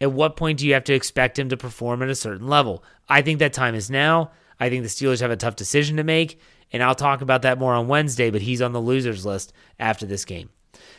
at 0.00 0.12
what 0.12 0.36
point 0.36 0.58
do 0.58 0.66
you 0.66 0.74
have 0.74 0.84
to 0.84 0.94
expect 0.94 1.38
him 1.38 1.48
to 1.48 1.56
perform 1.56 2.02
at 2.02 2.10
a 2.10 2.14
certain 2.14 2.46
level? 2.46 2.84
I 3.08 3.22
think 3.22 3.38
that 3.38 3.52
time 3.52 3.74
is 3.74 3.90
now. 3.90 4.30
I 4.60 4.68
think 4.68 4.82
the 4.82 4.88
Steelers 4.88 5.20
have 5.20 5.30
a 5.30 5.36
tough 5.36 5.56
decision 5.56 5.96
to 5.96 6.04
make. 6.04 6.38
And 6.72 6.82
I'll 6.82 6.94
talk 6.94 7.20
about 7.20 7.42
that 7.42 7.58
more 7.58 7.74
on 7.74 7.88
Wednesday, 7.88 8.30
but 8.30 8.42
he's 8.42 8.62
on 8.62 8.72
the 8.72 8.80
losers 8.80 9.26
list 9.26 9.52
after 9.78 10.06
this 10.06 10.24
game. 10.24 10.50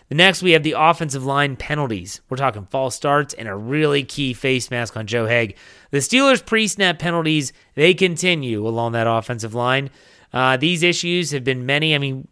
The 0.10 0.16
next, 0.16 0.44
we 0.44 0.52
have 0.52 0.64
the 0.64 0.76
offensive 0.78 1.26
line 1.26 1.56
penalties. 1.56 2.22
We're 2.30 2.38
talking 2.38 2.66
false 2.66 2.96
starts 2.96 3.34
and 3.34 3.48
a 3.48 3.56
really 3.56 4.04
key 4.04 4.34
face 4.34 4.70
mask 4.70 4.96
on 4.96 5.08
Joe 5.08 5.26
Haeg. 5.26 5.56
The 5.92 6.00
Steelers' 6.00 6.46
pre 6.46 6.68
snap 6.68 7.00
penalties, 7.00 7.54
they 7.76 7.94
continue 7.94 8.68
along 8.68 8.92
that 8.92 9.08
offensive 9.08 9.56
line. 9.56 9.90
Uh, 10.32 10.58
these 10.58 10.84
issues 10.84 11.32
have 11.32 11.44
been 11.44 11.66
many. 11.66 11.96
I 11.96 11.98
mean, 11.98 12.28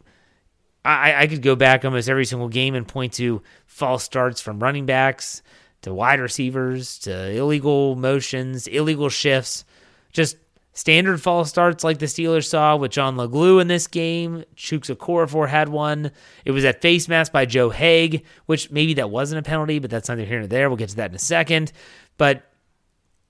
I, 0.84 1.24
I 1.24 1.28
could 1.28 1.42
go 1.42 1.56
back 1.56 1.86
almost 1.86 2.10
every 2.10 2.26
single 2.26 2.50
game 2.50 2.76
and 2.76 2.88
point 2.88 3.14
to 3.14 3.42
false 3.66 4.04
starts 4.04 4.42
from 4.42 4.60
running 4.60 4.86
backs 4.86 5.42
to 5.84 5.94
wide 5.94 6.20
receivers 6.20 7.00
to 7.00 7.32
illegal 7.32 7.96
motions, 7.96 8.68
illegal 8.68 9.10
shifts, 9.10 9.66
just 10.12 10.38
standard 10.74 11.22
false 11.22 11.50
starts 11.50 11.84
like 11.84 12.00
the 12.00 12.06
Steelers 12.06 12.48
saw 12.48 12.76
with 12.76 12.92
John 12.92 13.18
Leglue 13.18 13.62
in 13.62 13.68
this 13.68 13.88
game. 13.88 14.44
Chuks 14.56 14.94
Okorafor 14.96 15.50
had 15.50 15.70
one. 15.70 16.12
It 16.46 16.52
was 16.52 16.64
that 16.64 16.82
face 16.82 17.08
mask 17.08 17.32
by 17.32 17.46
Joe 17.46 17.70
Haeg, 17.70 18.24
which 18.46 18.72
maybe 18.72 18.94
that 18.96 19.10
wasn't 19.10 19.40
a 19.40 19.50
penalty, 19.50 19.80
but 19.80 19.90
that's 19.90 20.10
neither 20.10 20.26
here 20.26 20.40
nor 20.40 20.48
there. 20.48 20.70
We'll 20.70 20.78
get 20.78 20.90
to 20.90 20.96
that 20.98 21.12
in 21.12 21.16
a 21.16 21.20
second. 21.20 21.72
But 22.18 22.44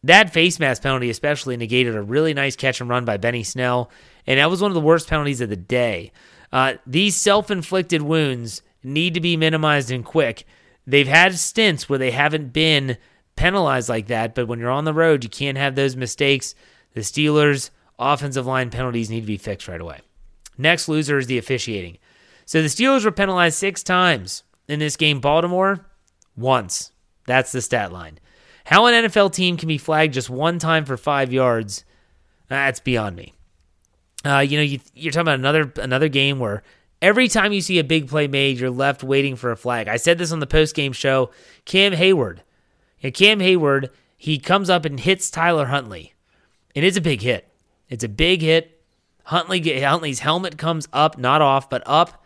that 0.04 0.34
face 0.34 0.60
mask 0.60 0.84
penalty 0.84 1.10
especially 1.10 1.58
negated 1.58 1.96
a 1.96 2.02
really 2.02 2.34
nice 2.34 2.56
catch 2.56 2.82
and 2.82 2.90
run 2.90 3.06
by 3.06 3.18
Benny 3.18 3.44
Snell, 3.44 3.92
and 4.26 4.40
that 4.40 4.50
was 4.50 4.62
one 4.62 4.72
of 4.72 4.76
the 4.76 4.82
worst 4.82 5.08
penalties 5.08 5.42
of 5.42 5.50
the 5.50 5.56
day. 5.56 6.12
Uh, 6.52 6.74
these 6.86 7.16
self 7.16 7.50
inflicted 7.50 8.02
wounds 8.02 8.62
need 8.84 9.14
to 9.14 9.22
be 9.22 9.38
minimized 9.38 9.92
and 9.92 10.04
quick. 10.04 10.46
They've 10.88 11.08
had 11.08 11.38
stints 11.38 11.88
where 11.88 12.00
they 12.00 12.12
haven't 12.12 12.52
been 12.52 12.98
penalized 13.36 13.90
like 13.90 14.08
that, 14.08 14.36
but 14.36 14.48
when 14.48 14.60
you're 14.60 14.72
on 14.72 14.86
the 14.86 14.94
road, 14.94 15.24
you 15.24 15.30
can't 15.30 15.58
have 15.58 15.76
those 15.76 15.96
mistakes. 15.96 16.56
The 16.94 17.02
Steelers' 17.02 17.70
offensive 17.98 18.46
line 18.46 18.70
penalties 18.70 19.10
need 19.10 19.22
to 19.22 19.28
be 19.28 19.38
fixed 19.38 19.68
right 19.68 19.82
away. 19.82 20.00
Next 20.58 20.88
loser 20.88 21.18
is 21.18 21.28
the 21.28 21.38
officiating. 21.38 21.98
So 22.46 22.62
the 22.62 22.68
Steelers 22.68 23.06
were 23.06 23.12
penalized 23.12 23.58
six 23.58 23.84
times 23.84 24.44
in 24.68 24.80
this 24.80 24.98
game. 24.98 25.20
Baltimore, 25.20 25.86
once. 26.36 26.92
That's 27.26 27.52
the 27.52 27.62
stat 27.62 27.92
line. 27.92 28.20
How 28.66 28.86
an 28.86 29.06
NFL 29.06 29.34
team 29.34 29.58
can 29.58 29.68
be 29.68 29.78
flagged 29.78 30.14
just 30.14 30.30
one 30.30 30.60
time 30.60 30.86
for 30.86 30.98
five 30.98 31.32
yards, 31.34 31.84
that's 32.48 32.80
beyond 32.80 33.16
me. 33.16 33.34
Uh, 34.26 34.40
you 34.40 34.58
know, 34.58 34.64
you, 34.64 34.80
you're 34.94 35.12
talking 35.12 35.22
about 35.22 35.40
another 35.40 35.72
another 35.78 36.10
game 36.10 36.40
where 36.40 36.64
every 37.02 37.28
time 37.28 37.54
you 37.54 37.62
see 37.62 37.80
a 37.80 37.84
big 37.84 38.08
play 38.08 38.28
made, 38.28 38.60
you're 38.60 38.70
left 38.70 39.04
waiting 39.04 39.36
for 39.36 39.52
a 39.52 39.58
flag. 39.58 39.88
I 39.88 39.98
said 39.98 40.18
this 40.18 40.32
on 40.32 40.40
the 40.40 40.48
post 40.48 40.76
game 40.76 40.94
show. 40.94 41.32
Cam 41.66 41.94
Heyward, 41.94 42.40
yeah, 43.00 43.10
Cam 43.10 43.40
Heyward, 43.40 43.90
he 44.18 44.38
comes 44.38 44.70
up 44.70 44.86
and 44.86 45.00
hits 45.00 45.32
Tyler 45.32 45.68
Huntley, 45.68 46.14
and 46.76 46.86
it's 46.86 46.98
a 46.98 47.02
big 47.02 47.22
hit. 47.22 47.48
It's 47.90 48.04
a 48.04 48.10
big 48.10 48.42
hit. 48.42 48.82
Huntley 49.26 49.82
Huntley's 49.82 50.20
helmet 50.20 50.58
comes 50.58 50.88
up, 50.92 51.18
not 51.18 51.42
off, 51.42 51.70
but 51.70 51.84
up. 51.86 52.24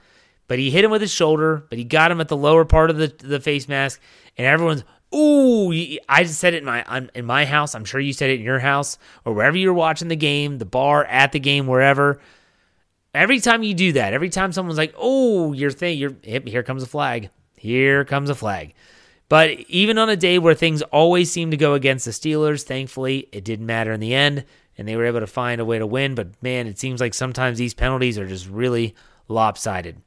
But 0.47 0.60
he 0.60 0.69
hit 0.69 0.84
him 0.84 0.91
with 0.91 1.01
his 1.01 1.12
shoulder, 1.12 1.65
but 1.69 1.79
he 1.79 1.84
got 1.84 2.12
him 2.12 2.21
at 2.21 2.27
the 2.27 2.38
lower 2.38 2.65
part 2.65 2.89
of 2.89 2.97
the 2.97 3.08
the 3.08 3.39
face 3.39 3.67
mask, 3.67 3.99
and 4.38 4.45
everyone's 4.45 4.84
Ooh, 5.13 5.71
I 6.10 6.23
just 6.23 6.39
said 6.39 6.53
it 6.53 6.58
in 6.58 6.65
my 6.65 7.08
in 7.13 7.25
my 7.25 7.45
house. 7.45 7.73
I'm 7.73 7.86
sure 7.86 8.01
you 8.01 8.12
said 8.12 8.29
it 8.29 8.39
in 8.39 8.45
your 8.45 8.60
house 8.60 8.97
or 9.23 9.34
wherever 9.34 9.55
you're 9.55 9.73
watching 9.73 10.10
the 10.10 10.15
game, 10.15 10.58
the 10.58 10.65
bar, 10.65 11.05
at 11.05 11.31
the 11.31 11.39
game, 11.39 11.67
wherever. 11.67 12.19
Every 13.13 13.39
time 13.39 13.63
you 13.63 13.73
do 13.73 13.93
that, 13.93 14.13
every 14.13 14.29
time 14.29 14.51
someone's 14.51 14.77
like, 14.77 14.93
"Oh, 14.97 15.53
your 15.53 15.71
thing, 15.71 15.97
you're 15.97 16.15
here 16.23 16.63
comes 16.63 16.84
a 16.84 16.88
flag. 16.88 17.29
Here 17.55 18.03
comes 18.03 18.29
a 18.29 18.36
flag." 18.36 18.73
But 19.28 19.52
even 19.68 19.98
on 19.98 20.10
a 20.10 20.16
day 20.16 20.38
where 20.38 20.54
things 20.54 20.82
always 20.84 21.32
seem 21.32 21.52
to 21.52 21.58
go 21.58 21.74
against 21.74 22.06
the 22.06 22.12
Steelers, 22.12 22.64
thankfully 22.64 23.28
it 23.32 23.44
didn't 23.44 23.66
matter 23.66 23.92
in 23.92 24.00
the 24.00 24.14
end, 24.14 24.46
and 24.78 24.88
they 24.88 24.96
were 24.96 25.06
able 25.06 25.20
to 25.20 25.28
find 25.28 25.60
a 25.60 25.66
way 25.66 25.80
to 25.80 25.88
win. 25.88 26.16
But 26.16 26.42
man, 26.44 26.68
it 26.68 26.78
seems 26.78 27.02
like 27.02 27.14
sometimes 27.14 27.58
these 27.58 27.74
penalties 27.74 28.20
are 28.20 28.28
just 28.28 28.48
really 28.48 28.94
lopsided. 29.28 30.02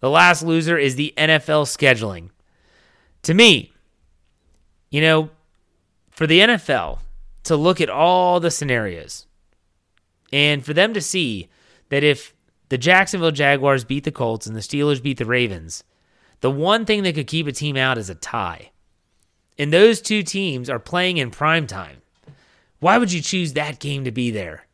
The 0.00 0.10
last 0.10 0.42
loser 0.42 0.76
is 0.76 0.96
the 0.96 1.14
NFL 1.16 1.64
scheduling. 1.64 2.30
To 3.22 3.34
me, 3.34 3.72
you 4.90 5.00
know, 5.00 5.30
for 6.10 6.26
the 6.26 6.40
NFL 6.40 6.98
to 7.44 7.56
look 7.56 7.80
at 7.80 7.90
all 7.90 8.40
the 8.40 8.50
scenarios 8.50 9.26
and 10.32 10.64
for 10.64 10.74
them 10.74 10.92
to 10.94 11.00
see 11.00 11.48
that 11.88 12.04
if 12.04 12.34
the 12.68 12.78
Jacksonville 12.78 13.30
Jaguars 13.30 13.84
beat 13.84 14.04
the 14.04 14.12
Colts 14.12 14.46
and 14.46 14.54
the 14.54 14.60
Steelers 14.60 15.02
beat 15.02 15.18
the 15.18 15.24
Ravens, 15.24 15.84
the 16.40 16.50
one 16.50 16.84
thing 16.84 17.02
that 17.02 17.14
could 17.14 17.26
keep 17.26 17.46
a 17.46 17.52
team 17.52 17.76
out 17.76 17.98
is 17.98 18.10
a 18.10 18.14
tie. 18.14 18.70
And 19.58 19.72
those 19.72 20.00
two 20.00 20.22
teams 20.22 20.70
are 20.70 20.78
playing 20.78 21.16
in 21.16 21.30
prime 21.30 21.66
time. 21.66 22.02
Why 22.80 22.98
would 22.98 23.12
you 23.12 23.20
choose 23.20 23.54
that 23.54 23.80
game 23.80 24.04
to 24.04 24.12
be 24.12 24.30
there? 24.30 24.66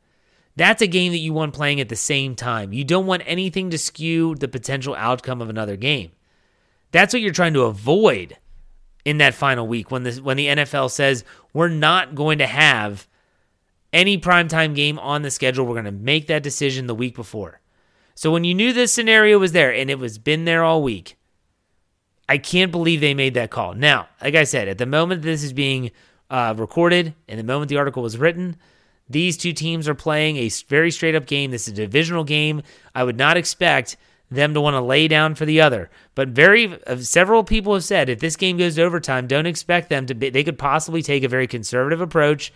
That's 0.57 0.83
a 0.83 0.87
game 0.87 1.13
that 1.13 1.19
you 1.19 1.33
want 1.33 1.55
playing 1.55 1.81
at 1.81 1.89
the 1.89 1.97
same 1.97 2.37
time. 2.37 2.73
You 2.73 2.85
don't 2.85 3.07
want 3.07 3.23
anything 3.27 3.71
to 3.71 3.79
skew 3.79 4.35
the 4.35 4.47
potential 4.47 4.95
outcome 4.95 5.41
of 5.41 5.49
another 5.49 5.77
game. 5.77 6.13
That's 6.93 7.13
what 7.13 7.23
you're 7.23 7.33
trying 7.33 7.55
to 7.55 7.63
avoid 7.63 8.37
in 9.05 9.19
that 9.19 9.35
final 9.35 9.67
week 9.67 9.91
when 9.91 10.05
the 10.05 10.13
when 10.15 10.37
the 10.37 10.47
NFL 10.47 10.91
says 10.91 11.25
we're 11.53 11.69
not 11.69 12.15
going 12.15 12.39
to 12.39 12.47
have 12.47 13.09
any 13.93 14.17
primetime 14.17 14.75
game 14.75 14.99
on 14.99 15.23
the 15.23 15.31
schedule. 15.31 15.67
We're 15.67 15.75
going 15.75 15.85
to 15.87 15.93
make 15.93 16.27
that 16.29 16.43
decision 16.43 16.87
the 16.87 16.95
week 16.95 17.15
before. 17.15 17.61
So 18.15 18.31
when 18.31 18.45
you 18.45 18.55
knew 18.55 18.73
this 18.73 18.93
scenario 18.93 19.39
was 19.39 19.53
there 19.53 19.73
and 19.73 19.91
it 19.91 19.99
was 19.99 20.19
been 20.19 20.45
there 20.45 20.63
all 20.63 20.83
week, 20.83 21.17
I 22.29 22.39
can't 22.39 22.73
believe 22.73 23.01
they 23.01 23.15
made 23.15 23.35
that 23.35 23.51
call. 23.51 23.75
Now, 23.75 24.09
like 24.23 24.35
I 24.35 24.45
said, 24.45 24.69
at 24.69 24.79
the 24.79 24.87
moment 24.87 25.23
this 25.23 25.43
is 25.43 25.53
being 25.53 25.91
uh, 26.31 26.55
recorded 26.57 27.15
and 27.29 27.39
the 27.39 27.45
moment 27.45 27.69
the 27.69 27.77
article 27.77 28.03
was 28.03 28.19
written, 28.19 28.57
these 29.09 29.37
two 29.37 29.53
teams 29.53 29.89
are 29.89 29.95
playing 29.95 30.37
a 30.39 30.49
very 30.69 30.91
straight 30.91 31.15
up 31.15 31.27
game. 31.27 31.51
This 31.51 31.69
is 31.69 31.75
a 31.75 31.77
divisional 31.77 32.25
game. 32.25 32.63
I 32.95 33.05
would 33.05 33.19
not 33.19 33.37
expect 33.37 33.97
them 34.31 34.55
to 34.55 34.61
want 34.61 34.75
to 34.75 34.81
lay 34.81 35.09
down 35.09 35.35
for 35.35 35.45
the 35.45 35.61
other. 35.61 35.91
But 36.15 36.29
very 36.29 36.81
uh, 36.87 36.97
several 36.97 37.45
people 37.45 37.75
have 37.75 37.85
said 37.85 38.09
if 38.09 38.21
this 38.21 38.37
game 38.37 38.57
goes 38.57 38.77
to 38.77 38.83
overtime, 38.83 39.27
don't 39.27 39.47
expect 39.47 39.91
them 39.91 40.07
to. 40.07 40.15
Be, 40.15 40.31
they 40.31 40.45
could 40.45 40.59
possibly 40.59 41.03
take 41.03 41.25
a 41.25 41.29
very 41.29 41.47
conservative 41.47 42.01
approach 42.01 42.53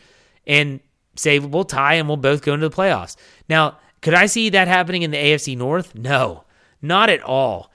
and 0.46 0.80
say 1.16 1.38
we'll 1.38 1.64
tie 1.64 1.94
and 1.94 2.08
we'll 2.08 2.16
both 2.16 2.42
go 2.42 2.54
into 2.54 2.68
the 2.68 2.74
playoffs. 2.74 3.16
Now, 3.48 3.78
could 4.00 4.14
I 4.14 4.26
see 4.26 4.48
that 4.50 4.68
happening 4.68 5.02
in 5.02 5.10
the 5.10 5.18
AFC 5.18 5.56
North? 5.56 5.94
No, 5.94 6.44
not 6.80 7.10
at 7.10 7.22
all. 7.22 7.70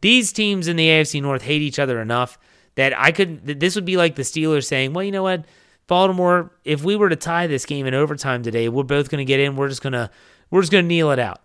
These 0.00 0.32
teams 0.32 0.68
in 0.68 0.76
the 0.76 0.88
AFC 0.88 1.20
North 1.20 1.42
hate 1.42 1.62
each 1.62 1.78
other 1.78 2.00
enough 2.00 2.38
that 2.74 2.98
I 2.98 3.12
could. 3.12 3.46
This 3.60 3.74
would 3.74 3.84
be 3.84 3.96
like 3.96 4.16
the 4.16 4.22
Steelers 4.22 4.66
saying, 4.66 4.92
"Well, 4.92 5.04
you 5.04 5.12
know 5.12 5.22
what." 5.22 5.44
Baltimore, 5.86 6.52
if 6.64 6.84
we 6.84 6.94
were 6.94 7.08
to 7.08 7.16
tie 7.16 7.48
this 7.48 7.66
game 7.66 7.84
in 7.84 7.94
overtime 7.94 8.44
today, 8.44 8.68
we're 8.68 8.84
both 8.84 9.10
going 9.10 9.18
to 9.18 9.24
get 9.24 9.40
in. 9.40 9.56
We're 9.56 9.68
just 9.68 9.82
going 9.82 9.92
to 9.92 10.08
we're 10.48 10.60
just 10.60 10.70
going 10.70 10.84
to 10.84 10.88
kneel 10.88 11.10
it 11.10 11.18
out. 11.18 11.40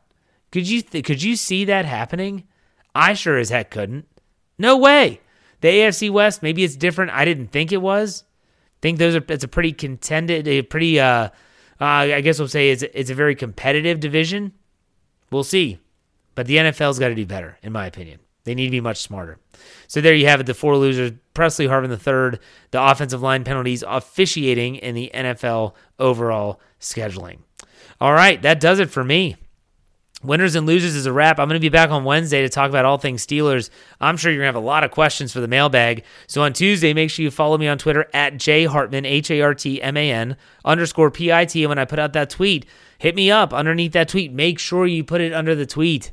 Could 0.52 0.70
you 0.70 0.84
th- 0.84 1.04
could 1.04 1.24
you 1.24 1.36
see 1.36 1.66
that 1.66 1.86
happening? 1.86 2.44
I 2.94 3.14
sure 3.16 3.40
as 3.40 3.50
heck 3.50 3.72
couldn't. 3.72 4.06
No 4.60 4.78
way. 4.78 5.20
The 5.62 5.70
AFC 5.70 6.12
West, 6.12 6.44
maybe 6.44 6.64
it's 6.64 6.76
different. 6.76 7.10
I 7.12 7.26
didn't 7.26 7.48
think 7.48 7.72
it 7.72 7.82
was. 7.82 8.24
think 8.84 9.00
those 9.00 9.16
are 9.16 9.26
it's 9.30 9.44
a 9.44 9.48
pretty 9.48 9.74
contended, 9.74 10.48
a 10.48 10.62
pretty 10.62 11.00
uh, 11.00 11.30
uh 11.82 11.84
I 11.84 12.22
guess 12.22 12.38
we'll 12.38 12.48
say 12.48 12.70
it's 12.70 12.84
it's 12.84 13.10
a 13.10 13.16
very 13.16 13.34
competitive 13.34 14.00
division. 14.00 14.54
We'll 15.32 15.44
see. 15.44 15.80
But 16.36 16.46
the 16.46 16.58
NFL's 16.58 17.00
got 17.00 17.08
to 17.08 17.16
do 17.16 17.26
better, 17.26 17.58
in 17.64 17.72
my 17.72 17.88
opinion. 17.88 18.20
They 18.46 18.56
need 18.56 18.66
to 18.66 18.72
be 18.72 18.82
much 18.82 19.02
smarter. 19.02 19.38
So 19.88 20.02
there 20.02 20.16
you 20.16 20.28
have 20.28 20.40
it, 20.40 20.46
the 20.46 20.54
four 20.54 20.78
losers. 20.78 21.12
Pressley 21.34 21.68
Harvin 21.68 21.92
III, 21.92 22.40
the 22.72 22.82
offensive 22.82 23.22
line 23.22 23.44
penalties, 23.44 23.84
officiating 23.86 24.76
in 24.78 24.96
the 24.96 25.12
NFL 25.14 25.74
overall 26.00 26.62
scheduling. 26.80 27.40
All 28.00 28.14
right, 28.14 28.42
that 28.42 28.60
does 28.60 28.80
it 28.80 28.90
for 28.90 29.04
me. 29.04 29.36
Winners 30.24 30.56
and 30.56 30.66
losers 30.66 30.96
is 30.96 31.06
a 31.06 31.14
wrap. 31.14 31.40
I'm 31.40 31.48
going 31.48 31.60
to 31.60 31.66
be 31.66 31.70
back 31.70 31.92
on 31.92 32.04
Wednesday 32.04 32.42
to 32.42 32.50
talk 32.50 32.70
about 32.70 32.86
all 32.86 32.98
things 32.98 33.26
Steelers. 33.26 33.70
I'm 34.00 34.18
sure 34.18 34.32
you're 34.32 34.42
going 34.42 34.52
to 34.52 34.58
have 34.58 34.64
a 34.64 34.66
lot 34.66 34.84
of 34.84 34.92
questions 34.92 35.32
for 35.32 35.40
the 35.40 35.48
mailbag. 35.48 36.04
So 36.28 36.42
on 36.42 36.54
Tuesday, 36.54 36.94
make 36.94 37.12
sure 37.12 37.24
you 37.24 37.32
follow 37.32 37.58
me 37.58 37.68
on 37.68 37.78
Twitter 37.78 38.08
at 38.14 38.36
jhartman, 38.36 39.06
H 39.06 39.30
A 39.30 39.42
R 39.42 39.54
T 39.54 39.82
M 39.82 39.98
A 39.98 40.12
N, 40.12 40.38
underscore 40.64 41.12
P 41.12 41.32
I 41.32 41.46
T. 41.46 41.64
And 41.64 41.70
when 41.70 41.80
I 41.80 41.86
put 41.86 42.00
out 42.00 42.14
that 42.14 42.30
tweet, 42.30 42.66
hit 42.98 43.14
me 43.14 43.30
up 43.30 43.54
underneath 43.54 43.92
that 43.92 44.10
tweet. 44.10 44.34
Make 44.34 44.58
sure 44.58 44.88
you 44.88 45.04
put 45.04 45.22
it 45.22 45.34
under 45.34 45.54
the 45.54 45.66
tweet. 45.66 46.12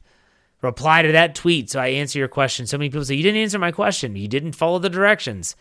Reply 0.62 1.02
to 1.02 1.12
that 1.12 1.34
tweet 1.34 1.70
so 1.70 1.80
I 1.80 1.88
answer 1.88 2.18
your 2.18 2.28
question. 2.28 2.66
So 2.66 2.78
many 2.78 2.88
people 2.88 3.04
say, 3.04 3.16
You 3.16 3.22
didn't 3.22 3.42
answer 3.42 3.58
my 3.58 3.72
question. 3.72 4.16
You 4.16 4.28
didn't 4.28 4.52
follow 4.52 4.78
the 4.78 4.90
directions. 4.90 5.56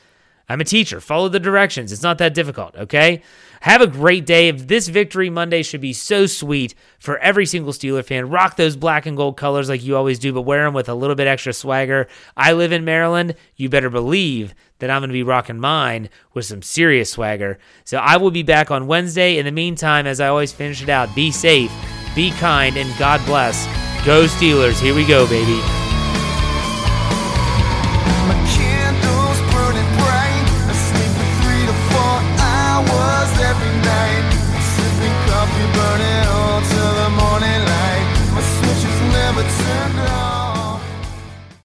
I'm 0.52 0.60
a 0.60 0.66
teacher. 0.66 1.00
Follow 1.00 1.30
the 1.30 1.40
directions. 1.40 1.94
It's 1.94 2.04
not 2.04 2.18
that 2.18 2.34
difficult, 2.34 2.76
okay? 2.76 3.22
Have 3.62 3.80
a 3.80 3.88
great 3.88 4.26
day. 4.26 4.52
This 4.52 4.90
Victory 4.90 5.30
Monday 5.30 5.64
should 5.64 5.80
be 5.80 5.94
so 5.94 6.26
sweet 6.26 6.76
for 7.00 7.18
every 7.20 7.46
single 7.46 7.72
Steeler 7.72 8.04
fan. 8.04 8.30
Rock 8.30 8.58
those 8.58 8.76
black 8.76 9.06
and 9.06 9.16
gold 9.16 9.38
colors 9.38 9.70
like 9.70 9.82
you 9.82 9.96
always 9.96 10.20
do, 10.20 10.34
but 10.34 10.42
wear 10.42 10.66
them 10.66 10.74
with 10.74 10.90
a 10.90 10.94
little 10.94 11.16
bit 11.16 11.28
extra 11.28 11.54
swagger. 11.54 12.08
I 12.36 12.52
live 12.52 12.74
in 12.74 12.84
Maryland. 12.84 13.36
You 13.56 13.70
better 13.70 13.90
believe 13.90 14.54
that 14.80 14.90
I'm 14.90 15.02
going 15.02 15.10
to 15.10 15.14
be 15.14 15.24
rocking 15.24 15.60
mine 15.60 16.10
with 16.34 16.46
some 16.46 16.62
serious 16.62 17.12
swagger. 17.12 17.58
So 17.86 18.00
I 18.00 18.18
will 18.18 18.32
be 18.32 18.44
back 18.44 18.72
on 18.72 18.88
Wednesday. 18.88 19.38
In 19.38 19.46
the 19.46 19.52
meantime, 19.54 20.06
as 20.06 20.20
I 20.20 20.28
always 20.28 20.52
finish 20.52 20.82
it 20.82 20.90
out, 20.90 21.16
be 21.16 21.32
safe, 21.32 21.72
be 22.14 22.32
kind, 22.32 22.76
and 22.76 22.98
God 22.98 23.26
bless. 23.26 23.91
Go 24.04 24.26
Steelers. 24.26 24.82
Here 24.82 24.96
we 24.96 25.06
go, 25.06 25.28
baby. 25.28 25.91